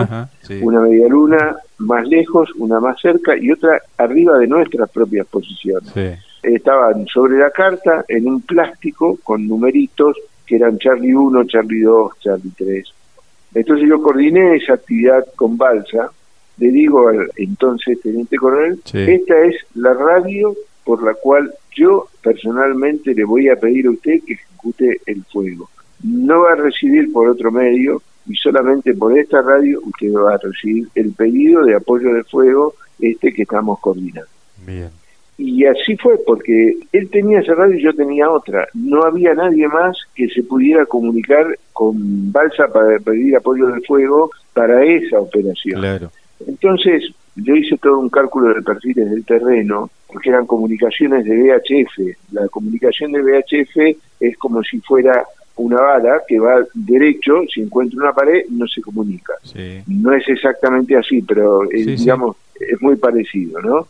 Una 0.63 0.81
media 0.81 1.09
luna 1.09 1.57
más 1.85 2.07
lejos, 2.09 2.51
una 2.57 2.81
más 2.81 3.01
cerca 3.01 3.37
y 3.37 3.51
otra 3.51 3.81
arriba 3.97 4.39
de 4.39 4.47
nuestras 4.47 4.91
propias 4.91 5.27
posiciones. 5.27 5.93
Estaban 6.43 7.07
sobre 7.07 7.39
la 7.39 7.51
carta 7.51 8.05
en 8.09 8.29
un 8.29 8.43
plástico 8.43 9.19
con 9.23 9.47
numeritos 9.47 10.17
que 10.47 10.57
eran 10.57 10.79
Charlie 10.79 11.15
1, 11.15 11.45
Charlie 11.45 11.83
2, 11.83 12.13
Charlie 12.21 12.53
3. 12.57 12.95
Entonces 13.55 13.89
yo 13.89 14.03
coordiné 14.03 14.57
esa 14.57 14.75
actividad 14.75 15.25
con 15.37 15.57
Balsa, 15.57 16.11
le 16.59 16.71
digo 16.71 17.09
al 17.09 17.31
entonces 17.37 18.01
teniente 18.01 18.37
coronel, 18.37 18.81
esta 18.93 19.45
es 19.45 19.57
la 19.75 19.95
radio 19.95 20.55
por 20.85 21.03
la 21.03 21.15
cual 21.15 21.53
yo 21.75 22.09
personalmente 22.23 23.15
le 23.15 23.25
voy 23.25 23.49
a 23.49 23.57
pedir 23.57 23.87
a 23.87 23.91
usted 23.91 24.23
que 24.25 24.35
ejecute 24.35 25.01
el 25.07 25.25
fuego. 25.25 25.71
No 26.03 26.41
va 26.41 26.53
a 26.53 26.57
recibir 26.57 27.13
por 27.13 27.29
otro 27.29 27.51
medio 27.51 28.03
y 28.27 28.35
solamente 28.37 28.95
por 28.95 29.17
esta 29.19 29.43
radio 29.43 29.81
usted 29.85 30.13
va 30.15 30.35
a 30.35 30.39
recibir 30.39 30.89
el 30.95 31.13
pedido 31.13 31.65
de 31.65 31.77
apoyo 31.77 32.13
de 32.13 32.25
fuego 32.25 32.75
este 32.99 33.33
que 33.33 33.43
estamos 33.43 33.81
coordinando. 33.81 34.29
Bien. 34.67 34.91
Y 35.37 35.65
así 35.65 35.97
fue, 35.97 36.17
porque 36.25 36.77
él 36.93 37.11
tenía 37.11 37.41
esa 37.41 37.55
radio 37.55 37.77
y 37.77 37.83
yo 37.83 37.93
tenía 37.93 38.31
otra. 38.31 38.69
No 38.73 39.03
había 39.03 39.35
nadie 39.35 39.67
más 39.67 39.99
que 40.15 40.29
se 40.29 40.45
pudiera 40.45 40.87
comunicar 40.87 41.59
con 41.73 42.31
Balsa 42.31 42.69
para 42.69 42.99
pedir 43.01 43.37
apoyo 43.37 43.67
de 43.67 43.81
fuego 43.81 44.31
para 44.53 44.85
esa 44.85 45.19
operación. 45.19 45.81
Claro. 45.81 46.13
Entonces, 46.47 47.13
yo 47.35 47.57
hice 47.57 47.77
todo 47.79 47.99
un 47.99 48.11
cálculo 48.11 48.55
de 48.55 48.63
perfiles 48.63 49.11
del 49.11 49.25
terreno, 49.25 49.91
porque 50.07 50.29
eran 50.29 50.47
comunicaciones 50.47 51.25
de 51.25 51.37
VHF. 51.37 52.33
La 52.33 52.49
comunicación 52.49 53.11
de 53.11 53.23
VHF 53.23 53.99
es 54.21 54.37
como 54.39 54.63
si 54.63 54.79
fuera 54.81 55.25
una 55.57 55.81
bala 55.81 56.23
que 56.27 56.39
va 56.39 56.65
derecho, 56.75 57.43
si 57.53 57.61
encuentra 57.63 57.99
una 58.01 58.13
pared, 58.13 58.45
no 58.51 58.67
se 58.67 58.81
comunica. 58.81 59.35
No 59.87 60.13
es 60.13 60.29
exactamente 60.29 60.97
así, 60.97 61.23
pero 61.23 61.63
digamos, 61.71 62.37
es 62.59 62.81
muy 62.81 62.97
parecido, 62.97 63.61
¿no? 63.61 63.89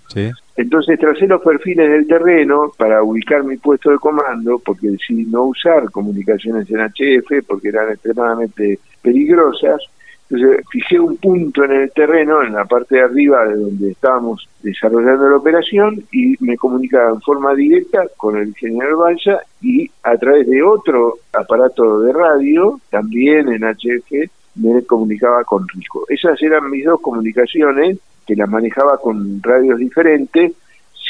Entonces 0.57 0.99
tracé 0.99 1.27
los 1.27 1.43
perfiles 1.43 1.91
del 1.91 2.07
terreno 2.07 2.73
para 2.77 3.03
ubicar 3.03 3.43
mi 3.45 3.57
puesto 3.57 3.91
de 3.91 3.99
comando, 3.99 4.59
porque 4.59 4.89
decidí 4.89 5.25
no 5.25 5.45
usar 5.45 5.91
comunicaciones 5.91 6.71
en 6.71 6.81
HF, 6.81 7.45
porque 7.47 7.69
eran 7.69 7.91
extremadamente 7.91 8.79
peligrosas, 9.03 9.81
entonces 10.31 10.65
fijé 10.71 10.99
un 10.99 11.17
punto 11.19 11.65
en 11.65 11.73
el 11.73 11.93
terreno, 11.93 12.43
en 12.43 12.55
la 12.55 12.65
parte 12.65 12.97
de 12.97 13.03
arriba 13.03 13.45
de 13.47 13.57
donde 13.57 13.91
estábamos 13.91 14.49
desarrollando 14.63 15.29
la 15.29 15.37
operación 15.37 16.03
y 16.13 16.35
me 16.43 16.57
comunicaba 16.57 17.11
en 17.11 17.21
forma 17.21 17.55
directa 17.55 18.05
con 18.17 18.37
el 18.39 18.55
general 18.55 18.97
Balsa 18.97 19.41
y 19.61 19.91
a 20.03 20.17
través 20.17 20.49
de 20.49 20.63
otro 20.63 21.19
aparato 21.33 22.01
de 22.01 22.13
radio, 22.13 22.81
también 22.91 23.49
en 23.49 23.63
HF, 23.65 24.31
me 24.57 24.83
comunicaba 24.85 25.45
con 25.45 25.69
Rico. 25.69 26.05
Esas 26.09 26.41
eran 26.43 26.71
mis 26.71 26.85
dos 26.85 27.01
comunicaciones 27.01 27.99
que 28.27 28.37
las 28.37 28.49
manejaba 28.49 28.97
con 28.99 29.43
radios 29.43 29.79
diferentes 29.79 30.53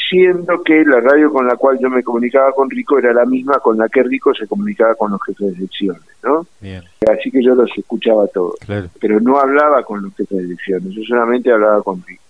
siendo 0.09 0.61
que 0.63 0.83
la 0.83 0.99
radio 0.99 1.31
con 1.31 1.47
la 1.47 1.55
cual 1.55 1.77
yo 1.79 1.89
me 1.89 2.03
comunicaba 2.03 2.51
con 2.51 2.69
Rico 2.69 2.97
era 2.97 3.13
la 3.13 3.25
misma 3.25 3.59
con 3.59 3.77
la 3.77 3.87
que 3.89 4.03
Rico 4.03 4.33
se 4.33 4.47
comunicaba 4.47 4.95
con 4.95 5.11
los 5.11 5.21
jefes 5.23 5.53
de 5.53 5.61
secciones, 5.61 6.03
¿no? 6.23 6.45
Así 7.11 7.31
que 7.31 7.43
yo 7.43 7.55
los 7.55 7.69
escuchaba 7.77 8.27
todos, 8.27 8.55
pero 8.99 9.19
no 9.19 9.39
hablaba 9.39 9.83
con 9.83 10.03
los 10.03 10.15
jefes 10.15 10.37
de 10.37 10.47
secciones, 10.55 10.93
yo 10.93 11.03
solamente 11.03 11.51
hablaba 11.51 11.81
con 11.81 12.03
Rico. 12.05 12.21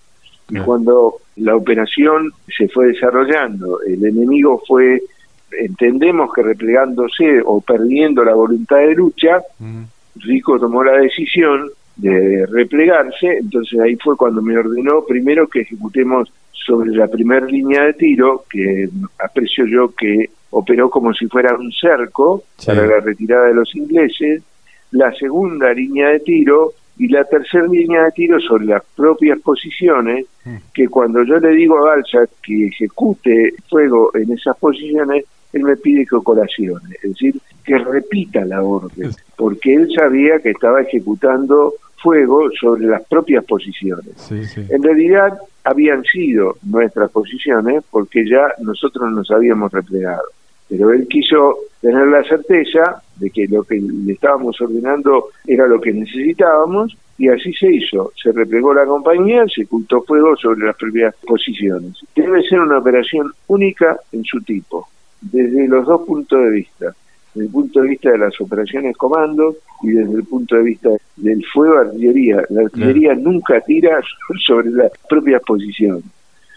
Y 0.50 0.60
cuando 0.60 1.16
la 1.38 1.56
operación 1.56 2.32
se 2.56 2.68
fue 2.68 2.88
desarrollando, 2.88 3.80
el 3.82 4.06
enemigo 4.06 4.62
fue, 4.68 5.02
entendemos 5.60 6.32
que 6.34 6.44
replegándose 6.44 7.42
o 7.44 7.62
perdiendo 7.62 8.24
la 8.24 8.36
voluntad 8.36 8.78
de 8.78 8.94
lucha, 8.94 9.42
Rico 10.18 10.60
tomó 10.60 10.84
la 10.84 10.98
decisión 10.98 11.70
de 11.96 12.46
replegarse, 12.48 13.38
entonces 13.38 13.80
ahí 13.80 13.96
fue 13.96 14.18
cuando 14.18 14.42
me 14.42 14.58
ordenó 14.58 15.04
primero 15.06 15.48
que 15.48 15.62
ejecutemos 15.62 16.32
sobre 16.66 16.92
la 16.92 17.08
primera 17.08 17.46
línea 17.46 17.84
de 17.84 17.94
tiro, 17.94 18.46
que 18.50 18.90
aprecio 19.20 19.66
yo 19.66 19.94
que 19.94 20.30
operó 20.52 20.90
como 20.90 21.14
si 21.14 21.28
fuera 21.28 21.56
un 21.56 21.72
cerco 21.72 22.44
para 22.66 22.88
la 22.88 23.00
retirada 23.02 23.48
de 23.48 23.54
los 23.54 23.76
ingleses, 23.76 24.42
la 24.92 25.14
segunda 25.14 25.74
línea 25.74 26.10
de 26.10 26.22
tiro 26.22 26.74
y 26.98 27.10
la 27.10 27.26
tercera 27.26 27.68
línea 27.68 28.06
de 28.06 28.12
tiro 28.12 28.40
sobre 28.40 28.66
las 28.66 28.84
propias 28.96 29.40
posiciones, 29.42 30.26
mm. 30.46 30.56
que 30.74 30.88
cuando 30.88 31.24
yo 31.24 31.40
le 31.40 31.50
digo 31.50 31.78
a 31.78 31.96
Balsa 31.96 32.26
que 32.42 32.68
ejecute 32.68 33.54
fuego 33.70 34.12
en 34.16 34.32
esas 34.32 34.58
posiciones, 34.58 35.26
él 35.52 35.64
me 35.64 35.76
pide 35.76 36.06
que 36.06 36.18
colacione, 36.24 36.96
es 37.02 37.12
decir, 37.12 37.36
que 37.64 37.78
repita 37.78 38.46
la 38.46 38.62
orden, 38.62 39.12
porque 39.36 39.74
él 39.74 39.90
sabía 39.94 40.40
que 40.40 40.52
estaba 40.52 40.82
ejecutando 40.82 41.74
fuego 42.06 42.52
sobre 42.52 42.86
las 42.86 43.04
propias 43.08 43.44
posiciones. 43.46 44.14
En 44.70 44.84
realidad 44.84 45.40
habían 45.64 46.04
sido 46.04 46.56
nuestras 46.62 47.10
posiciones 47.10 47.84
porque 47.90 48.30
ya 48.30 48.46
nosotros 48.62 49.12
nos 49.12 49.32
habíamos 49.32 49.72
replegado. 49.72 50.26
Pero 50.70 50.92
él 50.92 51.08
quiso 51.08 51.58
tener 51.82 52.06
la 52.08 52.24
certeza 52.24 53.02
de 53.16 53.32
que 53.32 53.48
lo 53.48 53.64
que 53.64 53.82
le 53.82 54.14
estábamos 54.14 54.62
ordenando 54.62 55.30
era 55.48 55.66
lo 55.66 55.82
que 55.82 55.94
necesitábamos 55.94 56.96
y 57.18 57.28
así 57.28 57.52
se 57.54 57.74
hizo. 57.74 58.12
Se 58.22 58.32
replegó 58.32 58.72
la 58.72 58.86
compañía, 58.86 59.46
se 59.48 59.64
ocultó 59.64 60.04
fuego 60.04 60.36
sobre 60.36 60.68
las 60.68 60.76
propias 60.76 61.16
posiciones. 61.26 61.94
Debe 62.16 62.44
ser 62.44 62.60
una 62.60 62.78
operación 62.78 63.32
única 63.48 63.98
en 64.12 64.24
su 64.24 64.42
tipo, 64.42 64.88
desde 65.22 65.68
los 65.68 65.88
dos 65.88 66.02
puntos 66.06 66.40
de 66.40 66.52
vista 66.52 66.96
desde 67.36 67.48
el 67.48 67.52
punto 67.52 67.82
de 67.82 67.90
vista 67.90 68.12
de 68.12 68.18
las 68.18 68.40
operaciones 68.40 68.96
comando 68.98 69.56
y 69.84 69.90
desde 69.92 70.16
el 70.16 70.24
punto 70.24 70.56
de 70.56 70.64
vista 70.64 70.90
del 71.18 71.46
fuego 71.54 71.80
artillería. 71.80 72.44
La 72.50 72.62
artillería 72.62 73.14
nunca 73.14 73.60
tira 73.62 74.02
sobre 74.48 74.72
las 74.72 74.92
propias 75.10 75.42
posiciones. 75.44 76.04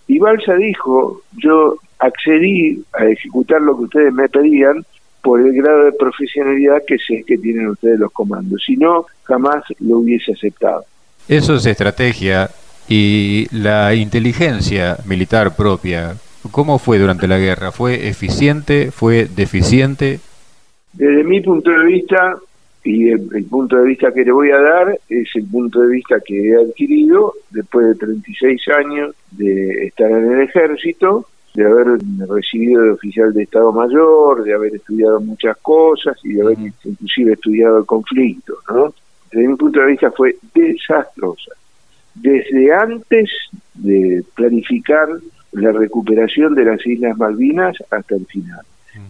Y 0.07 0.18
Balsa 0.18 0.55
dijo, 0.55 1.20
yo 1.37 1.76
accedí 1.99 2.83
a 2.95 3.07
ejecutar 3.07 3.61
lo 3.61 3.76
que 3.76 3.85
ustedes 3.85 4.12
me 4.12 4.29
pedían 4.29 4.85
por 5.20 5.41
el 5.41 5.53
grado 5.53 5.85
de 5.85 5.93
profesionalidad 5.93 6.83
que 6.87 6.97
sé 6.99 7.24
que 7.26 7.37
tienen 7.37 7.68
ustedes 7.68 7.99
los 7.99 8.12
comandos. 8.12 8.62
Si 8.64 8.76
no, 8.76 9.05
jamás 9.24 9.64
lo 9.81 9.99
hubiese 9.99 10.33
aceptado. 10.33 10.85
Eso 11.29 11.57
es 11.57 11.66
estrategia 11.66 12.49
y 12.89 13.47
la 13.51 13.95
inteligencia 13.95 14.97
militar 15.05 15.55
propia. 15.57 16.16
¿Cómo 16.51 16.79
fue 16.79 16.99
durante 16.99 17.29
la 17.29 17.37
guerra? 17.37 17.72
¿Fue 17.72 18.09
eficiente? 18.09 18.91
¿Fue 18.91 19.26
deficiente? 19.26 20.20
Desde 20.99 21.22
mi 21.22 21.40
punto 21.40 21.70
de 21.70 21.84
vista, 21.84 22.36
y 22.82 23.11
el, 23.11 23.44
punto 23.49 23.76
de 23.76 23.84
vista 23.84 24.12
que 24.12 24.24
le 24.24 24.32
voy 24.32 24.51
a 24.51 24.61
dar 24.61 24.99
es 25.09 25.28
el 25.36 25.46
punto 25.46 25.80
de 25.80 25.90
vista 25.90 26.18
que 26.18 26.49
he 26.49 26.57
adquirido 26.57 27.34
después 27.51 27.86
de 27.86 27.94
36 27.94 28.68
años 28.76 29.14
de 29.30 29.86
estar 29.86 30.11
en 30.11 30.32
el 30.32 30.40
ejército, 30.40 31.28
de 31.55 31.66
haber 31.66 31.99
recibido 32.28 32.82
de 32.82 32.90
oficial 32.90 33.32
de 33.32 33.44
Estado 33.44 33.72
Mayor, 33.72 34.42
de 34.42 34.55
haber 34.55 34.74
estudiado 34.74 35.20
muchas 35.20 35.57
cosas 35.59 36.18
y 36.24 36.32
de 36.32 36.42
haber 36.42 36.59
inclusive 36.82 37.34
estudiado 37.34 37.78
el 37.78 37.86
conflicto. 37.86 38.55
¿no? 38.68 38.92
Desde 39.30 39.46
mi 39.46 39.55
punto 39.55 39.78
de 39.78 39.86
vista 39.86 40.11
fue 40.11 40.34
desastrosa. 40.53 41.53
Desde 42.12 42.72
antes 42.72 43.30
de 43.74 44.24
planificar 44.34 45.09
la 45.53 45.70
recuperación 45.70 46.57
de 46.57 46.64
las 46.64 46.84
Islas 46.84 47.16
Malvinas 47.16 47.76
hasta 47.88 48.16
el 48.16 48.26
final 48.26 48.62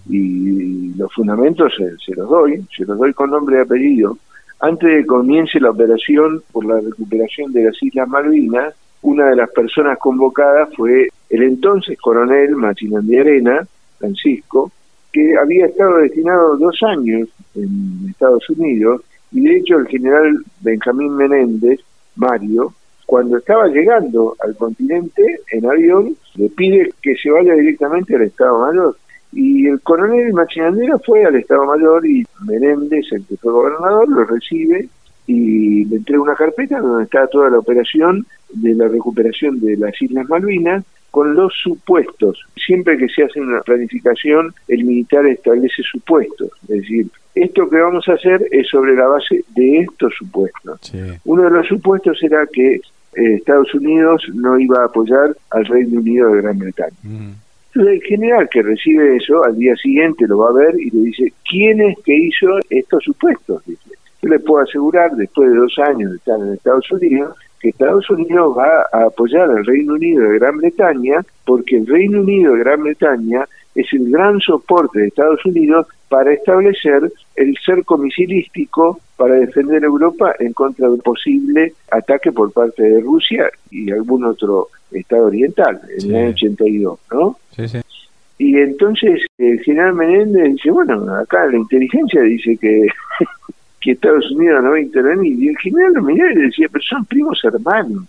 y 0.08 0.94
los 0.94 1.12
fundamentos 1.12 1.72
se, 1.76 2.14
los 2.14 2.28
doy, 2.28 2.64
se 2.76 2.84
los 2.84 2.98
doy 2.98 3.12
con 3.12 3.30
nombre 3.30 3.58
y 3.58 3.60
apellido. 3.60 4.18
Antes 4.60 4.88
de 4.88 4.96
que 5.00 5.06
comience 5.06 5.60
la 5.60 5.70
operación 5.70 6.42
por 6.50 6.64
la 6.64 6.80
recuperación 6.80 7.52
de 7.52 7.64
las 7.64 7.82
Islas 7.82 8.08
Malvinas, 8.08 8.74
una 9.02 9.26
de 9.26 9.36
las 9.36 9.50
personas 9.50 9.98
convocadas 9.98 10.68
fue 10.74 11.08
el 11.30 11.42
entonces 11.42 11.98
coronel 12.00 12.56
Machinandi 12.56 13.16
Arena, 13.18 13.66
Francisco, 13.98 14.72
que 15.12 15.36
había 15.36 15.66
estado 15.66 15.98
destinado 15.98 16.56
dos 16.56 16.82
años 16.82 17.28
en 17.54 18.08
Estados 18.10 18.48
Unidos, 18.50 19.02
y 19.30 19.42
de 19.42 19.56
hecho 19.56 19.78
el 19.78 19.86
general 19.86 20.44
Benjamín 20.60 21.14
Menéndez, 21.16 21.80
Mario, 22.16 22.72
cuando 23.06 23.38
estaba 23.38 23.68
llegando 23.68 24.36
al 24.40 24.56
continente 24.56 25.40
en 25.52 25.66
avión, 25.66 26.16
le 26.34 26.48
pide 26.50 26.92
que 27.00 27.14
se 27.16 27.30
vaya 27.30 27.54
directamente 27.54 28.16
al 28.16 28.22
Estado 28.22 28.58
Mayor 28.58 28.96
y 29.32 29.66
el 29.66 29.80
coronel 29.80 30.32
Machinandera 30.32 30.98
fue 30.98 31.24
al 31.24 31.36
Estado 31.36 31.64
Mayor 31.66 32.06
y 32.06 32.26
Menéndez, 32.46 33.06
el 33.12 33.24
que 33.26 33.36
fue 33.36 33.52
gobernador, 33.52 34.08
lo 34.08 34.24
recibe 34.24 34.88
y 35.26 35.84
le 35.84 35.96
entrega 35.96 36.22
una 36.22 36.34
carpeta 36.34 36.80
donde 36.80 37.04
está 37.04 37.26
toda 37.26 37.50
la 37.50 37.58
operación 37.58 38.26
de 38.50 38.74
la 38.74 38.88
recuperación 38.88 39.60
de 39.60 39.76
las 39.76 40.00
Islas 40.00 40.28
Malvinas 40.28 40.84
con 41.10 41.34
los 41.34 41.52
supuestos. 41.62 42.40
Siempre 42.56 42.96
que 42.96 43.08
se 43.08 43.24
hace 43.24 43.40
una 43.40 43.60
planificación, 43.60 44.54
el 44.68 44.84
militar 44.84 45.26
establece 45.26 45.82
supuestos. 45.82 46.50
Es 46.62 46.80
decir, 46.80 47.08
esto 47.34 47.68
que 47.68 47.76
vamos 47.76 48.08
a 48.08 48.14
hacer 48.14 48.46
es 48.50 48.68
sobre 48.68 48.94
la 48.94 49.06
base 49.06 49.44
de 49.54 49.80
estos 49.80 50.14
supuestos. 50.14 50.80
Uno 51.24 51.44
de 51.44 51.50
los 51.50 51.66
supuestos 51.66 52.22
era 52.22 52.46
que 52.46 52.74
eh, 52.74 52.80
Estados 53.14 53.74
Unidos 53.74 54.22
no 54.34 54.58
iba 54.58 54.82
a 54.82 54.86
apoyar 54.86 55.36
al 55.50 55.64
Reino 55.66 56.00
Unido 56.00 56.30
de 56.30 56.42
Gran 56.42 56.58
Bretaña. 56.58 56.96
Entonces 57.74 58.00
el 58.00 58.02
general 58.02 58.48
que 58.50 58.62
recibe 58.62 59.16
eso 59.16 59.44
al 59.44 59.56
día 59.56 59.76
siguiente 59.76 60.26
lo 60.26 60.38
va 60.38 60.50
a 60.50 60.52
ver 60.52 60.74
y 60.80 60.90
le 60.90 61.02
dice, 61.02 61.32
¿quién 61.48 61.80
es 61.80 61.98
que 62.04 62.14
hizo 62.14 62.58
estos 62.70 63.04
supuestos? 63.04 63.62
Dice. 63.66 63.90
Yo 64.22 64.30
le 64.30 64.40
puedo 64.40 64.64
asegurar, 64.64 65.12
después 65.12 65.50
de 65.50 65.56
dos 65.56 65.78
años 65.78 66.10
de 66.10 66.16
estar 66.16 66.40
en 66.40 66.54
Estados 66.54 66.90
Unidos, 66.90 67.36
que 67.60 67.68
Estados 67.68 68.08
Unidos 68.10 68.56
va 68.56 68.86
a 68.92 69.06
apoyar 69.06 69.50
al 69.50 69.64
Reino 69.64 69.94
Unido 69.94 70.24
de 70.24 70.38
Gran 70.38 70.56
Bretaña 70.56 71.24
porque 71.44 71.76
el 71.76 71.86
Reino 71.86 72.20
Unido 72.20 72.54
de 72.54 72.60
Gran 72.60 72.82
Bretaña 72.82 73.44
es 73.74 73.86
el 73.92 74.10
gran 74.10 74.40
soporte 74.40 75.00
de 75.00 75.08
Estados 75.08 75.44
Unidos 75.44 75.86
para 76.08 76.32
establecer 76.32 77.12
el 77.36 77.54
cerco 77.64 77.98
misilístico 77.98 79.00
para 79.16 79.34
defender 79.34 79.84
Europa 79.84 80.34
en 80.38 80.52
contra 80.52 80.86
de 80.86 80.94
un 80.94 81.00
posible 81.00 81.74
ataque 81.90 82.32
por 82.32 82.52
parte 82.52 82.82
de 82.82 83.00
Rusia 83.00 83.50
y 83.70 83.90
algún 83.90 84.24
otro 84.24 84.68
Estado 84.90 85.26
oriental 85.26 85.80
en 85.98 86.10
el 86.10 86.16
año 86.16 86.30
82, 86.30 86.98
¿no? 87.12 87.36
Sí, 87.54 87.68
sí. 87.68 87.78
Y 88.38 88.56
entonces 88.56 89.22
el 89.36 89.60
general 89.60 89.94
Menéndez 89.94 90.54
dice, 90.54 90.70
bueno, 90.70 91.12
acá 91.14 91.46
la 91.46 91.56
inteligencia 91.56 92.22
dice 92.22 92.56
que 92.56 92.86
que 93.80 93.92
Estados 93.92 94.30
Unidos 94.30 94.62
no 94.62 94.70
va 94.70 94.76
a 94.76 94.80
intervenir. 94.80 95.38
Y 95.38 95.48
el 95.48 95.58
general 95.58 96.02
Menéndez 96.02 96.50
decía, 96.50 96.68
pero 96.72 96.82
son 96.84 97.04
primos 97.04 97.40
hermanos. 97.44 98.04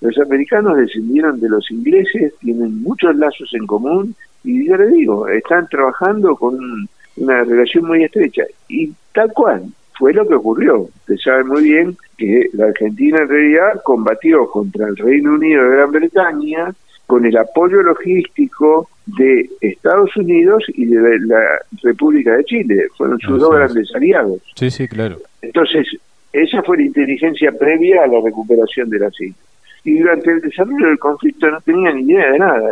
Los 0.00 0.18
americanos 0.18 0.76
descendieron 0.76 1.40
de 1.40 1.48
los 1.48 1.70
ingleses, 1.70 2.34
tienen 2.40 2.82
muchos 2.82 3.14
lazos 3.16 3.50
en 3.54 3.66
común 3.66 4.14
y 4.44 4.66
yo 4.66 4.76
le 4.76 4.88
digo, 4.88 5.28
están 5.28 5.68
trabajando 5.68 6.36
con 6.36 6.88
una 7.16 7.44
relación 7.44 7.86
muy 7.86 8.04
estrecha. 8.04 8.44
Y 8.68 8.92
tal 9.12 9.32
cual, 9.32 9.64
fue 10.00 10.14
lo 10.14 10.26
que 10.26 10.34
ocurrió. 10.34 10.80
Usted 10.80 11.16
sabe 11.22 11.44
muy 11.44 11.62
bien 11.62 11.96
que 12.16 12.48
la 12.54 12.66
Argentina 12.66 13.18
en 13.20 13.28
realidad 13.28 13.82
combatió 13.84 14.48
contra 14.50 14.88
el 14.88 14.96
Reino 14.96 15.34
Unido 15.34 15.62
de 15.62 15.76
Gran 15.76 15.92
Bretaña 15.92 16.74
con 17.06 17.26
el 17.26 17.36
apoyo 17.36 17.82
logístico 17.82 18.88
de 19.04 19.50
Estados 19.60 20.16
Unidos 20.16 20.64
y 20.68 20.86
de 20.86 21.18
la 21.20 21.42
República 21.82 22.36
de 22.36 22.44
Chile. 22.44 22.86
Fueron 22.96 23.18
sus 23.18 23.38
dos 23.38 23.54
grandes 23.54 23.94
aliados. 23.94 24.40
Sí, 24.54 24.70
sí, 24.70 24.88
claro. 24.88 25.18
Entonces, 25.42 25.86
esa 26.32 26.62
fue 26.62 26.78
la 26.78 26.84
inteligencia 26.84 27.52
previa 27.52 28.04
a 28.04 28.06
la 28.06 28.20
recuperación 28.24 28.88
de 28.88 29.00
las 29.00 29.20
islas. 29.20 29.44
Y 29.84 29.98
durante 29.98 30.30
el 30.30 30.40
desarrollo 30.40 30.86
del 30.86 30.98
conflicto 30.98 31.50
no 31.50 31.60
tenían 31.60 31.96
ni 31.96 32.12
idea 32.12 32.30
de 32.30 32.38
nada. 32.38 32.70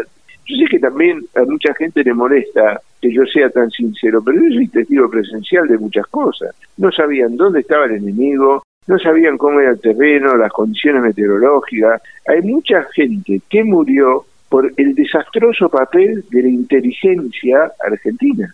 Yo 0.48 0.56
sé 0.56 0.64
que 0.70 0.78
también 0.78 1.22
a 1.34 1.42
mucha 1.42 1.74
gente 1.74 2.02
le 2.02 2.14
molesta 2.14 2.80
que 3.00 3.12
yo 3.12 3.24
sea 3.26 3.50
tan 3.50 3.70
sincero, 3.70 4.22
pero 4.24 4.42
yo 4.42 4.54
soy 4.54 4.68
testigo 4.68 5.10
presencial 5.10 5.68
de 5.68 5.78
muchas 5.78 6.06
cosas. 6.06 6.54
No 6.78 6.90
sabían 6.90 7.36
dónde 7.36 7.60
estaba 7.60 7.84
el 7.84 7.96
enemigo, 7.96 8.62
no 8.86 8.98
sabían 8.98 9.36
cómo 9.36 9.60
era 9.60 9.72
el 9.72 9.80
terreno, 9.80 10.36
las 10.36 10.50
condiciones 10.50 11.02
meteorológicas. 11.02 12.00
Hay 12.26 12.40
mucha 12.42 12.82
gente 12.94 13.42
que 13.48 13.62
murió 13.62 14.24
por 14.48 14.72
el 14.76 14.94
desastroso 14.94 15.68
papel 15.68 16.24
de 16.30 16.42
la 16.42 16.48
inteligencia 16.48 17.70
argentina. 17.84 18.52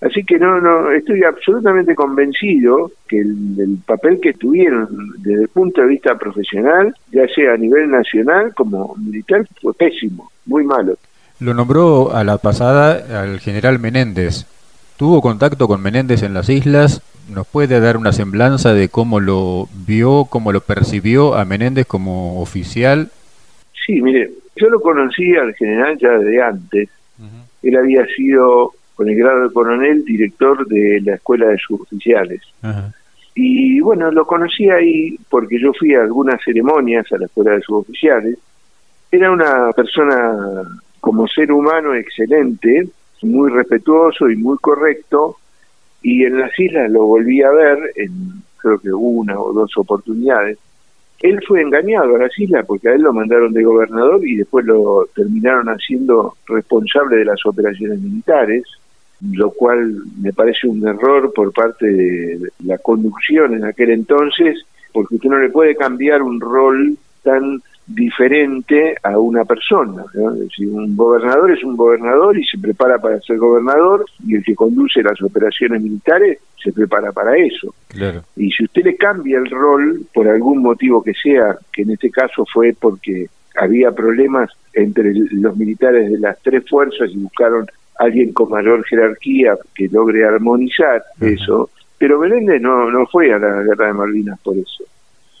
Así 0.00 0.24
que 0.24 0.38
no, 0.38 0.60
no, 0.60 0.92
estoy 0.92 1.24
absolutamente 1.24 1.94
convencido 1.94 2.92
que 3.08 3.18
el, 3.18 3.78
papel 3.84 4.20
que 4.20 4.32
tuvieron 4.32 4.88
desde 5.18 5.42
el 5.42 5.48
punto 5.48 5.82
de 5.82 5.88
vista 5.88 6.16
profesional, 6.16 6.94
ya 7.10 7.26
sea 7.28 7.54
a 7.54 7.56
nivel 7.56 7.90
nacional 7.90 8.54
como 8.54 8.94
militar, 8.96 9.46
fue 9.60 9.74
pésimo, 9.74 10.30
muy 10.46 10.64
malo. 10.64 10.96
Lo 11.40 11.54
nombró 11.54 12.14
a 12.14 12.24
la 12.24 12.38
pasada 12.38 13.22
al 13.22 13.38
general 13.38 13.78
Menéndez. 13.78 14.46
¿Tuvo 14.96 15.22
contacto 15.22 15.68
con 15.68 15.80
Menéndez 15.80 16.24
en 16.24 16.34
las 16.34 16.48
islas? 16.48 17.00
¿Nos 17.32 17.46
puede 17.46 17.78
dar 17.78 17.96
una 17.96 18.12
semblanza 18.12 18.74
de 18.74 18.88
cómo 18.88 19.20
lo 19.20 19.68
vio, 19.86 20.26
cómo 20.28 20.50
lo 20.50 20.60
percibió 20.60 21.36
a 21.36 21.44
Menéndez 21.44 21.86
como 21.86 22.40
oficial? 22.40 23.10
Sí, 23.86 24.02
mire, 24.02 24.30
yo 24.56 24.68
lo 24.68 24.80
conocí 24.80 25.36
al 25.36 25.54
general 25.54 25.96
ya 25.98 26.18
de 26.18 26.42
antes. 26.42 26.88
Él 27.62 27.76
había 27.76 28.04
sido, 28.06 28.72
con 28.96 29.08
el 29.08 29.16
grado 29.16 29.42
de 29.44 29.52
coronel, 29.52 30.04
director 30.04 30.66
de 30.66 31.00
la 31.04 31.14
escuela 31.14 31.46
de 31.46 31.58
suboficiales. 31.58 32.40
Y 33.34 33.78
bueno, 33.78 34.10
lo 34.10 34.26
conocí 34.26 34.68
ahí 34.70 35.16
porque 35.30 35.60
yo 35.60 35.72
fui 35.72 35.94
a 35.94 36.02
algunas 36.02 36.42
ceremonias 36.42 37.06
a 37.12 37.18
la 37.18 37.26
escuela 37.26 37.52
de 37.52 37.60
suboficiales. 37.60 38.36
Era 39.12 39.30
una 39.30 39.70
persona 39.76 40.34
como 41.08 41.26
ser 41.26 41.50
humano 41.50 41.94
excelente, 41.94 42.86
muy 43.22 43.50
respetuoso 43.50 44.28
y 44.28 44.36
muy 44.36 44.58
correcto. 44.58 45.38
Y 46.02 46.24
en 46.24 46.38
las 46.38 46.50
islas 46.60 46.90
lo 46.90 47.06
volví 47.06 47.40
a 47.40 47.50
ver 47.50 47.78
en 47.96 48.42
creo 48.58 48.78
que 48.78 48.92
una 48.92 49.40
o 49.40 49.54
dos 49.54 49.72
oportunidades 49.78 50.58
él 51.20 51.40
fue 51.48 51.62
engañado 51.62 52.14
a 52.14 52.18
las 52.18 52.38
islas 52.38 52.66
porque 52.66 52.90
a 52.90 52.92
él 52.92 53.00
lo 53.00 53.14
mandaron 53.14 53.54
de 53.54 53.62
gobernador 53.62 54.20
y 54.22 54.36
después 54.36 54.66
lo 54.66 55.08
terminaron 55.14 55.66
haciendo 55.68 56.36
responsable 56.46 57.16
de 57.16 57.24
las 57.24 57.40
operaciones 57.46 57.98
militares, 58.00 58.64
lo 59.32 59.50
cual 59.50 60.02
me 60.20 60.34
parece 60.34 60.68
un 60.68 60.86
error 60.86 61.32
por 61.32 61.54
parte 61.54 61.86
de 61.86 62.50
la 62.66 62.76
conducción 62.76 63.54
en 63.54 63.64
aquel 63.64 63.92
entonces, 63.92 64.58
porque 64.92 65.14
usted 65.14 65.30
no 65.30 65.38
le 65.38 65.48
puede 65.48 65.74
cambiar 65.74 66.20
un 66.20 66.38
rol 66.38 66.98
tan 67.22 67.62
diferente 67.88 68.96
a 69.02 69.18
una 69.18 69.44
persona. 69.44 70.04
Si 70.54 70.66
un 70.66 70.94
gobernador 70.94 71.50
es 71.52 71.64
un 71.64 71.76
gobernador 71.76 72.38
y 72.38 72.44
se 72.44 72.58
prepara 72.58 72.98
para 72.98 73.18
ser 73.20 73.38
gobernador 73.38 74.04
y 74.26 74.36
el 74.36 74.44
que 74.44 74.54
conduce 74.54 75.02
las 75.02 75.20
operaciones 75.22 75.80
militares 75.80 76.38
se 76.62 76.72
prepara 76.72 77.12
para 77.12 77.36
eso. 77.36 77.74
Y 78.36 78.50
si 78.50 78.64
usted 78.64 78.84
le 78.84 78.96
cambia 78.96 79.38
el 79.38 79.50
rol 79.50 80.02
por 80.12 80.28
algún 80.28 80.62
motivo 80.62 81.02
que 81.02 81.14
sea, 81.14 81.56
que 81.72 81.82
en 81.82 81.92
este 81.92 82.10
caso 82.10 82.44
fue 82.52 82.74
porque 82.78 83.28
había 83.56 83.90
problemas 83.90 84.50
entre 84.74 85.12
los 85.14 85.56
militares 85.56 86.10
de 86.10 86.18
las 86.18 86.38
tres 86.42 86.68
fuerzas 86.68 87.10
y 87.10 87.16
buscaron 87.16 87.66
a 87.98 88.04
alguien 88.04 88.32
con 88.32 88.50
mayor 88.50 88.84
jerarquía 88.84 89.56
que 89.74 89.88
logre 89.88 90.24
armonizar 90.24 91.02
eso, 91.20 91.70
pero 91.96 92.20
Menéndez 92.20 92.60
no, 92.60 92.90
no 92.90 93.06
fue 93.06 93.32
a 93.32 93.38
la 93.38 93.62
guerra 93.62 93.86
de 93.86 93.92
Malvinas 93.94 94.38
por 94.40 94.56
eso. 94.56 94.84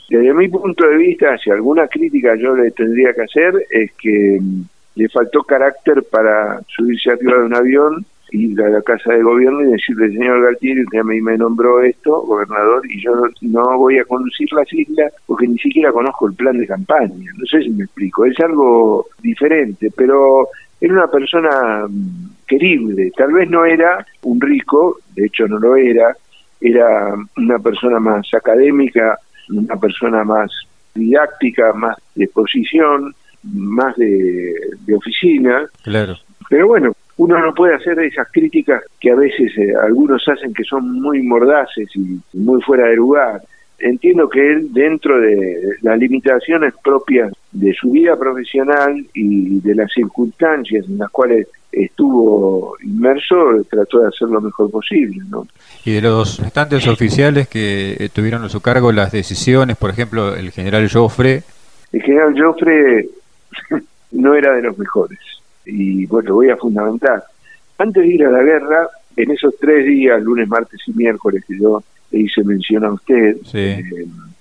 Desde 0.08 0.32
mi 0.32 0.48
punto 0.48 0.86
de 0.86 0.96
vista, 0.96 1.36
si 1.36 1.50
alguna 1.50 1.86
crítica 1.86 2.34
yo 2.36 2.56
le 2.56 2.70
tendría 2.70 3.12
que 3.12 3.22
hacer, 3.22 3.54
es 3.70 3.92
que 3.92 4.38
mm, 4.40 4.62
le 4.96 5.08
faltó 5.10 5.42
carácter 5.42 6.02
para 6.10 6.60
subirse 6.66 7.10
arriba 7.10 7.38
de 7.38 7.44
un 7.44 7.54
avión, 7.54 8.06
ir 8.30 8.60
a 8.62 8.68
la 8.68 8.82
casa 8.82 9.12
de 9.12 9.22
gobierno 9.22 9.62
y 9.62 9.72
decirle, 9.72 10.08
señor 10.08 10.42
Galtieri, 10.42 10.82
usted 10.82 10.98
a 10.98 11.04
mí 11.04 11.20
me 11.20 11.36
nombró 11.36 11.82
esto, 11.82 12.22
gobernador, 12.22 12.82
y 12.90 13.02
yo 13.02 13.12
no 13.42 13.78
voy 13.78 13.98
a 13.98 14.04
conducir 14.04 14.48
las 14.52 14.70
islas 14.72 15.12
porque 15.26 15.46
ni 15.46 15.58
siquiera 15.58 15.92
conozco 15.92 16.26
el 16.26 16.34
plan 16.34 16.58
de 16.58 16.66
campaña. 16.66 17.30
No 17.36 17.46
sé 17.46 17.62
si 17.62 17.70
me 17.70 17.84
explico, 17.84 18.24
es 18.24 18.38
algo 18.40 19.06
diferente, 19.22 19.90
pero 19.94 20.48
era 20.80 20.92
una 20.94 21.08
persona 21.08 21.86
mm, 21.88 22.46
querible, 22.46 23.10
tal 23.16 23.32
vez 23.32 23.48
no 23.50 23.64
era 23.64 24.06
un 24.22 24.40
rico, 24.40 24.98
de 25.14 25.26
hecho 25.26 25.46
no 25.46 25.58
lo 25.58 25.76
era, 25.76 26.16
era 26.60 27.14
una 27.36 27.58
persona 27.58 28.00
más 28.00 28.26
académica, 28.34 29.18
una 29.50 29.76
persona 29.76 30.24
más 30.24 30.50
didáctica, 30.94 31.72
más 31.72 31.96
de 32.14 32.24
exposición, 32.24 33.14
más 33.42 33.96
de, 33.96 34.54
oficina. 34.94 35.68
Claro. 35.82 36.16
Pero 36.48 36.68
bueno, 36.68 36.92
uno 37.18 37.38
no 37.40 37.54
puede 37.54 37.74
hacer 37.74 37.98
esas 38.00 38.28
críticas 38.32 38.82
que 39.00 39.10
a 39.10 39.14
veces 39.14 39.56
eh, 39.58 39.72
algunos 39.82 40.26
hacen 40.28 40.52
que 40.54 40.64
son 40.64 41.00
muy 41.00 41.22
mordaces 41.22 41.88
y 41.94 42.20
muy 42.36 42.60
fuera 42.62 42.86
de 42.88 42.96
lugar. 42.96 43.42
Entiendo 43.78 44.28
que 44.28 44.40
él, 44.40 44.72
dentro 44.72 45.20
de 45.20 45.76
las 45.82 45.98
limitaciones 45.98 46.74
propias 46.82 47.32
de 47.52 47.72
su 47.74 47.90
vida 47.90 48.16
profesional 48.16 49.06
y 49.14 49.60
de 49.60 49.74
las 49.74 49.90
circunstancias 49.92 50.86
en 50.86 50.98
las 50.98 51.10
cuales 51.10 51.48
estuvo 51.72 52.76
inmerso, 52.82 53.62
trató 53.70 54.00
de 54.00 54.08
hacer 54.08 54.28
lo 54.28 54.40
mejor 54.40 54.70
posible. 54.70 55.18
¿no? 55.28 55.46
Y 55.84 55.92
de 55.92 56.02
los 56.02 56.38
restantes 56.38 56.86
oficiales 56.86 57.48
que 57.48 57.96
eh, 57.98 58.08
tuvieron 58.12 58.44
a 58.44 58.48
su 58.48 58.60
cargo 58.60 58.92
las 58.92 59.12
decisiones, 59.12 59.76
por 59.76 59.90
ejemplo, 59.90 60.34
el 60.34 60.50
general 60.50 60.88
Joffre. 60.90 61.42
El 61.92 62.02
general 62.02 62.34
Joffre 62.40 63.08
no 64.12 64.34
era 64.34 64.54
de 64.54 64.62
los 64.62 64.78
mejores. 64.78 65.18
Y 65.64 66.06
bueno, 66.06 66.30
lo 66.30 66.34
voy 66.36 66.50
a 66.50 66.56
fundamentar. 66.56 67.24
Antes 67.78 68.02
de 68.02 68.08
ir 68.08 68.24
a 68.24 68.30
la 68.30 68.42
guerra, 68.42 68.88
en 69.16 69.30
esos 69.30 69.54
tres 69.60 69.86
días, 69.86 70.22
lunes, 70.22 70.48
martes 70.48 70.80
y 70.86 70.92
miércoles 70.92 71.44
que 71.46 71.58
yo 71.58 71.82
le 72.10 72.20
hice 72.20 72.42
mención 72.42 72.84
a 72.84 72.92
usted, 72.92 73.36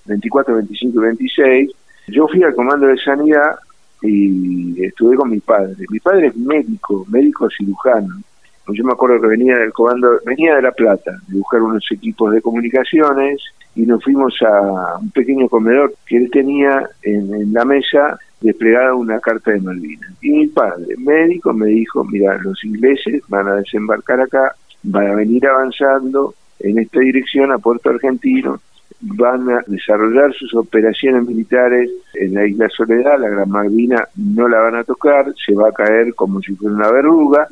24, 0.05 0.55
25 0.55 0.99
y 0.99 1.05
26, 1.05 1.71
yo 2.07 2.27
fui 2.27 2.43
al 2.43 2.55
comando 2.55 2.87
de 2.87 2.97
sanidad 2.97 3.57
y 4.01 4.83
estuve 4.83 5.15
con 5.15 5.29
mi 5.29 5.39
padre. 5.39 5.75
Mi 5.89 5.99
padre 5.99 6.27
es 6.27 6.35
médico, 6.35 7.05
médico 7.09 7.49
cirujano. 7.49 8.21
Yo 8.69 8.83
me 8.83 8.91
acuerdo 8.91 9.21
que 9.21 9.27
venía 9.27 9.57
del 9.57 9.71
comando, 9.71 10.19
venía 10.25 10.55
de 10.55 10.61
La 10.61 10.71
Plata, 10.71 11.11
de 11.27 11.37
buscar 11.37 11.61
unos 11.61 11.85
equipos 11.89 12.33
de 12.33 12.41
comunicaciones 12.41 13.41
y 13.75 13.85
nos 13.85 14.03
fuimos 14.03 14.35
a 14.41 14.97
un 14.97 15.09
pequeño 15.11 15.47
comedor 15.47 15.93
que 16.05 16.17
él 16.17 16.29
tenía 16.31 16.89
en, 17.01 17.53
la 17.53 17.63
mesa 17.63 18.19
desplegada 18.41 18.93
una 18.93 19.19
carta 19.19 19.51
de 19.51 19.61
Malvinas. 19.61 20.11
Y 20.21 20.31
mi 20.31 20.47
padre, 20.47 20.95
médico, 20.97 21.53
me 21.53 21.67
dijo, 21.67 22.03
mira, 22.03 22.37
los 22.39 22.63
ingleses 22.65 23.21
van 23.29 23.47
a 23.47 23.55
desembarcar 23.55 24.19
acá, 24.21 24.53
van 24.83 25.07
a 25.07 25.15
venir 25.15 25.47
avanzando 25.47 26.33
en 26.59 26.79
esta 26.79 26.99
dirección 26.99 27.51
a 27.51 27.59
Puerto 27.59 27.89
Argentino, 27.89 28.59
van 29.01 29.49
a 29.49 29.63
desarrollar 29.67 30.33
sus 30.33 30.53
operaciones 30.55 31.25
militares 31.27 31.89
en 32.13 32.33
la 32.33 32.47
isla 32.47 32.67
Soledad, 32.69 33.19
la 33.19 33.29
Gran 33.29 33.49
Malvina 33.49 34.07
no 34.15 34.47
la 34.47 34.59
van 34.59 34.75
a 34.75 34.83
tocar, 34.83 35.33
se 35.45 35.53
va 35.53 35.69
a 35.69 35.73
caer 35.73 36.13
como 36.15 36.41
si 36.41 36.55
fuera 36.55 36.75
una 36.75 36.91
verruga. 36.91 37.47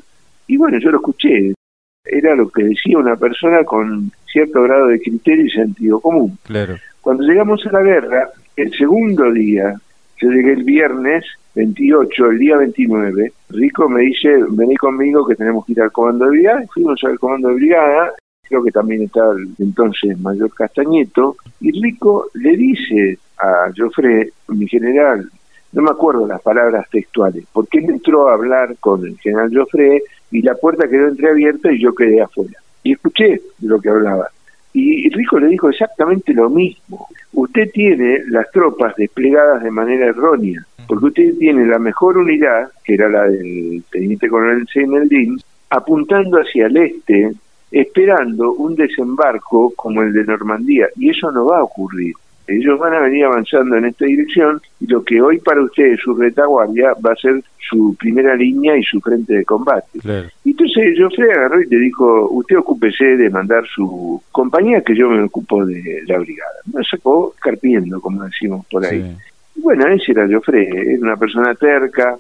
Y 0.48 0.58
bueno, 0.58 0.80
yo 0.80 0.92
lo 0.92 0.98
escuché, 0.98 1.54
era 2.04 2.36
lo 2.36 2.50
que 2.50 2.64
decía 2.64 2.98
una 2.98 3.16
persona 3.16 3.64
con 3.64 4.12
cierto 4.32 4.64
grado 4.64 4.88
de 4.88 5.02
criterio 5.02 5.46
y 5.46 5.52
sentido 5.52 6.00
común. 6.00 6.38
Claro. 6.44 6.76
Cuando 7.02 7.24
llegamos 7.24 7.66
a 7.66 7.72
la 7.72 7.84
guerra, 7.84 8.30
el 8.56 8.72
segundo 8.76 9.32
día, 9.32 9.76
yo 10.18 10.30
llegué 10.30 10.54
el 10.54 10.64
viernes 10.64 11.26
28, 11.56 12.32
el 12.32 12.40
día 12.40 12.58
29, 12.58 13.32
Rico 13.50 13.90
me 13.90 14.02
dice, 14.02 14.30
vení 14.50 14.76
conmigo 14.76 15.26
que 15.26 15.36
tenemos 15.36 15.66
que 15.66 15.74
ir 15.74 15.82
al 15.82 15.92
comando 15.92 16.26
de 16.26 16.32
brigada, 16.32 16.64
y 16.64 16.68
fuimos 16.68 17.04
al 17.04 17.18
comando 17.20 17.50
de 17.50 17.56
brigada, 17.56 18.12
creo 18.48 18.64
que 18.64 18.72
también 18.72 19.02
el 19.04 19.48
entonces 19.60 20.20
mayor 20.20 20.54
Castañeto, 20.54 21.38
y 21.60 21.72
Rico 21.82 22.28
le 22.34 22.56
dice 22.56 23.20
a 23.38 23.72
Joffre, 23.76 24.32
mi 24.50 24.68
general, 24.68 25.30
no 25.74 25.82
me 25.82 25.92
acuerdo 25.92 26.26
las 26.26 26.42
palabras 26.42 26.90
textuales, 26.90 27.44
porque 27.52 27.80
él 27.80 27.90
entró 27.90 28.30
a 28.30 28.34
hablar 28.34 28.76
con 28.80 29.06
el 29.06 29.18
general 29.20 29.52
Joffre 29.54 30.04
y 30.32 30.42
la 30.42 30.56
puerta 30.56 30.88
quedó 30.88 31.08
entreabierta 31.08 31.72
y 31.72 31.82
yo 31.82 31.94
quedé 31.94 32.22
afuera. 32.22 32.58
Y 32.84 32.94
escuché 32.94 33.42
lo 33.62 33.80
que 33.80 33.90
hablaba. 33.90 34.30
Y 34.74 35.10
Rico 35.10 35.40
le 35.40 35.48
dijo 35.48 35.70
exactamente 35.70 36.34
lo 36.34 36.50
mismo. 36.50 37.08
Usted 37.34 37.72
tiene 37.72 38.20
las 38.28 38.52
tropas 38.52 38.94
desplegadas 38.96 39.64
de 39.64 39.72
manera 39.72 40.08
errónea, 40.08 40.66
porque 40.88 41.06
usted 41.06 41.38
tiene 41.38 41.66
la 41.66 41.80
mejor 41.80 42.18
unidad, 42.18 42.70
que 42.84 42.96
era 42.96 43.10
la 43.10 43.24
del 43.24 43.84
teniente 43.90 44.28
coronel 44.28 44.68
Seymeldin, 44.68 45.38
apuntando 45.70 46.40
hacia 46.40 46.68
el 46.68 46.78
este, 46.78 47.34
esperando 47.76 48.54
un 48.54 48.74
desembarco 48.74 49.74
como 49.76 50.02
el 50.02 50.14
de 50.14 50.24
Normandía, 50.24 50.88
y 50.96 51.10
eso 51.10 51.30
no 51.30 51.48
va 51.48 51.60
a 51.60 51.64
ocurrir. 51.64 52.14
Ellos 52.48 52.80
van 52.80 52.94
a 52.94 53.02
venir 53.02 53.26
avanzando 53.26 53.76
en 53.76 53.86
esta 53.86 54.06
dirección 54.06 54.62
y 54.80 54.88
lo 54.88 55.04
que 55.04 55.20
hoy 55.20 55.40
para 55.40 55.62
ustedes 55.62 56.00
su 56.00 56.14
retaguardia 56.14 56.94
va 57.06 57.12
a 57.12 57.16
ser 57.16 57.44
su 57.58 57.96
primera 58.00 58.36
línea 58.36 58.78
y 58.78 58.84
su 58.84 59.02
frente 59.02 59.34
de 59.34 59.44
combate. 59.44 60.00
Y 60.44 60.52
entonces 60.52 60.98
José 60.98 61.24
agarró 61.24 61.62
y 61.62 61.66
le 61.66 61.80
dijo, 61.80 62.30
usted 62.30 62.60
ocúpese 62.60 63.18
de 63.18 63.30
mandar 63.30 63.66
su 63.68 64.22
compañía 64.32 64.82
que 64.82 64.96
yo 64.96 65.10
me 65.10 65.24
ocupo 65.24 65.66
de 65.66 66.04
la 66.06 66.20
brigada. 66.20 66.54
Me 66.72 66.84
sacó 66.84 67.34
carpiendo, 67.42 68.00
como 68.00 68.24
decimos 68.24 68.66
por 68.72 68.86
ahí. 68.86 69.18
bueno, 69.56 69.88
ese 69.88 70.12
era 70.14 70.28
Joffre, 70.32 70.94
era 70.94 71.00
una 71.02 71.18
persona 71.18 71.56
terca, 71.56 72.16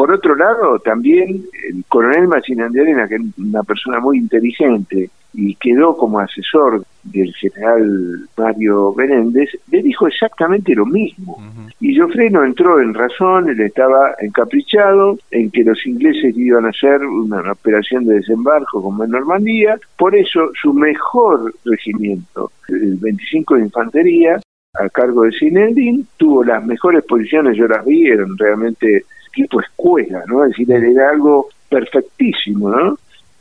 por 0.00 0.12
otro 0.12 0.34
lado, 0.34 0.78
también 0.78 1.44
el 1.68 1.84
coronel 1.86 2.26
Machinandiarena, 2.26 3.06
que 3.06 3.16
es 3.16 3.22
una 3.36 3.62
persona 3.62 4.00
muy 4.00 4.16
inteligente 4.16 5.10
y 5.34 5.54
quedó 5.56 5.94
como 5.94 6.20
asesor 6.20 6.82
del 7.02 7.34
general 7.34 8.26
Mario 8.34 8.94
Benéndez, 8.94 9.50
le 9.70 9.82
dijo 9.82 10.08
exactamente 10.08 10.74
lo 10.74 10.86
mismo. 10.86 11.36
Y 11.80 11.98
Joffre 11.98 12.30
no 12.30 12.46
entró 12.46 12.80
en 12.80 12.94
razón, 12.94 13.50
él 13.50 13.60
estaba 13.60 14.14
encaprichado 14.20 15.18
en 15.32 15.50
que 15.50 15.64
los 15.64 15.86
ingleses 15.86 16.34
iban 16.34 16.64
a 16.64 16.70
hacer 16.70 17.04
una 17.04 17.52
operación 17.52 18.06
de 18.06 18.14
desembarco 18.14 18.82
como 18.82 19.04
en 19.04 19.10
Normandía, 19.10 19.78
por 19.98 20.16
eso 20.16 20.48
su 20.62 20.72
mejor 20.72 21.52
regimiento, 21.66 22.52
el 22.68 22.96
25 22.96 23.56
de 23.56 23.60
Infantería, 23.60 24.40
a 24.72 24.88
cargo 24.88 25.24
de 25.24 25.32
Sinendin, 25.32 26.06
tuvo 26.16 26.42
las 26.42 26.64
mejores 26.64 27.04
posiciones, 27.04 27.54
yo 27.58 27.68
las 27.68 27.84
vi, 27.84 28.06
eran 28.06 28.38
realmente 28.38 29.04
tipo 29.32 29.60
escuela, 29.60 30.22
¿no? 30.26 30.44
Es 30.44 30.50
decir, 30.50 30.70
era 30.72 31.10
algo 31.10 31.48
perfectísimo, 31.68 32.70
¿no? 32.70 32.98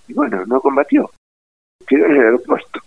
Y 0.08 0.14
bueno, 0.14 0.46
no 0.46 0.60
combatió, 0.62 1.10
quedó 1.88 2.06
en 2.06 2.12
el 2.12 2.22
aeropuerto. 2.22 2.80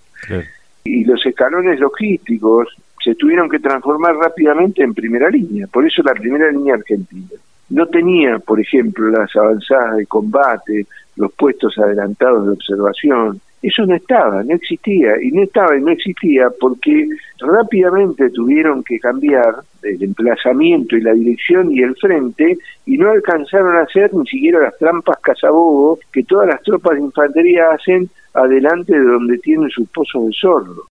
Y 0.85 1.05
los 1.05 1.25
escalones 1.25 1.79
logísticos 1.81 2.69
se 3.03 3.15
tuvieron 3.15 3.49
que 3.49 3.59
transformar 3.59 4.17
rápidamente 4.17 4.83
en 4.83 4.95
primera 4.95 5.29
línea, 5.29 5.67
por 5.67 5.87
eso 5.87 6.03
la 6.03 6.15
primera 6.15 6.51
línea 6.51 6.75
argentina. 6.75 7.39
No 7.71 7.87
tenía, 7.87 8.39
por 8.39 8.61
ejemplo, 8.61 9.09
las 9.09 9.35
avanzadas 9.35 9.97
de 9.97 10.07
combate, 10.07 10.87
los 11.17 11.33
puestos 11.33 11.79
adelantados 11.79 12.47
de 12.47 12.53
observación, 12.53 13.41
eso 13.63 13.87
no 13.87 13.95
estaba, 13.95 14.43
no 14.43 14.55
existía, 14.55 15.23
y 15.23 15.31
no 15.31 15.45
estaba 15.45 15.77
y 15.77 15.81
no 15.81 15.93
existía 15.93 16.49
porque 16.61 17.09
rápidamente 17.39 18.29
tuvieron 18.31 18.83
que 18.83 18.99
cambiar 18.99 19.63
el 19.83 20.03
emplazamiento 20.03 20.97
y 20.97 21.01
la 21.01 21.13
dirección 21.13 21.71
y 21.73 21.81
el 21.81 21.95
frente 21.97 22.59
y 22.87 22.99
no 22.99 23.11
alcanzaron 23.11 23.77
a 23.77 23.83
hacer 23.83 24.13
ni 24.15 24.27
siquiera 24.27 24.61
las 24.61 24.77
trampas 24.79 25.19
cazabobo 25.21 25.99
que 26.13 26.25
todas 26.25 26.49
las 26.49 26.63
tropas 26.63 26.97
de 26.97 27.05
infantería 27.05 27.71
hacen 27.71 28.11
adelante 28.35 28.99
de 28.99 29.05
donde 29.05 29.39
tienen 29.39 29.71
sus 29.71 29.89
pozos 29.91 30.27
de 30.27 30.33
sordo. 30.33 30.87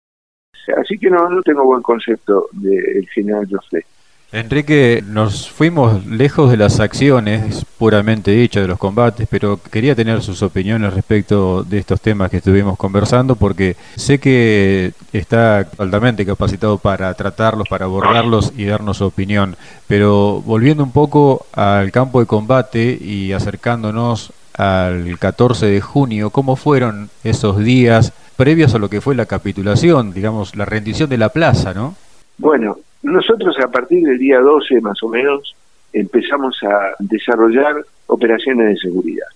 Así 0.77 0.97
que 0.99 1.11
no, 1.11 1.29
no 1.29 1.43
tengo 1.43 1.65
buen 1.65 1.83
concepto 1.83 2.47
del 2.53 3.09
general 3.09 3.49
José. 3.51 3.85
Enrique, 4.33 5.03
nos 5.05 5.51
fuimos 5.51 6.07
lejos 6.07 6.53
de 6.53 6.57
las 6.57 6.79
acciones 6.79 7.67
puramente 7.79 8.31
dichas 8.31 8.63
de 8.63 8.69
los 8.69 8.79
combates, 8.79 9.27
pero 9.29 9.59
quería 9.59 9.97
tener 9.97 10.23
sus 10.23 10.41
opiniones 10.43 10.95
respecto 10.95 11.65
de 11.65 11.79
estos 11.79 12.01
temas 12.01 12.31
que 12.31 12.37
estuvimos 12.37 12.79
conversando, 12.79 13.35
porque 13.35 13.75
sé 13.97 14.21
que 14.21 14.93
está 15.13 15.67
altamente 15.79 16.25
capacitado 16.25 16.79
para 16.79 17.13
tratarlos, 17.15 17.67
para 17.69 17.87
abordarlos 17.87 18.53
y 18.57 18.67
darnos 18.67 18.99
su 18.99 19.07
opinión. 19.07 19.57
Pero 19.89 20.41
volviendo 20.47 20.85
un 20.85 20.93
poco 20.93 21.47
al 21.53 21.91
campo 21.91 22.21
de 22.21 22.27
combate 22.27 22.97
y 23.01 23.33
acercándonos 23.33 24.33
al 24.55 25.19
14 25.19 25.67
de 25.67 25.81
junio, 25.81 26.31
¿cómo 26.31 26.55
fueron 26.55 27.11
esos 27.25 27.59
días 27.59 28.13
previos 28.37 28.77
a 28.77 28.79
lo 28.79 28.91
que 28.91 29.01
fue 29.01 29.17
la 29.17 29.27
capitulación, 29.27 30.13
digamos, 30.13 30.55
la 30.55 30.67
rendición 30.67 31.11
de 31.11 31.19
la 31.19 31.31
plaza, 31.31 31.75
no? 31.75 31.97
Bueno, 32.39 32.79
nosotros 33.03 33.59
a 33.59 33.69
partir 33.69 34.07
del 34.07 34.19
día 34.19 34.41
12 34.41 34.81
más 34.81 35.03
o 35.03 35.09
menos 35.09 35.55
empezamos 35.93 36.59
a 36.63 36.95
desarrollar 36.99 37.85
operaciones 38.07 38.69
de 38.69 38.89
seguridad. 38.89 39.27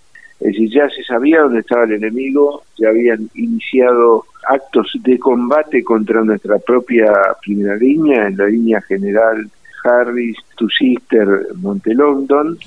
Es 0.40 0.48
decir, 0.48 0.70
ya 0.70 0.90
se 0.90 1.02
sabía 1.04 1.40
dónde 1.40 1.60
estaba 1.60 1.84
el 1.84 1.92
enemigo, 1.92 2.62
ya 2.76 2.88
habían 2.88 3.30
iniciado 3.34 4.24
actos 4.48 4.92
de 5.02 5.18
combate 5.18 5.82
contra 5.82 6.22
nuestra 6.22 6.58
propia 6.58 7.12
primera 7.40 7.76
línea, 7.76 8.26
en 8.26 8.36
la 8.36 8.46
línea 8.46 8.80
general 8.82 9.48
Harris, 9.84 10.36
Tu 10.56 10.68
Sister, 10.68 11.46
Montelondon. 11.56 12.58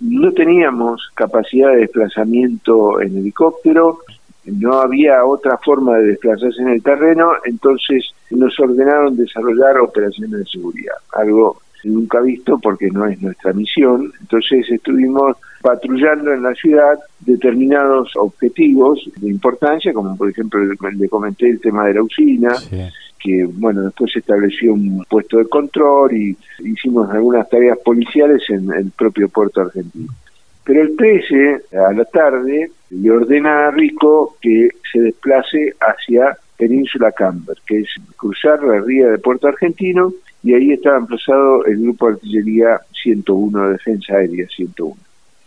No 0.00 0.32
teníamos 0.32 1.10
capacidad 1.14 1.70
de 1.70 1.78
desplazamiento 1.78 3.00
en 3.00 3.18
helicóptero, 3.18 4.00
no 4.46 4.80
había 4.80 5.24
otra 5.24 5.56
forma 5.58 5.98
de 5.98 6.08
desplazarse 6.08 6.62
en 6.62 6.68
el 6.68 6.82
terreno, 6.82 7.32
entonces 7.44 8.12
nos 8.30 8.58
ordenaron 8.58 9.16
desarrollar 9.16 9.78
operaciones 9.78 10.40
de 10.40 10.44
seguridad, 10.46 10.94
algo 11.12 11.58
nunca 11.84 12.20
visto 12.20 12.58
porque 12.58 12.88
no 12.90 13.06
es 13.06 13.20
nuestra 13.20 13.52
misión. 13.52 14.12
Entonces 14.20 14.68
estuvimos 14.70 15.36
patrullando 15.60 16.32
en 16.32 16.42
la 16.42 16.54
ciudad 16.54 16.98
determinados 17.20 18.12
objetivos 18.16 19.00
de 19.16 19.30
importancia, 19.30 19.92
como 19.92 20.16
por 20.16 20.30
ejemplo 20.30 20.60
le 20.64 21.08
comenté 21.08 21.50
el 21.50 21.60
tema 21.60 21.86
de 21.86 21.94
la 21.94 22.02
usina, 22.02 22.54
que 23.18 23.44
bueno, 23.44 23.82
después 23.82 24.12
se 24.12 24.18
estableció 24.18 24.74
un 24.74 25.04
puesto 25.08 25.38
de 25.38 25.46
control 25.46 26.12
y 26.12 26.36
hicimos 26.58 27.08
algunas 27.10 27.48
tareas 27.48 27.78
policiales 27.78 28.42
en 28.50 28.72
el 28.72 28.90
propio 28.90 29.28
puerto 29.28 29.60
argentino. 29.60 30.12
Pero 30.64 30.82
el 30.82 30.96
13, 30.96 31.62
a 31.88 31.92
la 31.92 32.04
tarde, 32.04 32.70
le 32.90 33.10
ordena 33.10 33.66
a 33.66 33.70
Rico 33.70 34.36
que 34.40 34.68
se 34.92 35.00
desplace 35.00 35.74
hacia 35.80 36.36
Península 36.56 37.10
Camber, 37.12 37.56
que 37.66 37.80
es 37.80 37.88
cruzar 38.16 38.62
la 38.62 38.80
ría 38.80 39.08
de 39.08 39.18
Puerto 39.18 39.48
Argentino, 39.48 40.12
y 40.44 40.54
ahí 40.54 40.72
estaba 40.72 40.98
emplazado 40.98 41.64
el 41.66 41.82
grupo 41.82 42.08
de 42.08 42.14
artillería 42.14 42.80
101, 43.02 43.70
Defensa 43.70 44.14
Aérea 44.14 44.46
101. 44.46 44.96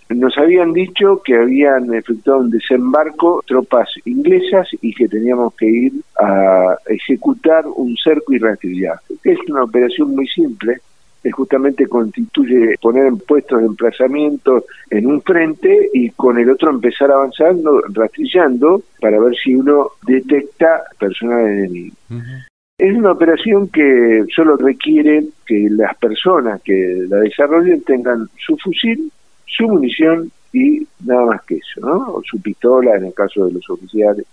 Nos 0.10 0.38
habían 0.38 0.72
dicho 0.72 1.22
que 1.24 1.36
habían 1.36 1.92
efectuado 1.94 2.42
un 2.42 2.52
desembarco 2.52 3.44
tropas 3.48 3.90
inglesas 4.06 4.68
y 4.82 4.94
que 4.94 5.08
teníamos 5.08 5.56
que 5.56 5.66
ir 5.66 5.94
a 6.22 6.78
ejecutar 6.86 7.66
un 7.66 7.96
cerco 7.98 8.34
y 8.34 8.38
rastrillaje. 8.38 9.16
Es 9.24 9.40
una 9.50 9.64
operación 9.64 10.14
muy 10.14 10.28
simple, 10.28 10.80
justamente 11.32 11.88
constituye 11.88 12.76
poner 12.82 13.08
en 13.08 13.18
puestos 13.18 13.60
de 13.60 13.66
emplazamiento 13.66 14.66
en 14.90 15.08
un 15.08 15.22
frente 15.22 15.90
y 15.94 16.10
con 16.12 16.38
el 16.38 16.50
otro 16.50 16.70
empezar 16.70 17.12
avanzando, 17.12 17.82
rastrillando, 17.90 18.84
para 19.00 19.20
ver 19.20 19.36
si 19.36 19.56
uno 19.56 19.92
detecta 20.06 20.84
personas 21.00 21.48
enemigo. 21.50 21.96
Es 22.78 22.96
una 22.96 23.14
operación 23.14 23.70
que 23.70 24.26
solo 24.36 24.58
requiere 24.58 25.26
que 25.46 25.68
las 25.70 25.96
personas 25.98 26.62
que 26.62 27.06
la 27.08 27.18
desarrollen 27.18 27.82
tengan 27.84 28.28
su 28.38 28.58
fusil, 28.58 29.12
su 29.46 29.68
munición 29.68 30.32
y 30.56 30.88
nada 31.06 31.26
más 31.26 31.44
que 31.44 31.56
eso, 31.56 31.82
¿no? 31.82 32.14
O 32.14 32.22
su 32.24 32.40
pistola 32.42 32.96
en 32.96 33.06
el 33.06 33.14
caso 33.14 33.46
de 33.46 33.54
los 33.54 33.70
oficiales. 33.70 34.26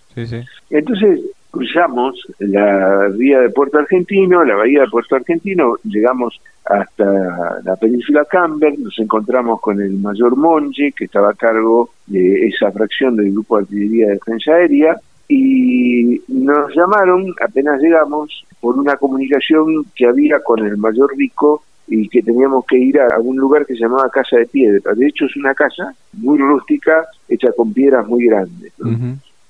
Entonces 0.71 1.21
cruzamos 1.51 2.27
la 2.39 3.09
vía 3.09 3.41
de 3.41 3.51
Puerto 3.51 3.79
Argentino, 3.79 4.45
la 4.45 4.55
bahía 4.55 4.83
de 4.83 4.89
Puerto 4.89 5.17
Argentino, 5.17 5.75
llegamos 5.85 6.41
hasta 6.65 7.61
la 7.65 7.77
península 7.77 8.25
Camber, 8.25 8.79
nos 8.79 8.99
encontramos 8.99 9.61
con 9.61 9.81
el 9.81 9.93
mayor 9.95 10.37
Monge, 10.37 10.93
que 10.97 11.07
estaba 11.07 11.31
a 11.31 11.35
cargo 11.35 11.91
de 12.07 12.47
esa 12.47 12.71
fracción 12.71 13.17
del 13.17 13.33
Grupo 13.33 13.57
de 13.57 13.63
Artillería 13.65 14.07
de 14.07 14.13
Defensa 14.15 14.53
Aérea, 14.53 14.97
y 15.29 16.23
nos 16.29 16.75
llamaron, 16.75 17.35
apenas 17.41 17.81
llegamos, 17.81 18.45
por 18.61 18.79
una 18.79 18.97
comunicación 18.97 19.85
que 19.95 20.07
había 20.07 20.41
con 20.41 20.65
el 20.65 20.77
mayor 20.77 21.11
Rico 21.17 21.65
y 21.87 22.09
que 22.09 22.23
teníamos 22.23 22.65
que 22.67 22.79
ir 22.79 23.01
a 23.01 23.09
algún 23.15 23.37
lugar 23.37 23.67
que 23.67 23.75
se 23.75 23.81
llamaba 23.81 24.09
Casa 24.11 24.37
de 24.37 24.47
Piedra. 24.47 24.95
De 24.95 25.07
hecho, 25.07 25.27
es 25.27 25.37
una 25.37 25.55
casa 25.55 25.95
muy 26.15 26.39
rústica, 26.39 27.07
hecha 27.29 27.53
con 27.53 27.73
piedras 27.73 28.07
muy 28.07 28.27
grandes. 28.27 28.73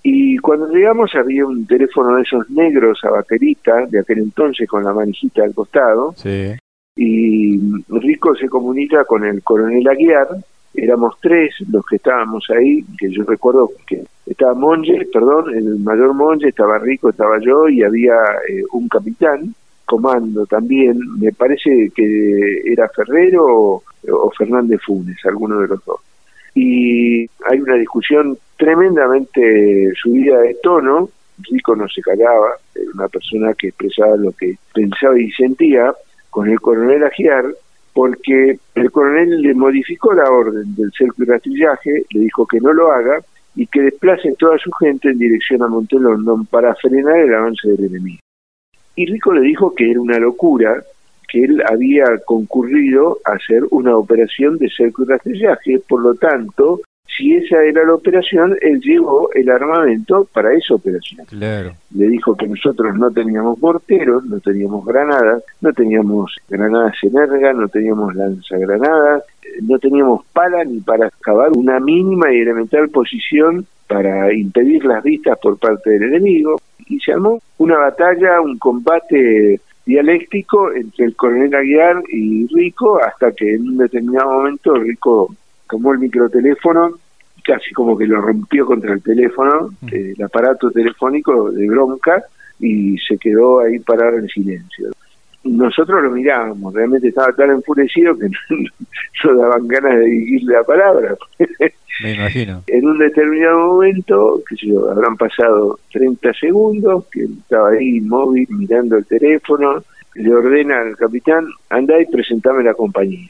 Y 0.02 0.36
cuando 0.38 0.68
llegamos 0.68 1.14
había 1.14 1.46
un 1.46 1.66
teléfono 1.66 2.16
de 2.16 2.22
esos 2.22 2.50
negros 2.50 3.00
a 3.04 3.10
baquerita, 3.10 3.86
de 3.86 4.00
aquel 4.00 4.18
entonces 4.18 4.68
con 4.68 4.82
la 4.82 4.92
manijita 4.92 5.44
al 5.44 5.54
costado. 5.54 6.14
Y 6.96 7.58
Rico 7.88 8.34
se 8.34 8.48
comunica 8.48 9.04
con 9.04 9.24
el 9.24 9.42
coronel 9.42 9.86
Aguiar, 9.88 10.28
éramos 10.74 11.16
tres 11.20 11.54
los 11.70 11.84
que 11.86 11.96
estábamos 11.96 12.46
ahí, 12.50 12.84
que 12.98 13.10
yo 13.10 13.22
recuerdo 13.24 13.70
que 13.86 14.02
estaba 14.26 14.54
Monge, 14.54 15.06
perdón, 15.12 15.54
el 15.54 15.78
mayor 15.80 16.14
Monge, 16.14 16.48
estaba 16.48 16.78
Rico, 16.78 17.10
estaba 17.10 17.38
yo 17.40 17.68
y 17.68 17.82
había 17.82 18.14
eh, 18.48 18.62
un 18.72 18.88
capitán, 18.88 19.54
comando 19.93 20.47
también, 20.47 20.99
me 21.18 21.32
parece 21.32 21.90
que 21.95 22.62
era 22.64 22.88
Ferrero 22.88 23.82
o, 24.09 24.30
Fernández 24.38 24.80
Funes, 24.86 25.18
alguno 25.26 25.61
de 25.61 25.68
los 25.68 25.84
dos. 25.84 26.01
Y 26.55 27.28
hay 27.45 27.61
una 27.61 27.74
discusión 27.74 28.38
tremendamente 28.57 29.93
subida 30.03 30.38
de 30.40 30.57
tono, 30.62 31.11
Rico 31.51 31.76
no 31.76 31.86
se 31.88 32.01
callaba, 32.01 32.53
era 32.74 32.90
una 32.95 33.09
persona 33.09 33.53
que 33.53 33.68
expresaba 33.68 34.16
lo 34.16 34.32
que 34.32 34.57
pensaba 34.72 35.18
y 35.20 35.30
sentía, 35.32 35.93
con 36.30 36.49
el 36.49 36.59
coronel 36.59 37.05
Agiar, 37.05 37.45
porque 37.93 38.59
el 38.74 38.90
coronel 38.90 39.43
le 39.43 39.53
modificó 39.53 40.14
la 40.14 40.30
orden 40.30 40.74
del 40.74 40.90
cerco 40.97 41.22
y 41.22 41.26
rastrillaje, 41.26 42.07
le 42.12 42.20
dijo 42.20 42.47
que 42.47 42.61
no 42.61 42.72
lo 42.72 42.90
haga 42.90 43.20
y 43.55 43.66
que 43.66 43.82
desplace 43.82 44.34
toda 44.38 44.57
su 44.57 44.72
gente 44.72 45.11
en 45.11 45.18
dirección 45.18 45.62
a 45.62 45.68
Montelondon 45.68 46.47
para 46.47 46.74
frenar 46.76 47.18
el 47.18 47.34
avance 47.34 47.68
del 47.68 47.84
enemigo. 47.84 48.22
Y 48.95 49.07
Rico 49.07 49.32
le 49.32 49.40
dijo 49.40 49.74
que 49.74 49.90
era 49.90 50.01
una 50.01 50.18
locura, 50.18 50.82
que 51.28 51.45
él 51.45 51.62
había 51.66 52.05
concurrido 52.26 53.18
a 53.24 53.32
hacer 53.32 53.62
una 53.70 53.97
operación 53.97 54.59
de 54.59 54.68
cerco 54.68 55.03
y 55.03 55.07
rastrillaje, 55.07 55.78
por 55.88 56.03
lo 56.03 56.14
tanto, 56.14 56.80
si 57.16 57.34
esa 57.34 57.62
era 57.64 57.84
la 57.84 57.94
operación, 57.94 58.56
él 58.60 58.80
llevó 58.80 59.30
el 59.34 59.50
armamento 59.50 60.26
para 60.32 60.54
esa 60.54 60.74
operación. 60.74 61.24
Claro. 61.26 61.72
Le 61.94 62.08
dijo 62.08 62.36
que 62.36 62.46
nosotros 62.46 62.94
no 62.96 63.10
teníamos 63.10 63.60
morteros, 63.60 64.24
no 64.24 64.40
teníamos 64.40 64.84
granadas, 64.84 65.42
no 65.60 65.72
teníamos 65.72 66.34
granadas 66.48 66.94
energa, 67.02 67.52
no 67.52 67.68
teníamos 67.68 68.14
lanzagranadas, 68.14 69.24
no 69.62 69.78
teníamos 69.78 70.24
pala 70.32 70.64
ni 70.64 70.80
para 70.80 71.08
excavar 71.08 71.50
una 71.52 71.80
mínima 71.80 72.32
y 72.32 72.40
elemental 72.40 72.88
posición 72.88 73.66
para 73.86 74.32
impedir 74.32 74.84
las 74.84 75.02
vistas 75.02 75.38
por 75.40 75.58
parte 75.58 75.90
del 75.90 76.04
enemigo. 76.04 76.60
Y 76.86 76.98
se 77.00 77.12
armó 77.12 77.40
una 77.58 77.78
batalla, 77.78 78.40
un 78.40 78.58
combate 78.58 79.60
dialéctico 79.84 80.72
entre 80.72 81.06
el 81.06 81.16
coronel 81.16 81.54
Aguiar 81.54 82.02
y 82.08 82.46
Rico, 82.46 83.00
hasta 83.02 83.32
que 83.32 83.54
en 83.54 83.68
un 83.68 83.76
determinado 83.78 84.32
momento 84.32 84.74
Rico 84.74 85.34
tomó 85.68 85.92
el 85.92 85.98
microteléfono 86.00 86.92
casi 87.45 87.72
como 87.72 87.97
que 87.97 88.07
lo 88.07 88.20
rompió 88.20 88.66
contra 88.66 88.93
el 88.95 89.03
teléfono, 89.03 89.70
eh, 89.90 90.14
el 90.16 90.24
aparato 90.24 90.70
telefónico 90.70 91.51
de 91.51 91.66
bronca, 91.68 92.22
y 92.61 92.97
se 92.99 93.18
quedó 93.18 93.61
ahí 93.61 93.78
parado 93.80 94.18
en 94.18 94.28
silencio. 94.28 94.90
Nosotros 95.45 96.03
lo 96.05 96.11
mirábamos, 96.12 96.72
realmente 96.72 97.09
estaba 97.09 97.32
tan 97.32 97.51
enfurecido 97.51 98.16
que 98.16 98.28
no, 99.24 99.34
daban 99.34 99.66
ganas 99.66 99.99
de 99.99 100.05
dirigirle 100.05 100.55
la 100.55 100.62
palabra. 100.62 101.16
Me 102.03 102.14
imagino. 102.14 102.62
en 102.68 102.86
un 102.86 102.99
determinado 102.99 103.59
momento, 103.66 104.40
que 104.49 104.55
yo, 104.66 104.88
habrán 104.90 105.16
pasado 105.16 105.80
30 105.93 106.32
segundos, 106.34 107.07
que 107.11 107.24
estaba 107.24 107.70
ahí 107.70 107.97
inmóvil 107.97 108.47
mirando 108.51 108.97
el 108.97 109.05
teléfono, 109.05 109.82
le 110.14 110.32
ordena 110.32 110.80
al 110.80 110.97
capitán, 110.97 111.47
anda 111.70 112.01
y 112.01 112.07
presentame 112.07 112.62
la 112.62 112.74
compañía. 112.74 113.28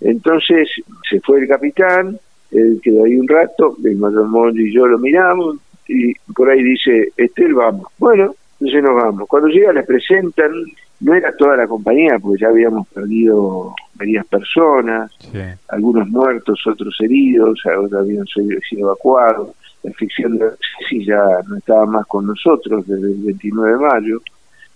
Entonces 0.00 0.68
se 1.08 1.20
fue 1.20 1.40
el 1.40 1.48
capitán, 1.48 2.18
él 2.52 2.80
quedó 2.82 3.04
ahí 3.04 3.16
un 3.16 3.28
rato, 3.28 3.76
el 3.84 3.96
mayor 3.96 4.58
y 4.58 4.72
yo 4.72 4.86
lo 4.86 4.98
miramos, 4.98 5.56
y 5.88 6.14
por 6.34 6.50
ahí 6.50 6.62
dice, 6.62 7.12
Estel, 7.16 7.54
vamos. 7.54 7.86
Bueno, 7.98 8.34
entonces 8.60 8.82
nos 8.82 8.94
vamos. 8.94 9.28
Cuando 9.28 9.48
llega 9.48 9.72
les 9.72 9.86
presentan, 9.86 10.52
no 11.00 11.14
era 11.14 11.34
toda 11.36 11.56
la 11.56 11.66
compañía, 11.66 12.18
porque 12.20 12.42
ya 12.42 12.48
habíamos 12.48 12.86
perdido 12.88 13.74
varias 13.94 14.24
personas, 14.26 15.10
algunos 15.68 16.08
muertos, 16.08 16.64
otros 16.66 16.96
heridos, 17.00 17.60
otros 17.66 17.92
habían 17.92 18.26
sido, 18.26 18.58
evacuados. 18.72 19.50
La 19.82 19.92
ficción 19.94 20.38
de 20.38 20.46
sí 20.88 21.04
ya 21.04 21.24
no 21.48 21.56
estaba 21.56 21.86
más 21.86 22.06
con 22.06 22.26
nosotros 22.26 22.86
desde 22.86 23.12
el 23.12 23.22
29 23.24 23.72
de 23.72 23.78
mayo. 23.78 24.22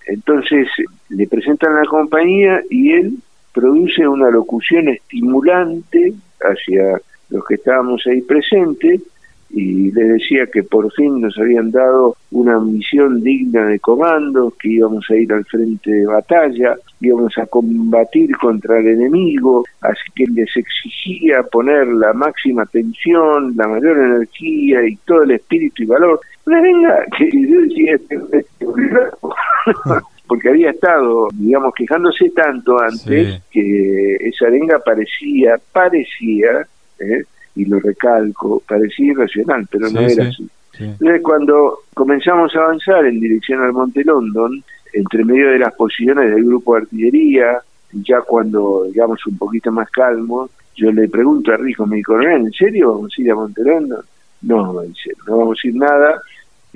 Entonces 0.07 0.69
le 1.11 1.29
presentan 1.29 1.77
la 1.77 1.85
compañía 1.85 2.61
y 2.69 2.93
él 2.93 3.19
produce 3.53 4.07
una 4.07 4.31
locución 4.31 4.89
estimulante 4.89 6.13
hacia 6.41 7.01
los 7.31 7.45
que 7.45 7.55
estábamos 7.55 8.07
ahí 8.07 8.21
presentes 8.23 9.03
y 9.51 9.93
les 9.93 10.09
decía 10.09 10.47
que 10.53 10.65
por 10.65 10.93
fin 10.93 11.21
nos 11.21 11.39
habían 11.39 11.71
dado 11.71 12.17
una 12.33 12.59
misión 12.59 13.23
digna 13.23 13.67
de 13.67 13.79
comando, 13.79 14.53
que 14.61 14.69
íbamos 14.69 15.09
a 15.09 15.15
ir 15.15 15.33
al 15.33 15.45
frente 15.45 15.91
de 15.91 16.07
batalla, 16.07 16.77
íbamos 17.01 17.37
a 17.39 17.47
combatir 17.47 18.37
contra 18.37 18.79
el 18.79 18.89
enemigo, 18.89 19.65
así 19.81 20.11
que 20.15 20.27
les 20.27 20.55
exigía 20.57 21.43
poner 21.45 21.87
la 21.87 22.13
máxima 22.13 22.63
atención, 22.63 23.55
la 23.57 23.69
mayor 23.69 23.97
energía 23.99 24.87
y 24.87 24.97
todo 24.97 25.23
el 25.23 25.33
espíritu 25.33 25.85
y 25.85 25.87
valor. 25.87 26.21
Una 26.45 26.61
venga 26.61 27.05
que 27.19 27.31
yo 27.31 27.61
decía, 27.61 27.95
este, 27.95 28.19
este, 28.33 28.67
porque 30.27 30.49
había 30.49 30.71
estado, 30.71 31.29
digamos, 31.35 31.73
quejándose 31.75 32.31
tanto 32.31 32.79
antes 32.81 33.41
que 33.51 34.17
esa 34.17 34.47
arenga 34.49 34.81
parecía, 34.81 35.57
parecía, 35.73 36.67
¿eh? 36.99 37.25
y 37.55 37.65
lo 37.65 37.81
recalco, 37.81 38.63
parecía 38.67 39.13
irracional, 39.13 39.67
pero 39.71 39.91
no 39.91 40.01
era 40.01 40.29
así. 40.29 40.49
Entonces, 40.79 41.23
cuando 41.23 41.79
comenzamos 41.95 42.55
a 42.55 42.59
avanzar 42.59 43.07
en 43.07 43.19
dirección 43.19 43.63
al 43.63 43.73
Monte 43.73 44.05
London, 44.05 44.63
entre 44.93 45.25
medio 45.25 45.51
de 45.51 45.59
las 45.59 45.73
posiciones 45.75 46.31
del 46.31 46.45
grupo 46.45 46.75
de 46.75 46.83
artillería, 46.83 47.59
ya 47.93 48.21
cuando, 48.21 48.85
digamos, 48.85 49.27
un 49.27 49.39
poquito 49.39 49.73
más 49.73 49.91
calmo, 49.91 50.51
yo 50.75 50.93
le 50.93 51.09
pregunto 51.09 51.53
a 51.53 51.57
Rico, 51.57 51.87
mi 51.87 52.03
coronel, 52.03 52.43
¿en 52.47 52.53
serio 52.53 52.95
vamos 52.95 53.15
a 53.17 53.23
ir 53.23 53.31
a 53.31 53.35
Monte 53.35 53.63
London? 53.65 54.05
No, 54.43 54.83
dice, 54.83 55.13
no 55.27 55.39
vamos 55.39 55.59
a 55.65 55.69
ir 55.69 55.77
nada, 55.77 56.21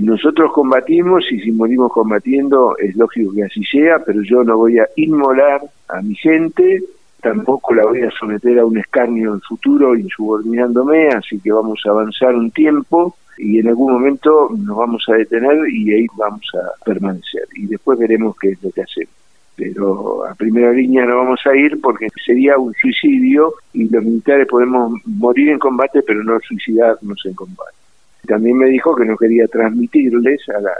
nosotros 0.01 0.51
combatimos 0.53 1.31
y 1.31 1.41
si 1.41 1.53
morimos 1.53 1.93
combatiendo 1.93 2.75
es 2.79 2.97
lógico 2.97 3.35
que 3.35 3.45
así 3.45 3.62
sea, 3.64 3.99
pero 3.99 4.23
yo 4.23 4.43
no 4.43 4.57
voy 4.57 4.79
a 4.79 4.89
inmolar 4.97 5.61
a 5.89 6.01
mi 6.01 6.14
gente, 6.14 6.83
tampoco 7.21 7.75
la 7.75 7.85
voy 7.85 8.03
a 8.03 8.11
someter 8.11 8.59
a 8.59 8.64
un 8.64 8.79
escarnio 8.79 9.35
en 9.35 9.41
futuro 9.41 9.97
insubordinándome, 9.97 11.09
así 11.09 11.39
que 11.41 11.53
vamos 11.53 11.81
a 11.87 11.91
avanzar 11.91 12.35
un 12.35 12.51
tiempo 12.51 13.16
y 13.39 13.59
en 13.59 13.68
algún 13.68 13.93
momento 13.93 14.49
nos 14.57 14.77
vamos 14.77 15.05
a 15.09 15.14
detener 15.14 15.68
y 15.71 15.93
ahí 15.93 16.07
vamos 16.16 16.47
a 16.55 16.85
permanecer 16.85 17.45
y 17.55 17.66
después 17.66 17.99
veremos 17.99 18.37
qué 18.39 18.51
es 18.51 18.62
lo 18.62 18.71
que 18.71 18.83
hacemos. 18.83 19.14
Pero 19.57 20.27
a 20.27 20.35
primera 20.35 20.73
línea 20.73 21.05
no 21.05 21.18
vamos 21.18 21.41
a 21.47 21.55
ir 21.55 21.81
porque 21.81 22.09
sería 22.25 22.59
un 22.59 22.75
suicidio 22.75 23.55
y 23.73 23.89
los 23.89 24.03
militares 24.03 24.47
podemos 24.49 24.93
morir 25.05 25.51
en 25.51 25.59
combate 25.59 26.03
pero 26.03 26.23
no 26.23 26.39
suicidarnos 26.41 27.21
en 27.25 27.35
combate. 27.35 27.80
También 28.31 28.59
me 28.59 28.66
dijo 28.66 28.95
que 28.95 29.05
no 29.05 29.16
quería 29.16 29.49
transmitirles 29.49 30.49
a 30.51 30.61
la 30.61 30.70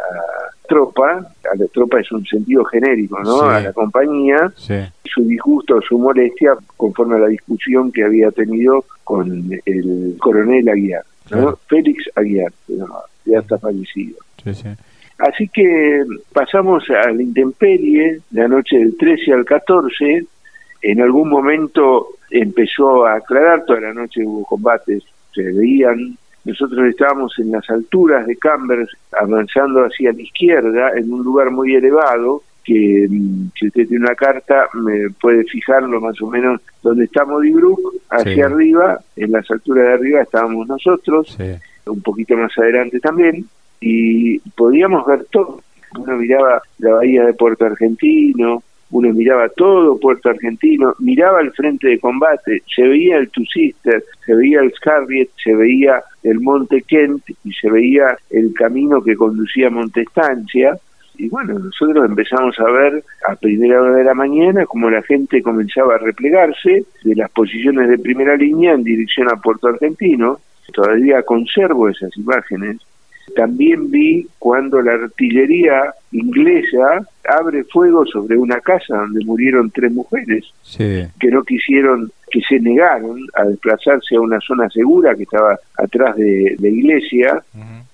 tropa, 0.69 1.19
a 1.53 1.57
la 1.57 1.67
tropa 1.67 1.99
es 1.99 2.13
un 2.13 2.25
sentido 2.25 2.65
genérico, 2.65 3.19
¿no? 3.25 3.41
A 3.41 3.61
la 3.61 3.73
compañía, 3.73 4.53
su 4.57 5.25
disgusto, 5.25 5.81
su 5.81 5.99
molestia, 5.99 6.53
conforme 6.77 7.17
a 7.17 7.19
la 7.19 7.27
discusión 7.27 7.91
que 7.91 8.05
había 8.05 8.31
tenido 8.31 8.85
con 9.03 9.51
el 9.67 10.17
coronel 10.21 10.69
Aguiar, 10.69 11.03
¿no? 11.33 11.59
Félix 11.67 12.09
Aguiar, 12.15 12.53
ya 13.25 13.41
está 13.41 13.59
fallecido. 13.59 14.19
Así 15.19 15.49
que 15.49 16.05
pasamos 16.33 16.85
a 16.89 17.11
la 17.11 17.21
intemperie, 17.21 18.21
la 18.31 18.47
noche 18.47 18.79
del 18.79 18.97
13 18.97 19.33
al 19.33 19.45
14, 19.45 20.25
en 20.83 21.01
algún 21.03 21.29
momento 21.29 22.11
empezó 22.31 23.07
a 23.07 23.17
aclarar, 23.17 23.65
toda 23.65 23.81
la 23.81 23.93
noche 23.93 24.25
hubo 24.25 24.45
combates, 24.45 25.03
se 25.35 25.43
veían 25.43 26.17
nosotros 26.45 26.89
estábamos 26.89 27.39
en 27.39 27.53
las 27.53 27.69
alturas 27.69 28.27
de 28.27 28.37
Camber, 28.37 28.87
avanzando 29.19 29.85
hacia 29.85 30.13
la 30.13 30.23
izquierda, 30.23 30.93
en 30.97 31.13
un 31.13 31.23
lugar 31.23 31.51
muy 31.51 31.75
elevado, 31.75 32.43
que 32.65 33.07
mm, 33.09 33.51
si 33.59 33.67
usted 33.67 33.89
tiene 33.89 34.05
una 34.05 34.15
carta 34.15 34.69
me 34.75 35.11
puede 35.21 35.45
fijarlo 35.45 36.01
más 36.01 36.21
o 36.23 36.29
menos 36.29 36.61
donde 36.83 37.05
está 37.05 37.25
Modibrook, 37.25 37.81
hacia 38.11 38.47
arriba, 38.47 39.01
en 39.17 39.33
las 39.33 39.51
alturas 39.51 39.87
de 39.87 39.93
arriba 39.93 40.23
estábamos 40.23 40.67
nosotros, 40.67 41.37
un 41.87 42.03
poquito 42.03 42.37
más 42.37 42.57
adelante 42.59 43.01
también, 43.01 43.45
y 43.81 44.39
podíamos 44.51 45.07
ver 45.07 45.27
todo. 45.31 45.63
Uno 45.99 46.17
miraba 46.17 46.63
la 46.79 46.95
bahía 46.95 47.25
de 47.25 47.35
Puerto 47.35 47.65
Argentino, 47.65 48.63
uno 48.91 49.13
miraba 49.13 49.49
todo 49.49 49.99
Puerto 49.99 50.31
Argentino, 50.31 50.95
miraba 50.99 51.41
el 51.41 51.53
frente 51.53 51.89
de 51.89 51.99
combate, 51.99 52.63
se 52.75 52.83
veía 52.83 53.19
el 53.19 53.29
Tusister, 53.31 54.03
se 54.25 54.35
veía 54.35 54.61
el 54.61 54.73
Scarriet, 54.73 55.31
se 55.43 55.55
veía 55.55 56.03
el 56.23 56.41
Monte 56.41 56.83
Kent 56.83 57.23
y 57.45 57.53
se 57.53 57.71
veía 57.71 58.17
el 58.31 58.53
camino 58.55 59.01
que 59.01 59.17
conducía 59.17 59.69
a 59.69 59.71
Montestancia. 59.71 60.77
Y 61.17 61.29
bueno, 61.29 61.59
nosotros 61.59 62.05
empezamos 62.05 62.59
a 62.59 62.71
ver 62.71 63.05
a 63.29 63.37
primera 63.37 63.81
hora 63.81 63.95
de 63.97 64.05
la 64.05 64.15
mañana 64.15 64.67
como 64.67 64.91
la 64.91 65.03
gente 65.03 65.43
comenzaba 65.43 65.95
a 65.95 65.99
replegarse 65.99 66.85
de 67.05 67.15
las 67.15 67.31
posiciones 67.31 67.89
de 67.89 67.99
primera 67.99 68.37
línea 68.37 68.73
en 68.73 68.83
dirección 68.83 69.29
a 69.31 69.37
Puerto 69.37 69.69
Argentino. 69.69 70.41
Todavía 70.73 71.23
conservo 71.23 71.89
esas 71.89 72.17
imágenes 72.17 72.79
también 73.35 73.91
vi 73.91 74.27
cuando 74.39 74.81
la 74.81 74.93
artillería 74.93 75.95
inglesa 76.13 77.07
abre 77.29 77.65
fuego 77.65 78.05
sobre 78.07 78.37
una 78.37 78.61
casa 78.61 78.97
donde 78.97 79.25
murieron 79.25 79.71
tres 79.71 79.93
mujeres 79.93 80.45
que 80.77 81.31
no 81.31 81.43
quisieron, 81.45 82.11
que 82.31 82.41
se 82.49 82.59
negaron 82.59 83.21
a 83.35 83.45
desplazarse 83.45 84.17
a 84.17 84.21
una 84.21 84.41
zona 84.41 84.69
segura 84.71 85.15
que 85.15 85.25
estaba 85.25 85.59
atrás 85.77 86.17
de 86.17 86.57
la 86.59 86.69
iglesia. 86.69 87.43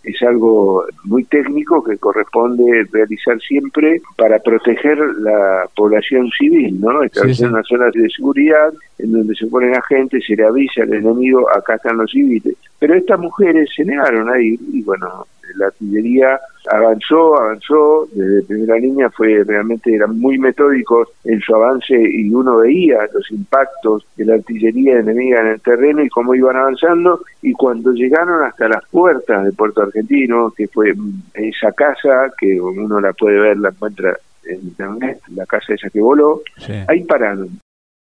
Es 0.02 0.22
algo 0.22 0.84
muy 1.04 1.24
técnico 1.24 1.82
que 1.82 1.98
corresponde 1.98 2.86
realizar 2.92 3.40
siempre 3.40 4.00
para 4.16 4.38
proteger 4.38 4.98
la 5.18 5.68
población 5.74 6.30
civil, 6.30 6.80
¿no? 6.80 7.02
Establecer 7.02 7.48
una 7.48 7.62
zona 7.64 7.86
de 7.92 8.08
seguridad 8.10 8.72
en 8.98 9.12
donde 9.12 9.34
se 9.34 9.46
ponen 9.46 9.74
agentes, 9.74 10.24
se 10.26 10.36
le 10.36 10.44
avisa 10.44 10.82
al 10.82 10.94
enemigo, 10.94 11.48
acá 11.50 11.74
están 11.74 11.98
los 11.98 12.10
civiles. 12.10 12.56
Pero 12.78 12.94
estas 12.94 13.18
mujeres 13.18 13.70
se 13.74 13.84
negaron 13.84 14.28
a 14.28 14.40
ir 14.40 14.58
y 14.72 14.82
bueno, 14.82 15.26
la 15.56 15.66
artillería 15.66 16.40
avanzó, 16.70 17.40
avanzó, 17.40 18.08
desde 18.12 18.42
primera 18.42 18.76
línea 18.76 19.10
fue 19.10 19.44
realmente, 19.44 19.94
eran 19.94 20.18
muy 20.18 20.38
metódicos 20.38 21.08
en 21.24 21.40
su 21.40 21.54
avance 21.54 21.94
y 21.94 22.28
uno 22.34 22.56
veía 22.56 22.98
los 23.12 23.30
impactos 23.30 24.04
de 24.16 24.24
la 24.24 24.34
artillería 24.34 24.98
enemiga 24.98 25.40
en 25.40 25.46
el 25.48 25.60
terreno 25.60 26.02
y 26.02 26.08
cómo 26.08 26.34
iban 26.34 26.56
avanzando 26.56 27.20
y 27.42 27.52
cuando 27.52 27.92
llegaron 27.92 28.42
hasta 28.44 28.68
las 28.68 28.84
puertas 28.90 29.44
de 29.44 29.52
Puerto 29.52 29.82
Argentino, 29.82 30.52
que 30.56 30.66
fue 30.68 30.94
esa 31.34 31.72
casa, 31.72 32.32
que 32.38 32.60
uno 32.60 33.00
la 33.00 33.12
puede 33.12 33.38
ver, 33.38 33.58
la 33.58 33.68
encuentra 33.68 34.16
en 34.44 34.56
internet, 34.56 35.20
la 35.34 35.46
casa 35.46 35.74
esa 35.74 35.90
que 35.90 36.00
voló, 36.00 36.42
ahí 36.88 37.04
pararon. 37.04 37.48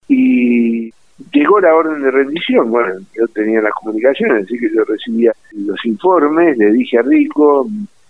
Y 0.09 0.93
llegó 1.33 1.61
la 1.61 1.75
orden 1.75 2.03
de 2.03 2.11
rendición. 2.11 2.71
Bueno, 2.71 2.95
yo 3.15 3.27
tenía 3.29 3.61
las 3.61 3.73
comunicaciones, 3.73 4.45
así 4.45 4.59
que 4.59 4.71
yo 4.75 4.85
recibía 4.85 5.33
los 5.53 5.85
informes, 5.85 6.57
le 6.59 6.73
dije 6.73 6.99
a 6.99 7.03
Rico, 7.03 7.69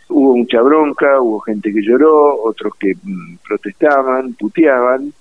hubo 0.08 0.36
mucha 0.36 0.60
bronca, 0.62 1.20
hubo 1.20 1.40
gente 1.40 1.72
que 1.72 1.82
lloró, 1.82 2.42
otros 2.42 2.74
que 2.78 2.94
mm, 3.02 3.36
protestaban, 3.46 4.34
puteaban. 4.34 5.12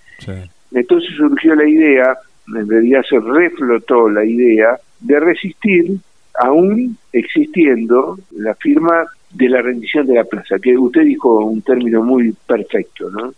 Entonces 0.71 1.09
surgió 1.15 1.55
la 1.55 1.67
idea, 1.67 2.17
en 2.47 2.69
realidad 2.69 3.01
se 3.07 3.19
reflotó 3.19 4.09
la 4.09 4.23
idea 4.25 4.77
de 4.99 5.19
resistir, 5.19 5.97
aún 6.35 6.97
existiendo 7.11 8.17
la 8.31 8.55
firma 8.55 9.05
de 9.31 9.49
la 9.49 9.61
rendición 9.61 10.07
de 10.07 10.15
la 10.15 10.23
plaza, 10.23 10.59
que 10.59 10.77
usted 10.77 11.01
dijo 11.03 11.45
un 11.45 11.61
término 11.61 12.03
muy 12.03 12.33
perfecto, 12.47 13.09
¿no? 13.09 13.33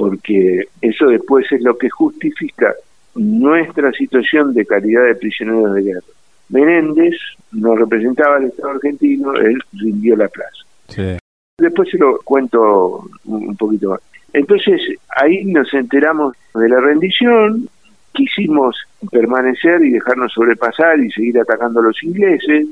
Porque 0.00 0.62
eso 0.80 1.08
después 1.08 1.44
es 1.52 1.60
lo 1.60 1.76
que 1.76 1.90
justifica 1.90 2.74
nuestra 3.16 3.92
situación 3.92 4.54
de 4.54 4.64
calidad 4.64 5.04
de 5.04 5.14
prisioneros 5.14 5.74
de 5.74 5.82
guerra. 5.82 6.06
Menéndez 6.48 7.16
nos 7.52 7.78
representaba 7.78 8.36
al 8.36 8.44
Estado 8.44 8.70
argentino, 8.70 9.34
él 9.34 9.62
rindió 9.74 10.16
la 10.16 10.28
plaza. 10.28 11.18
Después 11.58 11.90
se 11.90 11.98
lo 11.98 12.18
cuento 12.24 13.10
un 13.26 13.54
poquito 13.58 13.90
más. 13.90 14.00
Entonces 14.32 14.80
ahí 15.16 15.44
nos 15.44 15.70
enteramos 15.74 16.34
de 16.54 16.68
la 16.70 16.80
rendición, 16.80 17.68
quisimos 18.14 18.78
permanecer 19.12 19.84
y 19.84 19.90
dejarnos 19.90 20.32
sobrepasar 20.32 20.98
y 20.98 21.10
seguir 21.10 21.40
atacando 21.40 21.80
a 21.80 21.82
los 21.82 22.02
ingleses. 22.02 22.68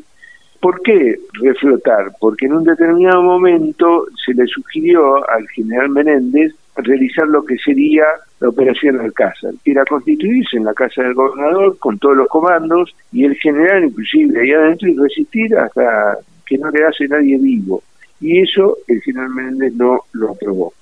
¿Por 0.60 0.80
qué 0.80 1.18
reflotar? 1.34 2.10
Porque 2.18 2.46
en 2.46 2.54
un 2.54 2.64
determinado 2.64 3.22
momento 3.22 4.06
se 4.24 4.32
le 4.32 4.46
sugirió 4.46 5.28
al 5.28 5.46
general 5.48 5.90
Menéndez 5.90 6.54
realizar 6.78 7.26
lo 7.26 7.44
que 7.44 7.56
sería 7.58 8.04
la 8.40 8.48
operación 8.48 9.00
Alcázar, 9.00 9.52
que 9.64 9.72
era 9.72 9.84
constituirse 9.84 10.56
en 10.56 10.64
la 10.64 10.74
casa 10.74 11.02
del 11.02 11.14
gobernador 11.14 11.76
con 11.78 11.98
todos 11.98 12.16
los 12.16 12.28
comandos 12.28 12.94
y 13.12 13.24
el 13.24 13.34
general 13.36 13.84
inclusive 13.84 14.40
ahí 14.40 14.52
adentro 14.52 14.88
y 14.88 14.96
resistir 14.96 15.56
hasta 15.56 16.18
que 16.46 16.58
no 16.58 16.70
quedase 16.70 17.08
nadie 17.08 17.36
vivo. 17.38 17.82
Y 18.20 18.40
eso 18.40 18.78
el 18.86 19.00
general 19.02 19.30
Menéndez 19.30 19.74
no 19.74 20.00
lo 20.12 20.30
aprobó. 20.32 20.72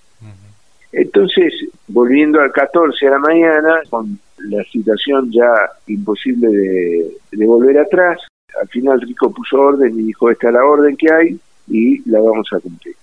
Entonces, 0.92 1.52
volviendo 1.88 2.40
al 2.40 2.52
14 2.52 3.06
a 3.06 3.10
la 3.10 3.18
mañana, 3.18 3.80
con 3.90 4.18
la 4.38 4.64
situación 4.64 5.30
ya 5.30 5.50
imposible 5.88 6.48
de, 6.48 7.10
de 7.32 7.46
volver 7.46 7.78
atrás, 7.78 8.18
al 8.58 8.68
final 8.68 9.00
Rico 9.00 9.30
puso 9.30 9.60
orden 9.60 9.98
y 9.98 10.04
dijo, 10.04 10.30
esta 10.30 10.48
es 10.48 10.54
la 10.54 10.64
orden 10.64 10.96
que 10.96 11.12
hay 11.12 11.38
y 11.68 12.08
la 12.08 12.20
vamos 12.20 12.48
a 12.52 12.60
cumplir. 12.60 12.96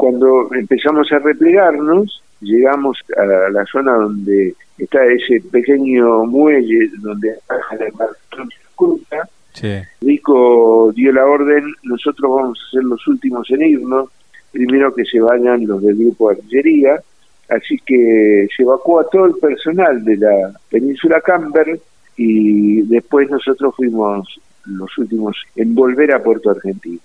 Cuando 0.00 0.48
empezamos 0.54 1.12
a 1.12 1.18
replegarnos, 1.18 2.22
llegamos 2.40 2.98
a 3.18 3.50
la 3.50 3.66
zona 3.66 3.92
donde 3.92 4.54
está 4.78 5.04
ese 5.04 5.42
pequeño 5.52 6.24
muelle 6.24 6.88
donde 7.02 7.36
la 7.50 8.08
cruza. 8.74 9.28
Rico 10.00 10.90
dio 10.96 11.12
la 11.12 11.26
orden, 11.26 11.74
nosotros 11.82 12.34
vamos 12.34 12.58
a 12.58 12.70
ser 12.70 12.84
los 12.84 13.06
últimos 13.08 13.50
en 13.50 13.60
irnos, 13.60 14.08
primero 14.50 14.94
que 14.94 15.04
se 15.04 15.20
vayan 15.20 15.66
los 15.66 15.82
del 15.82 15.96
grupo 15.96 16.30
de 16.30 16.36
artillería, 16.36 17.02
así 17.50 17.76
que 17.84 18.48
se 18.56 18.62
evacuó 18.62 19.00
a 19.00 19.08
todo 19.10 19.26
el 19.26 19.34
personal 19.34 20.02
de 20.02 20.16
la 20.16 20.50
península 20.70 21.20
Camber 21.20 21.78
y 22.16 22.80
después 22.88 23.28
nosotros 23.28 23.74
fuimos 23.76 24.40
los 24.64 24.96
últimos 24.96 25.36
en 25.56 25.74
volver 25.74 26.14
a 26.14 26.22
Puerto 26.22 26.48
Argentino. 26.48 27.00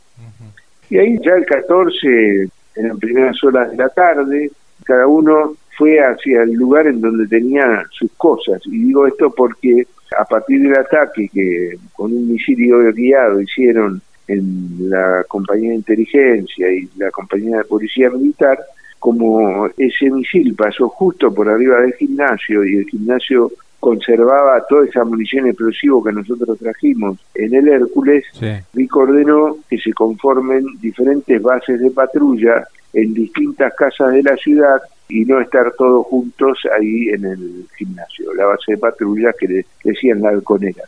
Y 0.90 0.98
ahí 0.98 1.20
ya 1.22 1.34
el 1.34 1.46
14 1.46 2.48
en 2.76 2.90
las 2.90 2.98
primeras 2.98 3.44
horas 3.44 3.72
de 3.72 3.78
la 3.78 3.90
tarde, 3.90 4.52
cada 4.84 5.08
uno 5.08 5.56
fue 5.78 6.00
hacia 6.00 6.44
el 6.44 6.54
lugar 6.54 6.88
en 6.88 7.02
donde 7.02 7.28
tenía 7.28 7.84
sus 7.92 8.12
cosas. 8.14 8.62
Y 8.66 8.86
digo 8.86 9.08
esto 9.08 9.32
porque 9.36 9.88
a 10.18 10.26
partir 10.26 10.62
del 10.62 10.78
ataque 10.78 11.30
que 11.34 11.78
con 11.94 12.14
un 12.14 12.32
misil 12.32 12.58
guiado 12.94 13.42
hicieron 13.42 14.02
en 14.28 14.90
la 14.90 15.24
compañía 15.28 15.70
de 15.72 15.76
inteligencia 15.76 16.72
y 16.72 16.90
la 16.98 17.12
compañía 17.12 17.58
de 17.58 17.64
policía 17.66 18.10
militar, 18.10 18.58
como 19.00 19.68
ese 19.78 20.10
misil 20.10 20.56
pasó 20.56 20.90
justo 20.90 21.34
por 21.34 21.48
arriba 21.48 21.82
del 21.82 21.94
gimnasio 21.94 22.66
y 22.66 22.78
el 22.78 22.86
gimnasio 22.86 23.52
conservaba 23.80 24.66
toda 24.68 24.86
esa 24.86 25.04
munición 25.04 25.48
explosiva 25.48 26.00
que 26.06 26.12
nosotros 26.12 26.58
trajimos 26.58 27.20
en 27.34 27.54
el 27.54 27.68
Hércules, 27.68 28.26
sí. 28.34 28.88
ordenó 28.94 29.58
que 29.70 29.78
se 29.78 29.94
conformen 29.94 30.66
diferentes 30.82 31.42
bases 31.42 31.80
de 31.80 31.92
patrulla 31.92 32.68
en 32.94 33.14
distintas 33.14 33.74
casas 33.76 34.14
de 34.14 34.24
la 34.24 34.36
ciudad 34.38 34.82
y 35.08 35.26
no 35.26 35.40
estar 35.40 35.72
todos 35.78 36.06
juntos 36.08 36.60
ahí 36.76 37.10
en 37.10 37.26
el 37.26 37.66
gimnasio, 37.78 38.34
la 38.34 38.46
base 38.46 38.72
de 38.72 38.78
patrulla 38.78 39.34
que 39.38 39.48
le 39.48 39.66
decían 39.84 40.22
la 40.22 40.30
halconera. 40.30 40.84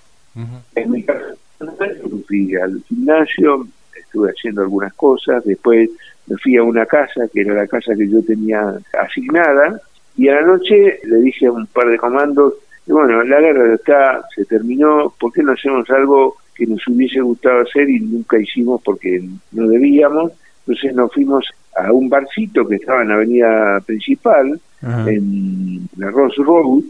En 0.76 0.92
mi 0.92 1.04
caso, 1.04 1.36
fui 2.28 2.56
al 2.56 2.82
gimnasio, 2.88 3.68
estuve 3.96 4.32
haciendo 4.32 4.62
algunas 4.62 4.94
cosas, 4.94 5.44
después 5.44 5.90
me 6.28 6.38
fui 6.38 6.58
a 6.58 6.64
una 6.64 6.86
casa, 6.86 7.28
que 7.32 7.42
era 7.42 7.54
la 7.54 7.68
casa 7.68 7.96
que 7.96 8.08
yo 8.08 8.22
tenía 8.24 8.74
asignada, 9.00 9.82
y 10.16 10.28
a 10.30 10.36
la 10.36 10.42
noche 10.42 11.00
le 11.04 11.18
dije 11.18 11.48
a 11.48 11.52
un 11.52 11.68
par 11.68 11.88
de 11.90 11.98
comandos, 11.98 12.54
y 12.88 12.92
bueno, 12.92 13.22
la 13.24 13.42
guerra 13.42 13.76
está, 13.76 14.26
se 14.34 14.46
terminó, 14.46 15.14
¿por 15.20 15.34
qué 15.34 15.44
no 15.44 15.52
hacemos 15.52 15.90
algo 15.90 16.38
que 16.56 16.66
nos 16.66 16.88
hubiese 16.88 17.20
gustado 17.20 17.62
hacer 17.62 17.90
y 17.90 18.00
nunca 18.00 18.40
hicimos 18.40 18.82
porque 18.82 19.22
no 19.52 19.68
debíamos? 19.68 20.32
Entonces 20.66 20.96
nos 20.96 21.12
fuimos 21.14 21.46
a 21.76 21.92
un 21.92 22.10
barcito 22.10 22.66
que 22.66 22.76
estaba 22.76 23.02
en 23.02 23.10
la 23.10 23.16
avenida 23.16 23.82
principal, 23.86 24.60
en 24.82 25.88
la 25.98 26.12
Rose 26.12 26.42
Road, 26.42 26.84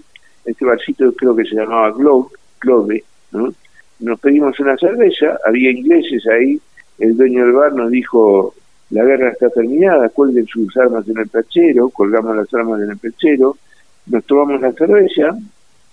este 0.45 0.65
barcito 0.65 1.11
creo 1.13 1.35
que 1.35 1.45
se 1.45 1.55
llamaba 1.55 1.91
Globe, 1.91 2.29
Globe, 2.61 3.03
¿no? 3.31 3.53
Nos 3.99 4.19
pedimos 4.19 4.59
una 4.59 4.77
cerveza, 4.77 5.37
había 5.45 5.71
ingleses 5.71 6.25
ahí, 6.27 6.59
el 6.99 7.17
dueño 7.17 7.43
del 7.43 7.53
bar 7.53 7.73
nos 7.73 7.89
dijo, 7.89 8.53
la 8.91 9.03
guerra 9.03 9.31
está 9.31 9.49
terminada, 9.49 10.09
cuelguen 10.09 10.45
sus 10.45 10.75
armas 10.77 11.07
en 11.07 11.17
el 11.17 11.27
pechero, 11.27 11.89
colgamos 11.89 12.35
las 12.35 12.53
armas 12.53 12.81
en 12.81 12.91
el 12.91 12.97
pechero, 12.97 13.57
nos 14.05 14.23
tomamos 14.25 14.61
la 14.61 14.71
cerveza, 14.73 15.37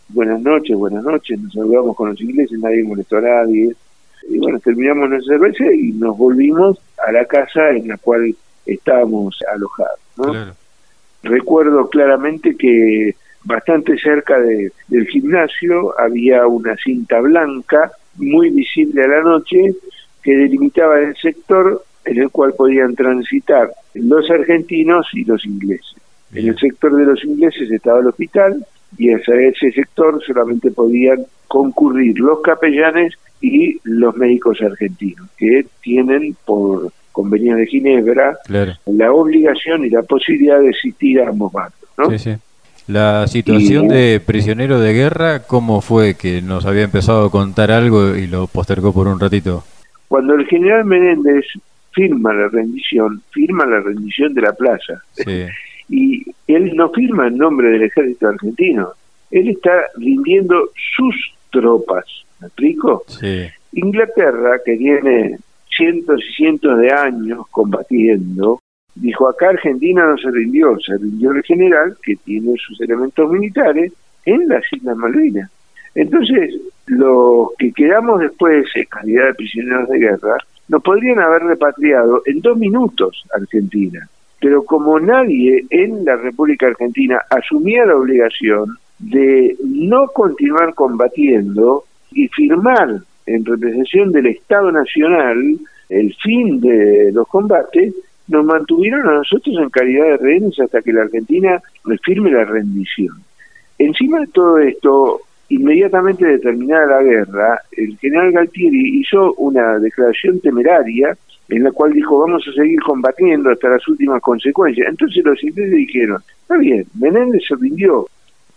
buenas 0.08 0.40
noches, 0.40 0.76
buenas 0.76 1.04
noches, 1.04 1.40
nos 1.40 1.52
saludamos 1.52 1.96
con 1.96 2.10
los 2.10 2.20
ingleses, 2.20 2.58
nadie 2.58 2.84
molestó 2.84 3.18
a 3.18 3.22
nadie. 3.22 3.74
Y 4.28 4.38
bueno, 4.38 4.58
terminamos 4.60 5.10
nuestra 5.10 5.34
cerveza 5.34 5.72
y 5.72 5.92
nos 5.92 6.16
volvimos 6.16 6.78
a 7.06 7.12
la 7.12 7.24
casa 7.26 7.70
en 7.70 7.88
la 7.88 7.98
cual 7.98 8.34
estábamos 8.64 9.38
alojados. 9.52 10.00
¿no? 10.16 10.54
Recuerdo 11.22 11.88
claramente 11.88 12.56
que 12.56 13.16
bastante 13.44 13.98
cerca 13.98 14.38
de, 14.38 14.72
del 14.88 15.06
gimnasio 15.06 15.98
había 15.98 16.46
una 16.46 16.76
cinta 16.76 17.20
blanca 17.20 17.92
muy 18.16 18.50
visible 18.50 19.04
a 19.04 19.08
la 19.08 19.22
noche 19.22 19.74
que 20.22 20.36
delimitaba 20.36 20.98
el 21.00 21.14
sector 21.16 21.84
en 22.04 22.18
el 22.18 22.30
cual 22.30 22.54
podían 22.54 22.94
transitar 22.94 23.72
los 23.94 24.30
argentinos 24.30 25.06
y 25.12 25.24
los 25.24 25.44
ingleses. 25.44 25.94
En 26.32 26.48
el 26.48 26.58
sector 26.58 26.96
de 26.96 27.04
los 27.04 27.22
ingleses 27.24 27.70
estaba 27.70 28.00
el 28.00 28.08
hospital 28.08 28.66
y 28.98 29.12
hacia 29.12 29.34
ese 29.48 29.72
sector 29.72 30.22
solamente 30.24 30.70
podían 30.70 31.24
concurrir 31.48 32.18
los 32.18 32.40
capellanes 32.40 33.14
y 33.40 33.78
los 33.84 34.16
médicos 34.16 34.60
argentinos, 34.62 35.28
que 35.36 35.66
tienen 35.82 36.36
por 36.44 36.90
convenio 37.12 37.56
de 37.56 37.66
Ginebra 37.66 38.38
la 38.48 39.12
obligación 39.12 39.84
y 39.84 39.90
la 39.90 40.02
posibilidad 40.02 40.60
de 40.60 40.70
asistir 40.70 41.20
a 41.20 41.28
ambos 41.28 41.52
bandos. 41.52 41.88
¿no? 41.96 42.08
La 42.86 43.26
situación 43.28 43.88
de 43.88 44.20
prisionero 44.24 44.78
de 44.78 44.92
guerra, 44.92 45.44
¿cómo 45.46 45.80
fue 45.80 46.16
que 46.16 46.42
nos 46.42 46.66
había 46.66 46.82
empezado 46.82 47.26
a 47.26 47.30
contar 47.30 47.70
algo 47.70 48.14
y 48.14 48.26
lo 48.26 48.46
postergó 48.46 48.92
por 48.92 49.06
un 49.08 49.18
ratito? 49.18 49.64
Cuando 50.08 50.34
el 50.34 50.46
general 50.46 50.84
Menéndez 50.84 51.46
firma 51.92 52.34
la 52.34 52.48
rendición, 52.48 53.22
firma 53.30 53.64
la 53.64 53.80
rendición 53.80 54.34
de 54.34 54.42
la 54.42 54.52
plaza. 54.52 55.02
él 56.54 56.74
no 56.74 56.90
firma 56.90 57.28
en 57.28 57.38
nombre 57.38 57.68
del 57.68 57.82
ejército 57.82 58.28
argentino, 58.28 58.92
él 59.30 59.48
está 59.48 59.72
rindiendo 59.96 60.70
sus 60.96 61.14
tropas, 61.50 62.04
¿me 62.40 62.46
explico? 62.48 63.04
Inglaterra, 63.72 64.60
que 64.64 64.76
tiene 64.76 65.38
cientos 65.68 66.20
y 66.28 66.34
cientos 66.34 66.78
de 66.78 66.92
años 66.92 67.46
combatiendo, 67.50 68.60
dijo 68.94 69.28
acá 69.28 69.48
Argentina 69.50 70.06
no 70.06 70.16
se 70.18 70.30
rindió, 70.30 70.78
se 70.78 70.96
rindió 70.96 71.32
el 71.32 71.42
general 71.42 71.96
que 72.02 72.16
tiene 72.16 72.54
sus 72.56 72.80
elementos 72.80 73.28
militares 73.30 73.92
en 74.24 74.48
las 74.48 74.62
Islas 74.72 74.96
Malvinas. 74.96 75.50
Entonces, 75.94 76.54
los 76.86 77.48
que 77.58 77.72
quedamos 77.72 78.20
después 78.20 78.66
en 78.74 78.84
calidad 78.84 79.26
de 79.26 79.34
prisioneros 79.34 79.88
de 79.88 79.98
guerra, 79.98 80.36
nos 80.68 80.82
podrían 80.82 81.20
haber 81.20 81.42
repatriado 81.42 82.22
en 82.26 82.40
dos 82.40 82.56
minutos 82.56 83.24
a 83.32 83.38
Argentina. 83.38 84.08
Pero 84.44 84.62
como 84.62 85.00
nadie 85.00 85.64
en 85.70 86.04
la 86.04 86.16
República 86.16 86.66
Argentina 86.66 87.18
asumía 87.30 87.86
la 87.86 87.96
obligación 87.96 88.76
de 88.98 89.56
no 89.64 90.08
continuar 90.08 90.74
combatiendo 90.74 91.84
y 92.12 92.28
firmar 92.28 93.00
en 93.24 93.42
representación 93.42 94.12
del 94.12 94.26
Estado 94.26 94.70
Nacional 94.70 95.56
el 95.88 96.14
fin 96.22 96.60
de 96.60 97.10
los 97.14 97.26
combates, 97.28 97.94
nos 98.28 98.44
mantuvieron 98.44 99.08
a 99.08 99.14
nosotros 99.14 99.56
en 99.56 99.70
calidad 99.70 100.04
de 100.04 100.16
rehenes 100.18 100.60
hasta 100.60 100.82
que 100.82 100.92
la 100.92 101.04
Argentina 101.04 101.62
firme 102.02 102.30
la 102.30 102.44
rendición. 102.44 103.14
Encima 103.78 104.20
de 104.20 104.26
todo 104.26 104.58
esto, 104.58 105.22
inmediatamente 105.48 106.26
de 106.26 106.38
terminada 106.38 106.98
la 106.98 107.02
guerra, 107.02 107.62
el 107.72 107.96
general 107.96 108.32
Galtieri 108.32 109.00
hizo 109.00 109.32
una 109.38 109.78
declaración 109.78 110.38
temeraria 110.40 111.16
en 111.48 111.62
la 111.62 111.72
cual 111.72 111.92
dijo 111.92 112.18
vamos 112.18 112.46
a 112.48 112.52
seguir 112.52 112.80
combatiendo 112.80 113.50
hasta 113.50 113.68
las 113.68 113.86
últimas 113.88 114.20
consecuencias. 114.22 114.88
Entonces 114.88 115.24
los 115.24 115.42
ingleses 115.42 115.72
dijeron, 115.72 116.22
está 116.42 116.56
bien, 116.56 116.86
Menéndez 116.98 117.42
se 117.46 117.56
rindió, 117.56 118.06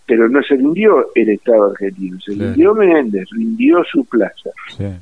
pero 0.06 0.28
no 0.28 0.42
se 0.42 0.56
rindió 0.56 1.08
el 1.14 1.28
Estado 1.30 1.70
argentino, 1.70 2.18
se 2.20 2.32
rindió 2.32 2.74
Menéndez, 2.74 3.28
rindió 3.30 3.84
su 3.84 4.04
plaza, 4.04 4.50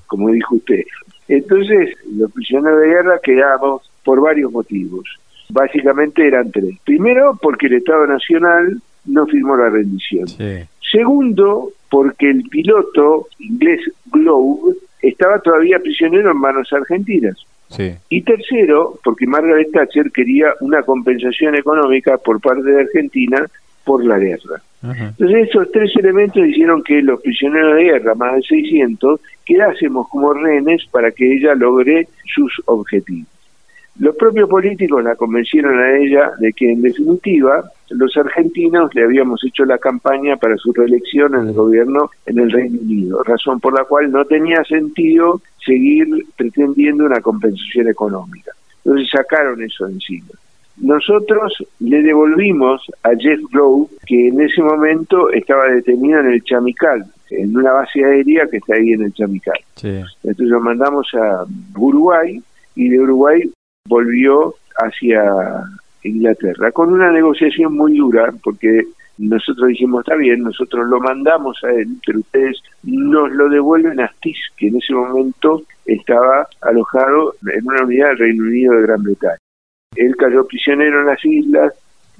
como 0.07 0.31
dijo 0.31 0.57
usted. 0.57 0.83
Entonces 1.29 1.91
los 2.17 2.31
prisioneros 2.33 2.81
de 2.81 2.89
guerra 2.89 3.21
quedamos 3.23 3.89
por 4.05 4.21
varios 4.21 4.51
motivos. 4.53 5.05
Básicamente 5.49 6.27
eran 6.27 6.51
tres. 6.51 6.77
Primero, 6.85 7.39
porque 7.41 7.67
el 7.67 7.75
Estado 7.75 8.07
Nacional 8.07 8.81
no 9.05 9.27
firmó 9.27 9.57
la 9.57 9.69
rendición. 9.69 10.27
Segundo, 10.91 11.73
porque 11.91 12.31
el 12.31 12.43
piloto 12.45 13.29
inglés 13.39 13.81
Globe 14.07 14.77
estaba 15.03 15.39
todavía 15.41 15.79
prisionero 15.79 16.31
en 16.31 16.39
manos 16.39 16.73
argentinas. 16.73 17.37
Y 18.09 18.23
tercero, 18.23 18.99
porque 19.03 19.27
Margaret 19.27 19.71
Thatcher 19.73 20.11
quería 20.13 20.55
una 20.61 20.83
compensación 20.83 21.57
económica 21.57 22.17
por 22.19 22.41
parte 22.41 22.63
de 22.63 22.81
Argentina 22.83 23.47
por 23.85 24.05
la 24.05 24.19
guerra. 24.19 24.63
Entonces 24.83 25.49
esos 25.49 25.71
tres 25.73 25.91
elementos 25.97 26.47
hicieron 26.47 26.83
que 26.83 27.03
los 27.03 27.21
prisioneros 27.21 27.77
de 27.77 27.85
guerra, 27.85 28.15
más 28.15 28.37
de 28.37 28.43
600, 28.43 29.21
quedásemos 29.45 30.09
como 30.09 30.33
rehenes 30.33 30.87
para 30.91 31.11
que 31.11 31.35
ella 31.35 31.55
logre 31.55 32.07
sus 32.25 32.53
objetivos. 32.67 33.29
Los 33.99 34.15
propios 34.17 34.49
políticos 34.49 35.03
la 35.03 35.17
convencieron 35.17 35.79
a 35.79 35.97
ella 35.97 36.31
de 36.39 36.53
que, 36.53 36.71
en 36.71 36.83
definitiva, 36.83 37.65
los 37.91 38.17
argentinos 38.17 38.95
le 38.95 39.05
habíamos 39.05 39.45
hecho 39.45 39.65
la 39.65 39.79
campaña 39.79 40.37
para 40.37 40.57
su 40.57 40.73
reelección 40.73 41.35
en 41.35 41.49
el 41.49 41.55
gobierno 41.55 42.11
en 42.27 42.39
el 42.39 42.51
Reino 42.51 42.81
Unido, 42.81 43.23
razón 43.23 43.61
por 43.61 43.75
la 43.75 43.85
cual 43.85 44.11
no 44.11 44.25
tenía 44.25 44.65
sentido 44.65 45.41
seguir 45.65 46.09
pretendiendo 46.37 47.05
una 47.05 47.21
compensación 47.21 47.89
económica. 47.89 48.53
Entonces 48.85 49.09
sacaron 49.11 49.63
eso 49.63 49.87
encima. 49.87 50.29
Nosotros 50.79 51.65
le 51.81 52.03
devolvimos 52.03 52.83
a 53.03 53.11
Jeff 53.19 53.41
Grove, 53.51 53.89
que 54.07 54.29
en 54.29 54.41
ese 54.41 54.63
momento 54.63 55.31
estaba 55.31 55.69
detenido 55.69 56.21
en 56.21 56.33
el 56.33 56.45
Chamical, 56.45 57.05
en 57.31 57.57
una 57.57 57.73
base 57.73 58.05
aérea 58.05 58.47
que 58.47 58.59
está 58.59 58.75
ahí 58.75 58.93
en 58.93 59.05
el 59.05 59.13
Chamical. 59.15 59.59
Entonces 59.83 60.47
lo 60.47 60.61
mandamos 60.61 61.09
a 61.15 61.45
Uruguay 61.77 62.41
y 62.75 62.89
de 62.91 63.01
Uruguay 63.01 63.51
volvió 63.89 64.55
hacia 64.77 65.23
Inglaterra, 66.03 66.71
con 66.73 66.93
una 66.93 67.11
negociación 67.11 67.75
muy 67.75 67.97
dura, 67.97 68.33
porque 68.43 68.85
nosotros 69.19 69.69
dijimos, 69.69 70.01
está 70.01 70.17
bien, 70.17 70.43
nosotros 70.43 70.87
lo 70.89 71.01
mandamos 71.01 71.63
a 71.65 71.71
él, 71.71 71.89
pero 72.05 72.21
ustedes 72.21 72.63
nos 72.83 73.31
lo 73.33 73.49
devuelven 73.49 74.01
a 74.01 74.05
Astis, 74.05 74.39
que 74.57 74.69
en 74.69 74.77
ese 74.77 74.93
momento 74.93 75.63
estaba 75.87 76.49
alojado 76.61 77.35
en 77.53 77.67
una 77.67 77.85
unidad 77.85 78.09
del 78.09 78.19
Reino 78.19 78.45
Unido 78.45 78.75
de 78.75 78.83
Gran 78.83 79.03
Bretaña. 79.03 79.39
Él 79.95 80.17
cayó 80.17 80.47
prisionero 80.47 81.01
en 81.01 81.07
las 81.07 81.25
islas, 81.25 81.73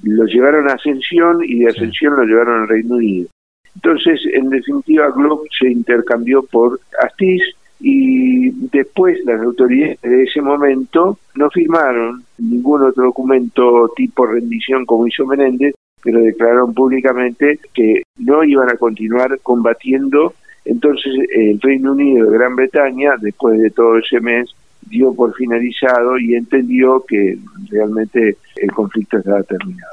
lo 0.03 0.25
llevaron 0.25 0.69
a 0.69 0.73
Ascensión 0.73 1.43
y 1.43 1.59
de 1.59 1.69
Ascensión 1.69 2.15
lo 2.15 2.23
llevaron 2.23 2.61
al 2.61 2.67
Reino 2.67 2.95
Unido. 2.95 3.29
Entonces, 3.75 4.21
en 4.33 4.49
definitiva, 4.49 5.11
Globe 5.11 5.47
se 5.57 5.69
intercambió 5.69 6.41
por 6.43 6.79
Astis 6.99 7.43
y 7.79 8.49
después 8.71 9.19
las 9.25 9.41
autoridades 9.41 10.01
de 10.01 10.23
ese 10.23 10.41
momento 10.41 11.19
no 11.35 11.49
firmaron 11.49 12.23
ningún 12.37 12.83
otro 12.83 13.05
documento 13.05 13.91
tipo 13.95 14.25
rendición 14.25 14.85
como 14.85 15.07
hizo 15.07 15.25
Menéndez, 15.25 15.75
pero 16.01 16.19
declararon 16.21 16.73
públicamente 16.73 17.59
que 17.73 18.03
no 18.17 18.43
iban 18.43 18.69
a 18.69 18.77
continuar 18.77 19.39
combatiendo. 19.43 20.33
Entonces 20.65 21.13
el 21.33 21.61
Reino 21.61 21.91
Unido 21.91 22.29
de 22.29 22.37
Gran 22.37 22.55
Bretaña, 22.55 23.11
después 23.19 23.59
de 23.59 23.69
todo 23.69 23.97
ese 23.97 24.19
mes, 24.19 24.49
dio 24.89 25.13
por 25.13 25.33
finalizado 25.35 26.17
y 26.17 26.35
entendió 26.35 27.03
que 27.07 27.37
realmente 27.69 28.37
el 28.55 28.71
conflicto 28.71 29.17
estaba 29.17 29.43
terminado. 29.43 29.91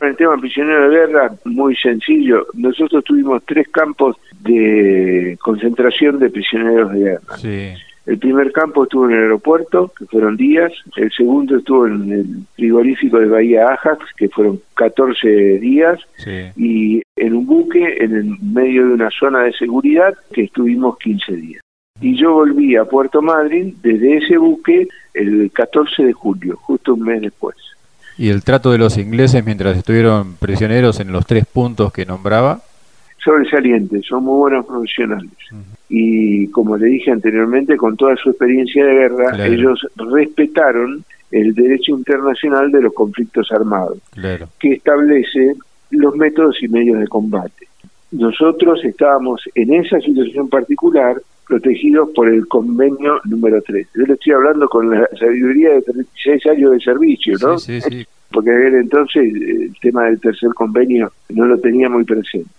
El 0.00 0.16
tema 0.16 0.36
prisionero 0.36 0.90
de 0.90 0.96
guerra, 0.96 1.32
muy 1.44 1.76
sencillo. 1.76 2.46
Nosotros 2.54 3.04
tuvimos 3.04 3.42
tres 3.46 3.68
campos 3.68 4.16
de 4.40 5.38
concentración 5.40 6.18
de 6.18 6.30
prisioneros 6.30 6.92
de 6.92 6.98
guerra. 6.98 7.36
El 8.06 8.18
primer 8.18 8.52
campo 8.52 8.84
estuvo 8.84 9.06
en 9.06 9.16
el 9.16 9.22
aeropuerto, 9.22 9.92
que 9.98 10.06
fueron 10.06 10.36
días. 10.36 10.72
El 10.96 11.10
segundo 11.10 11.56
estuvo 11.56 11.88
en 11.88 12.12
el 12.12 12.26
frigorífico 12.54 13.18
de 13.18 13.26
Bahía 13.26 13.66
Ajax, 13.66 14.04
que 14.16 14.28
fueron 14.28 14.60
14 14.74 15.28
días. 15.58 15.98
Y 16.56 17.02
en 17.16 17.34
un 17.34 17.46
buque 17.46 17.96
en 17.98 18.14
el 18.14 18.38
medio 18.40 18.86
de 18.86 18.94
una 18.94 19.10
zona 19.10 19.42
de 19.42 19.52
seguridad, 19.54 20.14
que 20.32 20.44
estuvimos 20.44 20.98
15 20.98 21.32
días. 21.32 21.62
Y 22.00 22.16
yo 22.16 22.32
volví 22.34 22.76
a 22.76 22.84
Puerto 22.84 23.22
Madryn 23.22 23.74
desde 23.82 24.18
ese 24.18 24.36
buque 24.36 24.86
el 25.14 25.50
14 25.52 26.04
de 26.04 26.12
julio, 26.12 26.56
justo 26.56 26.94
un 26.94 27.02
mes 27.02 27.22
después. 27.22 27.56
¿Y 28.18 28.30
el 28.30 28.42
trato 28.42 28.72
de 28.72 28.78
los 28.78 28.96
ingleses 28.96 29.44
mientras 29.44 29.76
estuvieron 29.76 30.36
prisioneros 30.36 31.00
en 31.00 31.12
los 31.12 31.26
tres 31.26 31.44
puntos 31.46 31.92
que 31.92 32.06
nombraba? 32.06 32.60
Sobresaliente, 33.22 34.00
son 34.02 34.24
muy 34.24 34.38
buenos 34.38 34.66
profesionales. 34.66 35.32
Y 35.88 36.48
como 36.48 36.76
le 36.76 36.86
dije 36.86 37.10
anteriormente, 37.10 37.76
con 37.76 37.96
toda 37.96 38.16
su 38.16 38.30
experiencia 38.30 38.84
de 38.84 38.94
guerra, 38.94 39.46
ellos 39.46 39.86
respetaron 39.96 41.04
el 41.30 41.54
derecho 41.54 41.92
internacional 41.92 42.70
de 42.70 42.82
los 42.82 42.94
conflictos 42.94 43.50
armados, 43.52 43.98
que 44.58 44.74
establece 44.74 45.54
los 45.90 46.16
métodos 46.16 46.62
y 46.62 46.68
medios 46.68 47.00
de 47.00 47.08
combate. 47.08 47.66
Nosotros 48.12 48.82
estábamos 48.84 49.42
en 49.54 49.74
esa 49.74 50.00
situación 50.00 50.48
particular 50.48 51.16
protegidos 51.46 52.10
por 52.14 52.28
el 52.28 52.46
convenio 52.48 53.20
número 53.24 53.62
3. 53.62 53.86
Yo 53.94 54.04
le 54.04 54.14
estoy 54.14 54.32
hablando 54.32 54.68
con 54.68 54.90
la 54.90 55.08
sabiduría 55.18 55.74
de 55.74 55.82
36 55.82 56.46
años 56.46 56.72
de 56.72 56.80
servicio, 56.80 57.34
¿no? 57.40 57.58
Sí, 57.58 57.80
sí, 57.80 58.06
Porque 58.32 58.50
entonces 58.50 59.32
el 59.34 59.72
tema 59.80 60.04
del 60.04 60.20
tercer 60.20 60.50
convenio 60.50 61.12
no 61.30 61.46
lo 61.46 61.58
tenía 61.58 61.88
muy 61.88 62.04
presente. 62.04 62.50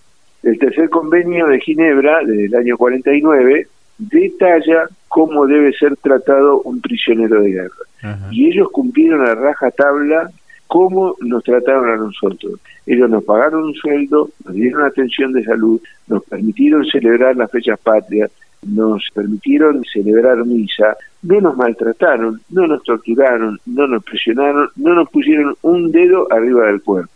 El 0.43 0.57
tercer 0.59 0.89
convenio 0.89 1.47
de 1.47 1.59
Ginebra, 1.59 2.23
del 2.23 2.53
año 2.55 2.77
49, 2.77 3.67
detalla 3.97 4.87
cómo 5.07 5.47
debe 5.47 5.73
ser 5.73 5.97
tratado 5.97 6.61
un 6.61 6.79
prisionero 6.79 7.41
de 7.41 7.51
guerra. 7.51 8.29
Y 8.31 8.47
ellos 8.47 8.69
cumplieron 8.71 9.25
a 9.27 9.35
raja 9.35 9.71
tabla 9.71 10.29
cómo 10.67 11.15
nos 11.19 11.43
trataron 11.43 11.89
a 11.89 11.97
nosotros. 11.97 12.59
Ellos 12.85 13.09
nos 13.09 13.23
pagaron 13.23 13.63
un 13.63 13.73
sueldo, 13.73 14.29
nos 14.45 14.53
dieron 14.53 14.85
atención 14.85 15.33
de 15.33 15.43
salud, 15.43 15.81
nos 16.07 16.23
permitieron 16.23 16.85
celebrar 16.85 17.35
las 17.35 17.51
fechas 17.51 17.79
patrias, 17.79 18.31
nos 18.63 19.07
permitieron 19.13 19.83
celebrar 19.91 20.45
misa, 20.45 20.95
no 21.21 21.41
nos 21.41 21.57
maltrataron, 21.57 22.41
no 22.49 22.67
nos 22.67 22.83
torturaron, 22.83 23.59
no 23.65 23.87
nos 23.87 24.03
presionaron, 24.03 24.69
no 24.75 24.93
nos 24.93 25.09
pusieron 25.09 25.55
un 25.61 25.91
dedo 25.91 26.31
arriba 26.31 26.67
del 26.67 26.81
cuerpo. 26.81 27.11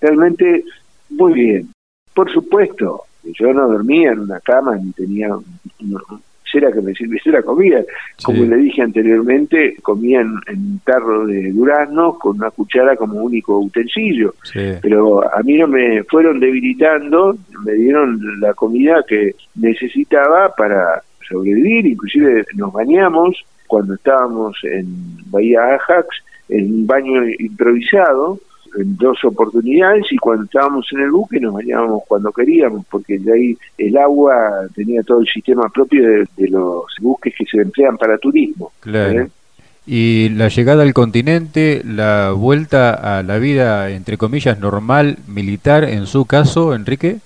Realmente 0.00 0.64
muy 1.10 1.32
bien. 1.32 1.68
Por 2.14 2.30
supuesto, 2.30 3.02
yo 3.24 3.52
no 3.52 3.68
dormía 3.68 4.12
en 4.12 4.20
una 4.20 4.40
cama 4.40 4.76
ni 4.76 4.92
tenía 4.92 5.28
era 6.58 6.72
que 6.72 6.80
me 6.80 6.94
sirviese 6.94 7.30
la 7.30 7.42
comida. 7.42 7.82
Como 8.22 8.44
le 8.44 8.56
dije 8.56 8.82
anteriormente, 8.82 9.76
comían 9.82 10.40
en 10.46 10.58
un 10.58 10.80
tarro 10.84 11.26
de 11.26 11.52
duraznos 11.52 12.18
con 12.18 12.36
una 12.36 12.50
cuchara 12.50 12.96
como 12.96 13.20
único 13.22 13.58
utensilio. 13.58 14.34
Pero 14.80 15.22
a 15.22 15.42
mí 15.42 15.58
no 15.58 15.68
me 15.68 16.02
fueron 16.04 16.40
debilitando, 16.40 17.36
me 17.64 17.72
dieron 17.72 18.40
la 18.40 18.54
comida 18.54 19.04
que 19.06 19.34
necesitaba 19.56 20.54
para 20.56 21.02
sobrevivir, 21.28 21.86
inclusive 21.86 22.44
nos 22.54 22.72
bañamos 22.72 23.44
cuando 23.66 23.94
estábamos 23.94 24.58
en 24.64 24.86
Bahía 25.30 25.74
Ajax, 25.74 26.08
en 26.48 26.74
un 26.74 26.86
baño 26.86 27.22
improvisado, 27.38 28.38
en 28.76 28.96
dos 28.96 29.24
oportunidades 29.24 30.04
y 30.10 30.16
cuando 30.16 30.44
estábamos 30.44 30.86
en 30.92 31.00
el 31.00 31.10
buque 31.10 31.40
nos 31.40 31.54
bañábamos 31.54 32.02
cuando 32.06 32.32
queríamos, 32.32 32.84
porque 32.90 33.18
de 33.18 33.32
ahí 33.32 33.58
el 33.78 33.96
agua 33.96 34.66
tenía 34.74 35.02
todo 35.02 35.20
el 35.20 35.26
sistema 35.26 35.68
propio 35.68 36.02
de, 36.08 36.48
los 36.48 36.84
buques 37.00 37.34
que 37.36 37.44
se 37.44 37.58
emplean 37.58 37.96
para 37.96 38.18
turismo. 38.18 38.72
Claro. 38.80 39.22
¿eh? 39.22 39.28
Y 39.86 40.28
la 40.30 40.48
llegada 40.48 40.84
al 40.84 40.94
continente, 40.94 41.82
la 41.84 42.32
vuelta 42.32 43.18
a 43.18 43.22
la 43.22 43.38
vida, 43.38 43.90
entre 43.90 44.16
comillas, 44.16 44.60
normal, 44.60 45.18
militar, 45.26 45.84
en 45.84 46.06
su 46.06 46.24
caso, 46.24 46.74
Enrique. 46.74 47.16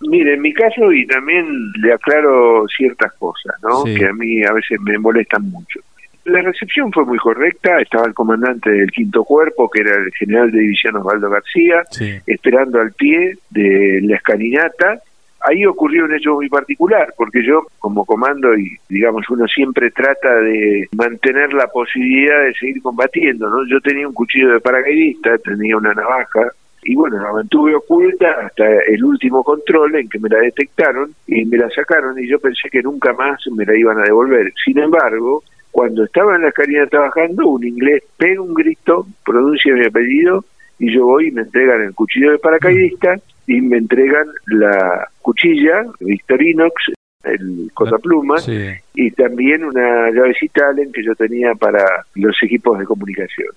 Mire, 0.00 0.34
en 0.34 0.42
mi 0.42 0.52
caso, 0.52 0.92
y 0.92 1.06
también 1.06 1.46
le 1.82 1.92
aclaro 1.92 2.64
ciertas 2.68 3.12
cosas, 3.14 3.54
¿no? 3.62 3.82
Que 3.84 4.06
a 4.06 4.12
mí 4.12 4.44
a 4.44 4.52
veces 4.52 4.80
me 4.82 4.98
molestan 4.98 5.50
mucho. 5.50 5.80
La 6.26 6.42
recepción 6.42 6.90
fue 6.92 7.04
muy 7.04 7.18
correcta, 7.18 7.78
estaba 7.80 8.06
el 8.06 8.14
comandante 8.14 8.68
del 8.68 8.90
quinto 8.90 9.22
cuerpo, 9.22 9.70
que 9.70 9.82
era 9.82 9.94
el 9.94 10.12
general 10.12 10.50
de 10.50 10.58
división 10.58 10.96
Osvaldo 10.96 11.30
García, 11.30 11.84
esperando 12.26 12.80
al 12.80 12.92
pie 12.92 13.38
de 13.50 14.00
la 14.02 14.16
escalinata. 14.16 15.00
Ahí 15.40 15.64
ocurrió 15.64 16.04
un 16.04 16.14
hecho 16.14 16.34
muy 16.34 16.48
particular, 16.48 17.14
porque 17.16 17.44
yo 17.46 17.66
como 17.78 18.04
comando, 18.04 18.58
y 18.58 18.76
digamos, 18.88 19.30
uno 19.30 19.46
siempre 19.46 19.92
trata 19.92 20.40
de 20.40 20.88
mantener 20.96 21.52
la 21.52 21.68
posibilidad 21.68 22.42
de 22.42 22.54
seguir 22.54 22.82
combatiendo, 22.82 23.48
¿no? 23.48 23.64
Yo 23.68 23.80
tenía 23.80 24.08
un 24.08 24.14
cuchillo 24.14 24.54
de 24.54 24.60
paracaidista, 24.60 25.38
tenía 25.38 25.76
una 25.76 25.94
navaja, 25.94 26.50
y 26.82 26.96
bueno, 26.96 27.22
la 27.22 27.32
mantuve 27.32 27.74
oculta 27.74 28.32
hasta 28.46 28.64
el 28.64 29.04
último 29.04 29.44
control 29.44 29.94
en 29.94 30.08
que 30.08 30.18
me 30.18 30.28
la 30.28 30.38
detectaron 30.38 31.12
y 31.26 31.44
me 31.44 31.58
la 31.58 31.68
sacaron 31.70 32.16
y 32.18 32.28
yo 32.28 32.38
pensé 32.38 32.68
que 32.70 32.80
nunca 32.80 33.12
más 33.12 33.40
me 33.52 33.64
la 33.64 33.76
iban 33.76 33.98
a 33.98 34.04
devolver. 34.04 34.52
Sin 34.64 34.78
embargo, 34.78 35.42
cuando 35.76 36.04
estaba 36.04 36.36
en 36.36 36.40
la 36.40 36.48
escalera 36.48 36.86
trabajando, 36.86 37.48
un 37.48 37.62
inglés 37.62 38.02
pega 38.16 38.40
un 38.40 38.54
grito, 38.54 39.06
pronuncia 39.22 39.74
mi 39.74 39.84
apellido 39.84 40.42
y 40.78 40.90
yo 40.90 41.04
voy 41.04 41.28
y 41.28 41.32
me 41.32 41.42
entregan 41.42 41.82
el 41.82 41.94
cuchillo 41.94 42.32
de 42.32 42.38
paracaidista 42.38 43.16
y 43.46 43.60
me 43.60 43.76
entregan 43.76 44.26
la 44.46 45.06
cuchilla 45.20 45.84
Victorinox, 46.00 46.92
el 47.24 47.70
cortaplumas 47.74 48.48
y 48.94 49.10
también 49.10 49.64
una 49.64 50.10
llavecita 50.12 50.70
Allen 50.70 50.90
que 50.92 51.04
yo 51.04 51.14
tenía 51.14 51.54
para 51.54 51.84
los 52.14 52.34
equipos 52.42 52.78
de 52.78 52.86
comunicación. 52.86 53.48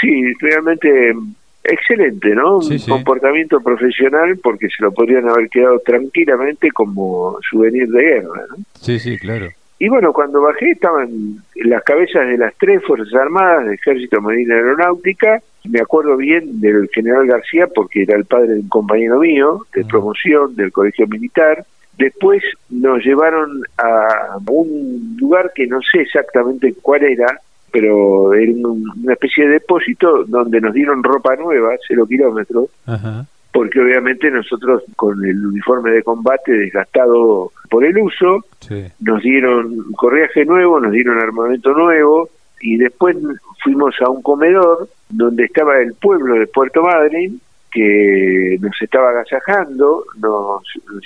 Sí, 0.00 0.32
realmente 0.40 1.12
excelente, 1.64 2.30
¿no? 2.34 2.60
un 2.60 2.78
comportamiento 2.88 3.60
profesional 3.60 4.38
porque 4.42 4.68
se 4.68 4.82
lo 4.82 4.90
podrían 4.90 5.28
haber 5.28 5.50
quedado 5.50 5.80
tranquilamente 5.80 6.70
como 6.70 7.36
souvenir 7.50 7.88
de 7.88 8.02
guerra, 8.02 8.40
¿no? 8.48 8.64
Sí, 8.80 8.98
sí, 8.98 9.18
claro. 9.18 9.50
Y 9.78 9.88
bueno, 9.88 10.12
cuando 10.12 10.40
bajé 10.40 10.70
estaban 10.70 11.36
las 11.54 11.82
cabezas 11.82 12.26
de 12.26 12.38
las 12.38 12.54
tres 12.56 12.82
Fuerzas 12.84 13.12
Armadas, 13.14 13.66
de 13.66 13.74
Ejército, 13.74 14.20
Marina 14.20 14.54
y 14.54 14.58
Aeronáutica. 14.58 15.42
Me 15.68 15.80
acuerdo 15.80 16.16
bien 16.16 16.60
del 16.60 16.88
general 16.94 17.26
García 17.26 17.66
porque 17.66 18.02
era 18.02 18.16
el 18.16 18.24
padre 18.24 18.54
de 18.54 18.60
un 18.60 18.68
compañero 18.68 19.18
mío 19.18 19.66
de 19.74 19.84
promoción 19.84 20.54
del 20.56 20.72
Colegio 20.72 21.06
Militar. 21.06 21.66
Después 21.98 22.42
nos 22.70 23.04
llevaron 23.04 23.62
a 23.76 24.38
un 24.48 25.16
lugar 25.18 25.52
que 25.54 25.66
no 25.66 25.80
sé 25.80 26.02
exactamente 26.02 26.74
cuál 26.80 27.02
era, 27.04 27.40
pero 27.70 28.32
era 28.32 28.52
una 28.52 29.12
especie 29.12 29.44
de 29.46 29.54
depósito 29.54 30.24
donde 30.24 30.60
nos 30.60 30.72
dieron 30.72 31.02
ropa 31.02 31.36
nueva, 31.36 31.74
cero 31.86 32.06
kilómetros, 32.06 32.70
porque 33.56 33.80
obviamente 33.80 34.30
nosotros 34.30 34.82
con 34.96 35.24
el 35.24 35.46
uniforme 35.46 35.90
de 35.90 36.02
combate 36.02 36.52
desgastado 36.52 37.52
por 37.70 37.86
el 37.86 37.96
uso, 37.96 38.44
nos 39.00 39.22
dieron 39.22 39.92
correaje 39.92 40.44
nuevo, 40.44 40.78
nos 40.78 40.92
dieron 40.92 41.18
armamento 41.18 41.72
nuevo 41.72 42.28
y 42.60 42.76
después 42.76 43.16
fuimos 43.64 43.94
a 44.02 44.10
un 44.10 44.20
comedor 44.20 44.90
donde 45.08 45.44
estaba 45.44 45.78
el 45.78 45.94
pueblo 45.94 46.34
de 46.34 46.46
Puerto 46.48 46.82
Madryn 46.82 47.40
que 47.72 48.58
nos 48.60 48.76
estaba 48.82 49.08
agasajando, 49.08 50.04
nos, 50.18 50.62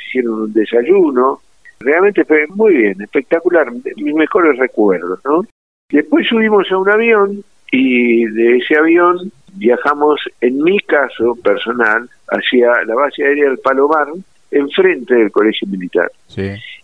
hicieron 0.08 0.42
un 0.42 0.52
desayuno, 0.52 1.38
realmente 1.78 2.24
fue 2.24 2.48
muy 2.48 2.74
bien, 2.74 3.00
espectacular, 3.00 3.70
mis 3.96 4.14
mejores 4.14 4.58
recuerdos, 4.58 5.20
¿no? 5.24 5.44
Después 5.88 6.26
subimos 6.26 6.68
a 6.72 6.78
un 6.78 6.90
avión 6.90 7.44
y 7.70 8.24
de 8.24 8.56
ese 8.56 8.76
avión 8.76 9.30
viajamos, 9.54 10.20
en 10.40 10.62
mi 10.62 10.78
caso 10.80 11.36
personal, 11.42 12.08
hacia 12.28 12.84
la 12.84 12.94
base 12.94 13.24
aérea 13.24 13.48
del 13.48 13.58
Palomar, 13.58 14.08
enfrente 14.50 15.14
del 15.14 15.30
colegio 15.30 15.68
militar. 15.68 16.10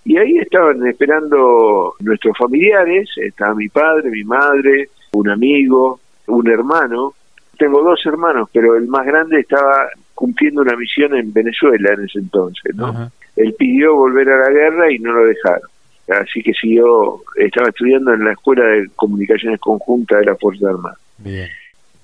Y 0.04 0.16
ahí 0.16 0.38
estaban 0.38 0.86
esperando 0.86 1.94
nuestros 2.00 2.36
familiares, 2.38 3.10
estaba 3.16 3.54
mi 3.54 3.68
padre, 3.68 4.10
mi 4.10 4.24
madre, 4.24 4.90
un 5.12 5.28
amigo, 5.28 6.00
un 6.26 6.48
hermano. 6.48 7.14
Tengo 7.58 7.82
dos 7.82 8.04
hermanos, 8.06 8.48
pero 8.52 8.76
el 8.76 8.86
más 8.86 9.06
grande 9.06 9.40
estaba 9.40 9.88
cumpliendo 10.14 10.62
una 10.62 10.76
misión 10.76 11.16
en 11.16 11.32
Venezuela 11.32 11.92
en 11.94 12.04
ese 12.04 12.18
entonces, 12.18 12.74
¿no? 12.74 13.10
Él 13.36 13.54
pidió 13.58 13.94
volver 13.94 14.28
a 14.30 14.38
la 14.38 14.50
guerra 14.50 14.90
y 14.90 14.98
no 14.98 15.12
lo 15.12 15.26
dejaron. 15.26 15.68
Así 16.08 16.42
que 16.42 16.52
siguió, 16.52 17.20
estaba 17.36 17.68
estudiando 17.68 18.14
en 18.14 18.24
la 18.24 18.32
Escuela 18.32 18.64
de 18.64 18.88
Comunicaciones 18.94 19.60
Conjuntas 19.60 20.20
de 20.20 20.26
la 20.26 20.36
Fuerza 20.36 20.68
Armada. 20.70 20.96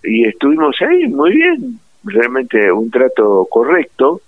Y 0.03 0.25
estuvimos 0.27 0.77
ahí 0.83 1.07
muy 1.09 1.33
bien, 1.33 1.79
realmente 2.05 2.71
un 2.73 2.91
trato 2.91 3.47
correcto 3.51 4.21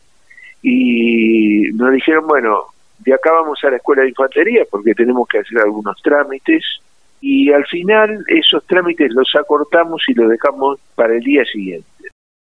y 0.62 1.68
nos 1.74 1.92
dijeron, 1.92 2.26
bueno, 2.26 2.62
de 3.00 3.12
acá 3.12 3.32
vamos 3.32 3.58
a 3.64 3.70
la 3.70 3.76
escuela 3.76 4.02
de 4.02 4.08
infantería 4.10 4.64
porque 4.70 4.94
tenemos 4.94 5.28
que 5.28 5.38
hacer 5.38 5.58
algunos 5.58 6.00
trámites 6.02 6.64
y 7.20 7.52
al 7.52 7.66
final 7.66 8.24
esos 8.28 8.64
trámites 8.66 9.12
los 9.12 9.30
acortamos 9.34 10.02
y 10.08 10.14
los 10.14 10.28
dejamos 10.28 10.78
para 10.94 11.14
el 11.14 11.20
día 11.20 11.44
siguiente. 11.44 11.86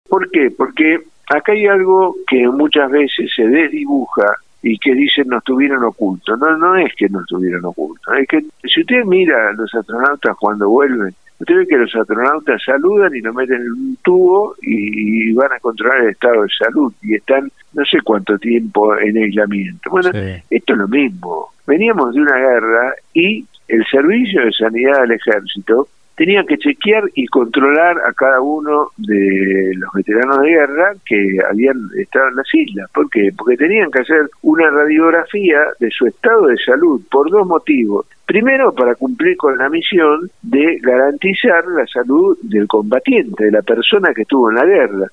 ¿Por 0.09 0.31
qué? 0.31 0.51
Porque 0.51 1.01
acá 1.29 1.53
hay 1.53 1.67
algo 1.67 2.17
que 2.27 2.49
muchas 2.49 2.91
veces 2.91 3.31
se 3.35 3.47
desdibuja 3.47 4.35
y 4.63 4.79
que 4.79 4.95
dicen 4.95 5.29
nos 5.29 5.43
tuvieron 5.45 5.83
oculto. 5.85 6.37
No, 6.37 6.57
no 6.57 6.77
es 6.77 6.95
que 6.95 7.09
nos 7.09 7.27
tuvieron 7.27 7.65
oculto. 7.65 8.13
Es 8.15 8.29
que 8.29 8.45
si 8.65 8.81
usted 8.81 9.05
mira 9.05 9.51
a 9.51 9.53
los 9.53 9.75
astronautas 9.75 10.37
cuando 10.39 10.69
vuelven, 10.69 11.15
Usted 11.43 11.57
ve 11.57 11.67
que 11.67 11.77
los 11.77 11.93
astronautas 11.93 12.63
saludan 12.65 13.17
y 13.17 13.21
lo 13.21 13.35
meten 13.35 13.63
en 13.63 13.73
un 13.73 13.99
tubo 14.05 14.55
y, 14.63 15.33
van 15.33 15.53
a 15.53 15.59
controlar 15.59 16.03
el 16.03 16.11
estado 16.11 16.43
de 16.43 16.49
salud 16.57 16.93
y 17.03 17.17
están 17.17 17.51
no 17.73 17.85
sé 17.85 17.99
cuánto 18.05 18.39
tiempo 18.39 18.97
en 18.97 19.17
aislamiento. 19.17 19.91
Bueno, 19.91 20.11
esto 20.49 20.73
es 20.73 20.79
lo 20.79 20.87
mismo. 20.87 21.49
Veníamos 21.67 22.15
de 22.15 22.21
una 22.21 22.37
guerra 22.37 22.95
y 23.13 23.45
el 23.67 23.85
servicio 23.87 24.45
de 24.45 24.53
sanidad 24.53 25.01
del 25.01 25.13
ejército 25.13 25.89
tenía 26.15 26.45
que 26.45 26.59
chequear 26.59 27.05
y 27.15 27.27
controlar 27.27 27.97
a 28.07 28.13
cada 28.13 28.41
uno 28.41 28.91
de 28.97 29.73
los 29.75 29.93
veteranos 29.95 30.43
de 30.43 30.49
guerra 30.49 30.95
que 31.05 31.39
habían 31.51 31.89
estado 31.97 32.29
en 32.29 32.37
las 32.37 32.55
islas. 32.55 32.89
¿Por 32.95 33.11
qué? 33.11 33.31
Porque 33.37 33.57
tenían 33.57 33.91
que 33.91 34.03
hacer 34.03 34.31
una 34.43 34.71
radiografía 34.71 35.59
de 35.81 35.91
su 35.91 36.07
estado 36.07 36.47
de 36.47 36.57
salud 36.59 37.03
por 37.11 37.29
dos 37.31 37.45
motivos. 37.49 38.07
Primero, 38.27 38.73
para 38.73 38.95
cumplir 38.95 39.37
con 39.37 39.59
la 39.59 39.69
misión 39.69 40.31
de 40.43 40.79
garantizar 40.81 41.67
la 41.67 41.87
salud 41.87 42.39
del 42.43 42.67
combatiente, 42.69 43.47
de 43.47 43.51
la 43.51 43.63
persona 43.63 44.15
que 44.15 44.23
estuvo 44.23 44.49
en 44.49 44.57
la 44.57 44.65
guerra. 44.65 45.07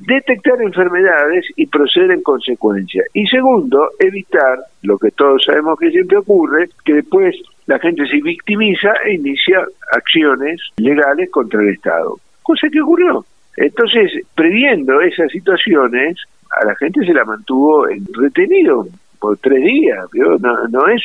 Detectar 0.00 0.60
enfermedades 0.62 1.46
y 1.56 1.66
proceder 1.66 2.10
en 2.12 2.22
consecuencia. 2.22 3.04
Y 3.12 3.26
segundo, 3.26 3.90
evitar 3.98 4.58
lo 4.82 4.98
que 4.98 5.10
todos 5.10 5.44
sabemos 5.44 5.78
que 5.78 5.90
siempre 5.90 6.16
ocurre, 6.18 6.70
que 6.84 6.94
después 6.94 7.36
la 7.66 7.78
gente 7.78 8.06
se 8.06 8.20
victimiza 8.20 8.92
e 9.04 9.14
inicia 9.14 9.64
acciones 9.92 10.60
legales 10.76 11.30
contra 11.30 11.60
el 11.60 11.68
Estado. 11.68 12.18
Cosa 12.42 12.68
que 12.70 12.80
ocurrió. 12.80 13.24
Entonces, 13.56 14.12
previendo 14.34 15.00
esas 15.00 15.30
situaciones, 15.30 16.18
a 16.60 16.64
la 16.64 16.74
gente 16.76 17.04
se 17.04 17.14
la 17.14 17.24
mantuvo 17.24 17.86
retenido 18.14 18.86
por 19.20 19.36
tres 19.38 19.62
días. 19.62 20.06
No, 20.14 20.68
no 20.68 20.88
es 20.88 21.02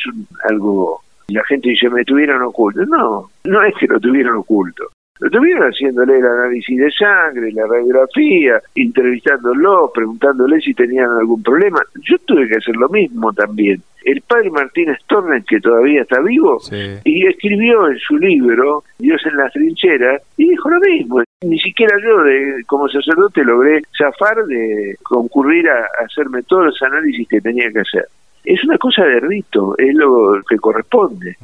algo... 0.48 1.00
La 1.30 1.44
gente 1.44 1.70
dice, 1.70 1.88
me 1.88 2.04
tuvieron 2.04 2.42
oculto. 2.42 2.84
No, 2.86 3.30
no 3.44 3.62
es 3.62 3.74
que 3.78 3.86
lo 3.86 3.98
tuvieron 4.00 4.36
oculto. 4.36 4.84
Lo 5.20 5.28
tuvieron 5.28 5.68
haciéndole 5.68 6.16
el 6.16 6.24
análisis 6.24 6.78
de 6.78 6.90
sangre, 6.90 7.52
la 7.52 7.66
radiografía, 7.66 8.58
entrevistándolo, 8.74 9.92
preguntándole 9.94 10.60
si 10.62 10.72
tenían 10.72 11.10
algún 11.10 11.42
problema. 11.42 11.80
Yo 12.08 12.16
tuve 12.24 12.48
que 12.48 12.56
hacer 12.56 12.74
lo 12.76 12.88
mismo 12.88 13.30
también. 13.34 13.82
El 14.02 14.22
padre 14.22 14.50
Martínez 14.50 14.96
Torres, 15.06 15.44
que 15.46 15.60
todavía 15.60 16.00
está 16.02 16.20
vivo, 16.22 16.58
y 17.04 17.26
escribió 17.26 17.88
en 17.88 17.98
su 17.98 18.16
libro 18.16 18.82
Dios 18.98 19.20
en 19.26 19.36
las 19.36 19.52
trincheras, 19.52 20.22
y 20.38 20.48
dijo 20.48 20.70
lo 20.70 20.80
mismo. 20.80 21.22
Ni 21.42 21.58
siquiera 21.58 21.94
yo, 22.02 22.22
de, 22.22 22.64
como 22.66 22.88
sacerdote, 22.88 23.44
logré 23.44 23.82
zafar 23.96 24.42
de 24.46 24.96
concurrir 25.02 25.68
a 25.68 25.86
hacerme 26.02 26.42
todos 26.44 26.66
los 26.66 26.82
análisis 26.82 27.28
que 27.28 27.42
tenía 27.42 27.70
que 27.70 27.80
hacer. 27.80 28.06
Es 28.44 28.64
una 28.64 28.78
cosa 28.78 29.04
de 29.04 29.20
rito, 29.20 29.76
es 29.78 29.94
lo 29.94 30.40
que 30.48 30.56
corresponde. 30.56 31.36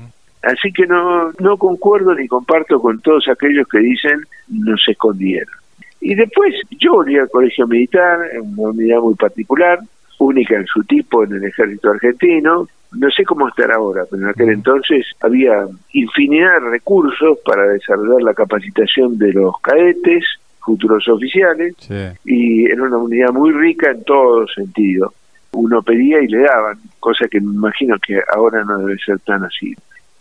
Así 0.42 0.72
que 0.72 0.86
no, 0.86 1.32
no 1.40 1.56
concuerdo 1.56 2.14
ni 2.14 2.28
comparto 2.28 2.80
con 2.80 3.00
todos 3.00 3.26
aquellos 3.28 3.66
que 3.68 3.78
dicen 3.78 4.20
nos 4.48 4.80
escondieron. 4.86 5.54
Y 6.00 6.14
después 6.14 6.54
yo 6.78 6.94
volví 6.94 7.18
al 7.18 7.28
colegio 7.28 7.66
militar, 7.66 8.20
en 8.32 8.56
una 8.56 8.68
unidad 8.70 9.00
muy 9.00 9.14
particular, 9.14 9.80
única 10.18 10.56
en 10.56 10.66
su 10.66 10.84
tipo 10.84 11.24
en 11.24 11.32
el 11.32 11.44
ejército 11.44 11.90
argentino. 11.90 12.68
No 12.92 13.10
sé 13.10 13.24
cómo 13.24 13.48
estar 13.48 13.72
ahora, 13.72 14.04
pero 14.08 14.22
en 14.22 14.28
aquel 14.28 14.50
entonces 14.50 15.06
había 15.20 15.66
infinidad 15.92 16.60
de 16.60 16.70
recursos 16.70 17.38
para 17.44 17.66
desarrollar 17.68 18.22
la 18.22 18.34
capacitación 18.34 19.18
de 19.18 19.32
los 19.32 19.58
cadetes, 19.60 20.24
futuros 20.60 21.06
oficiales, 21.08 21.74
y 22.24 22.66
era 22.66 22.84
una 22.84 22.98
unidad 22.98 23.30
muy 23.32 23.52
rica 23.52 23.90
en 23.90 24.04
todo 24.04 24.46
sentido. 24.48 25.12
Uno 25.56 25.82
pedía 25.82 26.22
y 26.22 26.28
le 26.28 26.42
daban, 26.42 26.78
cosa 27.00 27.26
que 27.28 27.40
me 27.40 27.52
imagino 27.52 27.96
que 27.98 28.20
ahora 28.34 28.64
no 28.64 28.78
debe 28.78 28.98
ser 28.98 29.18
tan 29.20 29.44
así 29.44 29.74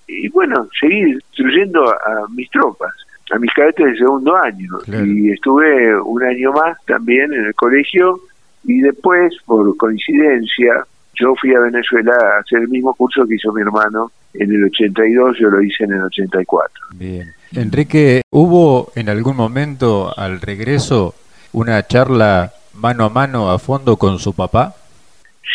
y 0.07 0.29
bueno, 0.29 0.67
seguí 0.79 0.99
instruyendo 0.99 1.89
a, 1.89 2.27
mis 2.29 2.49
tropas, 2.49 2.93
a 3.31 3.39
mis 3.39 3.51
cadetes 3.53 3.85
de 3.85 3.97
segundo 3.97 4.35
año. 4.35 4.69
Y 4.87 5.31
estuve 5.31 5.99
un 5.99 6.23
año 6.23 6.51
más 6.51 6.77
también 6.85 7.33
en 7.33 7.45
el 7.45 7.55
colegio 7.55 8.19
y 8.63 8.81
después, 8.81 9.33
por 9.45 9.75
coincidencia, 9.77 10.85
yo 11.15 11.33
fui 11.35 11.53
a 11.53 11.59
Venezuela 11.59 12.13
a 12.13 12.39
hacer 12.41 12.59
el 12.59 12.67
mismo 12.67 12.93
curso 12.93 13.25
que 13.25 13.35
hizo 13.35 13.53
mi 13.53 13.61
hermano 13.61 14.11
en 14.33 14.53
el 14.53 14.65
82, 14.65 15.37
yo 15.39 15.49
lo 15.49 15.61
hice 15.61 15.85
en 15.85 15.93
el 15.93 16.03
84. 16.03 16.85
Bien. 16.95 17.33
Enrique, 17.53 18.21
¿hubo 18.31 18.91
en 18.95 19.07
algún 19.07 19.37
momento 19.37 20.13
al 20.17 20.41
regreso 20.41 21.15
una 21.53 21.87
charla 21.87 22.51
mano 22.73 23.05
a 23.05 23.09
mano 23.09 23.49
a 23.49 23.59
fondo 23.59 23.95
con 23.95 24.19
su 24.19 24.33
papá? 24.33 24.75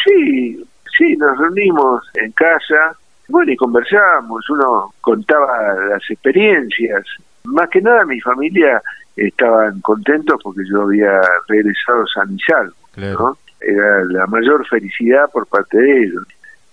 Sí, 0.05 0.65
sí, 0.97 1.17
nos 1.17 1.37
reunimos 1.39 2.03
en 2.15 2.33
casa, 2.33 2.97
bueno, 3.29 3.53
y 3.53 3.57
conversábamos, 3.57 4.49
uno 4.51 4.93
contaba 5.01 5.75
las 5.89 6.03
experiencias. 6.11 7.05
Más 7.45 7.69
que 7.71 7.81
nada 7.81 8.05
mi 8.05 8.21
familia 8.21 8.83
estaban 9.17 9.81
contentos 9.81 10.41
porque 10.43 10.63
yo 10.71 10.83
había 10.83 11.21
regresado 11.49 12.07
san 12.07 12.35
y 12.35 12.39
salvo, 12.41 13.37
Era 13.61 14.05
la 14.05 14.27
mayor 14.27 14.67
felicidad 14.67 15.31
por 15.33 15.47
parte 15.47 15.79
de 15.79 16.05
ellos. 16.05 16.27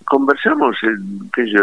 Conversamos, 0.04 0.76
en, 0.84 1.30
que 1.34 1.46
yo, 1.50 1.60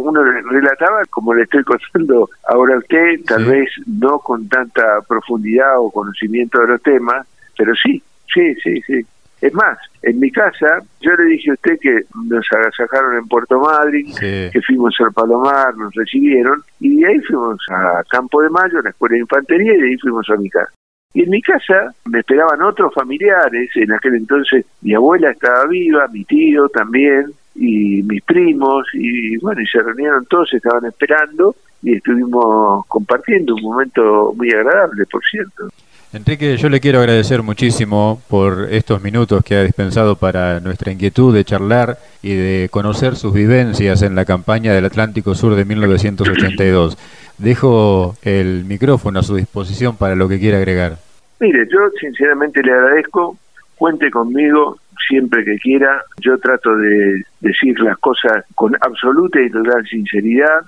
uno 0.00 0.22
relataba 0.22 1.02
como 1.10 1.34
le 1.34 1.42
estoy 1.42 1.64
contando 1.92 2.30
ahora 2.48 2.76
a 2.76 2.78
usted, 2.78 3.24
tal 3.26 3.44
vez 3.46 3.68
no 3.86 4.18
con 4.20 4.48
tanta 4.48 5.00
profundidad 5.08 5.78
o 5.78 5.90
conocimiento 5.90 6.60
de 6.60 6.68
los 6.68 6.82
temas, 6.82 7.26
pero 7.56 7.74
sí, 7.74 8.02
sí, 8.32 8.54
sí, 8.62 8.80
sí. 8.86 9.06
Es 9.42 9.52
más, 9.54 9.76
en 10.02 10.20
mi 10.20 10.30
casa, 10.30 10.78
yo 11.00 11.16
le 11.16 11.24
dije 11.24 11.50
a 11.50 11.54
usted 11.54 11.76
que 11.80 12.04
nos 12.28 12.46
agasajaron 12.52 13.18
en 13.18 13.26
Puerto 13.26 13.58
Madryn, 13.58 14.14
que 14.14 14.60
fuimos 14.64 14.94
al 15.00 15.12
Palomar, 15.12 15.76
nos 15.76 15.92
recibieron, 15.94 16.62
y 16.78 17.00
de 17.00 17.08
ahí 17.08 17.18
fuimos 17.22 17.58
a 17.68 18.04
Campo 18.08 18.40
de 18.40 18.50
Mayo, 18.50 18.78
a 18.78 18.82
la 18.82 18.90
Escuela 18.90 19.14
de 19.14 19.22
Infantería, 19.22 19.74
y 19.74 19.80
de 19.80 19.88
ahí 19.88 19.96
fuimos 19.98 20.30
a 20.30 20.36
mi 20.36 20.48
casa. 20.48 20.72
Y 21.12 21.24
en 21.24 21.30
mi 21.30 21.42
casa 21.42 21.92
me 22.04 22.20
esperaban 22.20 22.62
otros 22.62 22.94
familiares, 22.94 23.68
en 23.74 23.90
aquel 23.90 24.14
entonces 24.14 24.64
mi 24.80 24.94
abuela 24.94 25.32
estaba 25.32 25.66
viva, 25.66 26.06
mi 26.12 26.24
tío 26.24 26.68
también, 26.68 27.32
y 27.56 28.00
mis 28.04 28.22
primos, 28.22 28.86
y 28.94 29.38
bueno, 29.38 29.60
y 29.60 29.66
se 29.66 29.82
reunieron 29.82 30.24
todos, 30.26 30.54
estaban 30.54 30.84
esperando, 30.84 31.56
y 31.82 31.96
estuvimos 31.96 32.86
compartiendo 32.86 33.56
un 33.56 33.62
momento 33.62 34.32
muy 34.36 34.52
agradable, 34.52 35.04
por 35.06 35.20
cierto. 35.24 35.68
Enrique, 36.14 36.58
yo 36.58 36.68
le 36.68 36.80
quiero 36.80 36.98
agradecer 36.98 37.42
muchísimo 37.42 38.20
por 38.28 38.68
estos 38.70 39.02
minutos 39.02 39.42
que 39.42 39.54
ha 39.54 39.62
dispensado 39.62 40.14
para 40.14 40.60
nuestra 40.60 40.92
inquietud 40.92 41.34
de 41.34 41.42
charlar 41.42 41.96
y 42.22 42.34
de 42.34 42.68
conocer 42.70 43.16
sus 43.16 43.32
vivencias 43.32 44.02
en 44.02 44.14
la 44.14 44.26
campaña 44.26 44.74
del 44.74 44.84
Atlántico 44.84 45.34
Sur 45.34 45.54
de 45.54 45.64
1982. 45.64 46.98
Dejo 47.38 48.14
el 48.20 48.66
micrófono 48.66 49.20
a 49.20 49.22
su 49.22 49.36
disposición 49.36 49.96
para 49.96 50.14
lo 50.14 50.28
que 50.28 50.38
quiera 50.38 50.58
agregar. 50.58 50.98
Mire, 51.40 51.66
yo 51.72 51.78
sinceramente 51.98 52.62
le 52.62 52.72
agradezco, 52.72 53.38
cuente 53.76 54.10
conmigo, 54.10 54.76
siempre 55.08 55.44
que 55.44 55.56
quiera. 55.58 56.02
Yo 56.20 56.38
trato 56.38 56.76
de 56.76 57.24
decir 57.40 57.78
las 57.80 57.98
cosas 57.98 58.44
con 58.54 58.76
absoluta 58.80 59.40
y 59.40 59.50
total 59.50 59.86
sinceridad. 59.86 60.62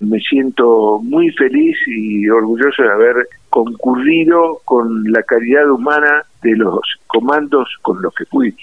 Me 0.00 0.20
siento 0.20 1.00
muy 1.02 1.30
feliz 1.32 1.76
y 1.86 2.28
orgulloso 2.28 2.82
de 2.82 2.92
haber 2.92 3.28
concurrido 3.50 4.60
con 4.64 5.04
la 5.10 5.22
calidad 5.22 5.70
humana 5.70 6.24
de 6.42 6.56
los 6.56 6.80
comandos 7.06 7.68
con 7.82 8.02
los 8.02 8.14
que 8.14 8.24
fui. 8.26 8.54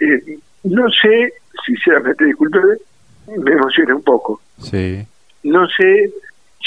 Eh, 0.00 0.38
no 0.64 0.88
sé, 0.90 1.32
sinceramente, 1.66 2.24
disculpe, 2.24 2.58
me 3.36 3.52
emocioné 3.52 3.94
un 3.94 4.02
poco. 4.02 4.40
Sí. 4.58 5.04
No 5.42 5.66
sé 5.68 6.12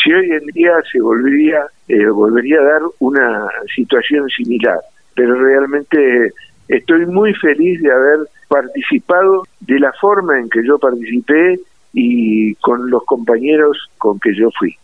si 0.03 0.13
hoy 0.13 0.31
en 0.31 0.45
día 0.47 0.73
se 0.91 1.01
volvería, 1.01 1.65
eh, 1.87 2.07
volvería 2.07 2.59
a 2.59 2.63
dar 2.63 2.81
una 2.99 3.47
situación 3.75 4.29
similar, 4.29 4.79
pero 5.15 5.35
realmente 5.35 6.33
Estoy 6.71 7.05
muy 7.05 7.33
feliz 7.33 7.81
de 7.81 7.91
haber 7.91 8.19
participado 8.47 9.43
de 9.59 9.77
la 9.77 9.91
forma 9.99 10.39
en 10.39 10.49
que 10.49 10.65
yo 10.65 10.79
participé 10.79 11.59
y 11.91 12.55
con 12.55 12.89
los 12.89 13.03
compañeros 13.03 13.89
con 13.97 14.17
que 14.21 14.33
yo 14.33 14.49
fui. 14.57 14.77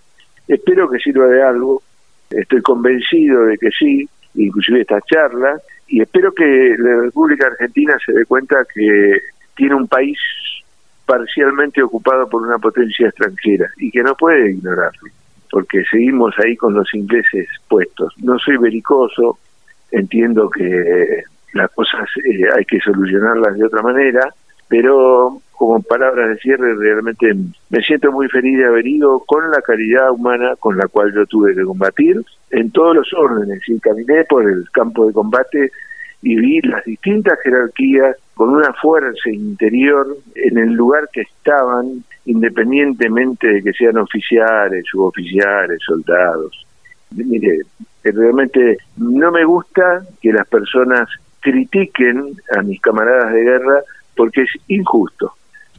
Espero 0.49 0.89
que 0.89 0.99
sirva 0.99 1.27
de 1.27 1.41
algo, 1.41 1.81
estoy 2.29 2.61
convencido 2.61 3.45
de 3.45 3.57
que 3.57 3.69
sí, 3.71 4.05
inclusive 4.35 4.81
esta 4.81 4.99
charla, 4.99 5.61
y 5.87 6.01
espero 6.01 6.33
que 6.33 6.75
la 6.77 7.03
República 7.03 7.47
Argentina 7.47 7.95
se 8.05 8.11
dé 8.11 8.25
cuenta 8.25 8.57
que 8.75 9.21
tiene 9.55 9.75
un 9.75 9.87
país 9.87 10.19
parcialmente 11.05 11.81
ocupado 11.81 12.27
por 12.27 12.41
una 12.41 12.59
potencia 12.59 13.07
extranjera 13.07 13.69
y 13.77 13.91
que 13.91 14.03
no 14.03 14.13
puede 14.13 14.51
ignorarlo, 14.51 15.09
porque 15.49 15.85
seguimos 15.89 16.35
ahí 16.43 16.57
con 16.57 16.73
los 16.73 16.93
ingleses 16.93 17.47
puestos. 17.69 18.13
No 18.17 18.37
soy 18.39 18.57
belicoso, 18.57 19.39
entiendo 19.89 20.49
que 20.49 21.23
las 21.53 21.71
cosas 21.71 22.09
eh, 22.25 22.43
hay 22.55 22.65
que 22.65 22.79
solucionarlas 22.79 23.57
de 23.57 23.65
otra 23.65 23.81
manera, 23.81 24.33
pero 24.67 25.41
como 25.57 25.81
palabras 25.81 26.29
de 26.29 26.37
cierre, 26.37 26.75
realmente 26.75 27.35
me 27.69 27.81
siento 27.81 28.11
muy 28.11 28.27
feliz 28.29 28.59
de 28.59 28.65
haber 28.65 28.85
ido 28.85 29.19
con 29.21 29.49
la 29.49 29.61
caridad 29.61 30.11
humana 30.11 30.55
con 30.59 30.77
la 30.77 30.87
cual 30.87 31.13
yo 31.13 31.25
tuve 31.25 31.55
que 31.55 31.63
combatir 31.63 32.21
en 32.51 32.71
todos 32.71 32.95
los 32.95 33.13
órdenes 33.13 33.61
y 33.67 33.79
caminé 33.79 34.23
por 34.25 34.47
el 34.47 34.69
campo 34.71 35.07
de 35.07 35.13
combate 35.13 35.71
y 36.21 36.35
vi 36.35 36.61
las 36.61 36.83
distintas 36.85 37.39
jerarquías 37.43 38.15
con 38.35 38.49
una 38.49 38.71
fuerza 38.73 39.29
interior 39.29 40.17
en 40.35 40.57
el 40.59 40.73
lugar 40.73 41.09
que 41.11 41.21
estaban, 41.21 42.03
independientemente 42.25 43.47
de 43.47 43.63
que 43.63 43.73
sean 43.73 43.97
oficiales, 43.97 44.85
suboficiales, 44.89 45.79
soldados. 45.83 46.65
Mire, 47.11 47.61
realmente 48.03 48.77
no 48.97 49.31
me 49.31 49.43
gusta 49.43 50.03
que 50.21 50.31
las 50.31 50.47
personas 50.47 51.09
critiquen 51.47 52.33
a 52.57 52.61
mis 52.61 52.81
camaradas 52.81 53.31
de 53.33 53.41
guerra 53.41 53.81
porque 54.15 54.41
es 54.41 54.49
injusto. 54.67 55.33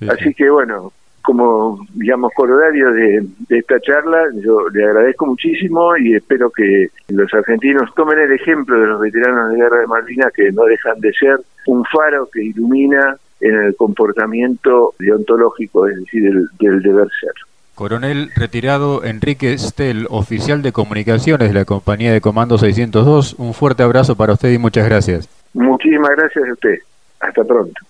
Así 0.08 0.32
que 0.32 0.48
bueno, 0.48 0.92
como 1.22 1.84
digamos 1.92 2.32
corolario 2.34 2.90
de, 2.92 3.26
de, 3.48 3.58
esta 3.58 3.78
charla, 3.80 4.28
yo 4.42 4.68
le 4.70 4.84
agradezco 4.84 5.26
muchísimo 5.26 5.94
y 5.96 6.14
espero 6.14 6.50
que 6.50 6.88
los 7.08 7.32
argentinos 7.34 7.92
tomen 7.94 8.18
el 8.18 8.32
ejemplo 8.32 8.80
de 8.80 8.86
los 8.86 9.00
veteranos 9.00 9.50
de 9.50 9.56
guerra 9.56 9.80
de 9.80 9.86
Malvinas 9.86 10.32
que 10.32 10.50
no 10.52 10.64
dejan 10.64 11.00
de 11.00 11.12
ser 11.12 11.38
un 11.66 11.84
faro 11.84 12.28
que 12.32 12.44
ilumina 12.44 13.16
en 13.40 13.54
el 13.54 13.76
comportamiento 13.76 14.94
deontológico, 14.98 15.86
es 15.86 15.96
decir, 15.96 16.22
del, 16.22 16.48
del 16.60 16.82
deber 16.82 17.08
ser. 17.20 17.32
Coronel 17.74 18.30
retirado 18.34 19.04
Enrique 19.04 19.56
Stel, 19.56 20.06
oficial 20.10 20.62
de 20.62 20.72
comunicaciones 20.72 21.48
de 21.48 21.54
la 21.54 21.64
compañía 21.64 22.12
de 22.12 22.20
Comando 22.20 22.58
602, 22.58 23.34
un 23.38 23.54
fuerte 23.54 23.82
abrazo 23.82 24.16
para 24.16 24.32
usted 24.32 24.50
y 24.52 24.58
muchas 24.58 24.86
gracias. 24.86 25.37
Muchísimas 25.54 26.10
gracias 26.10 26.48
a 26.48 26.52
usted. 26.52 26.78
Hasta 27.20 27.44
pronto. 27.44 27.80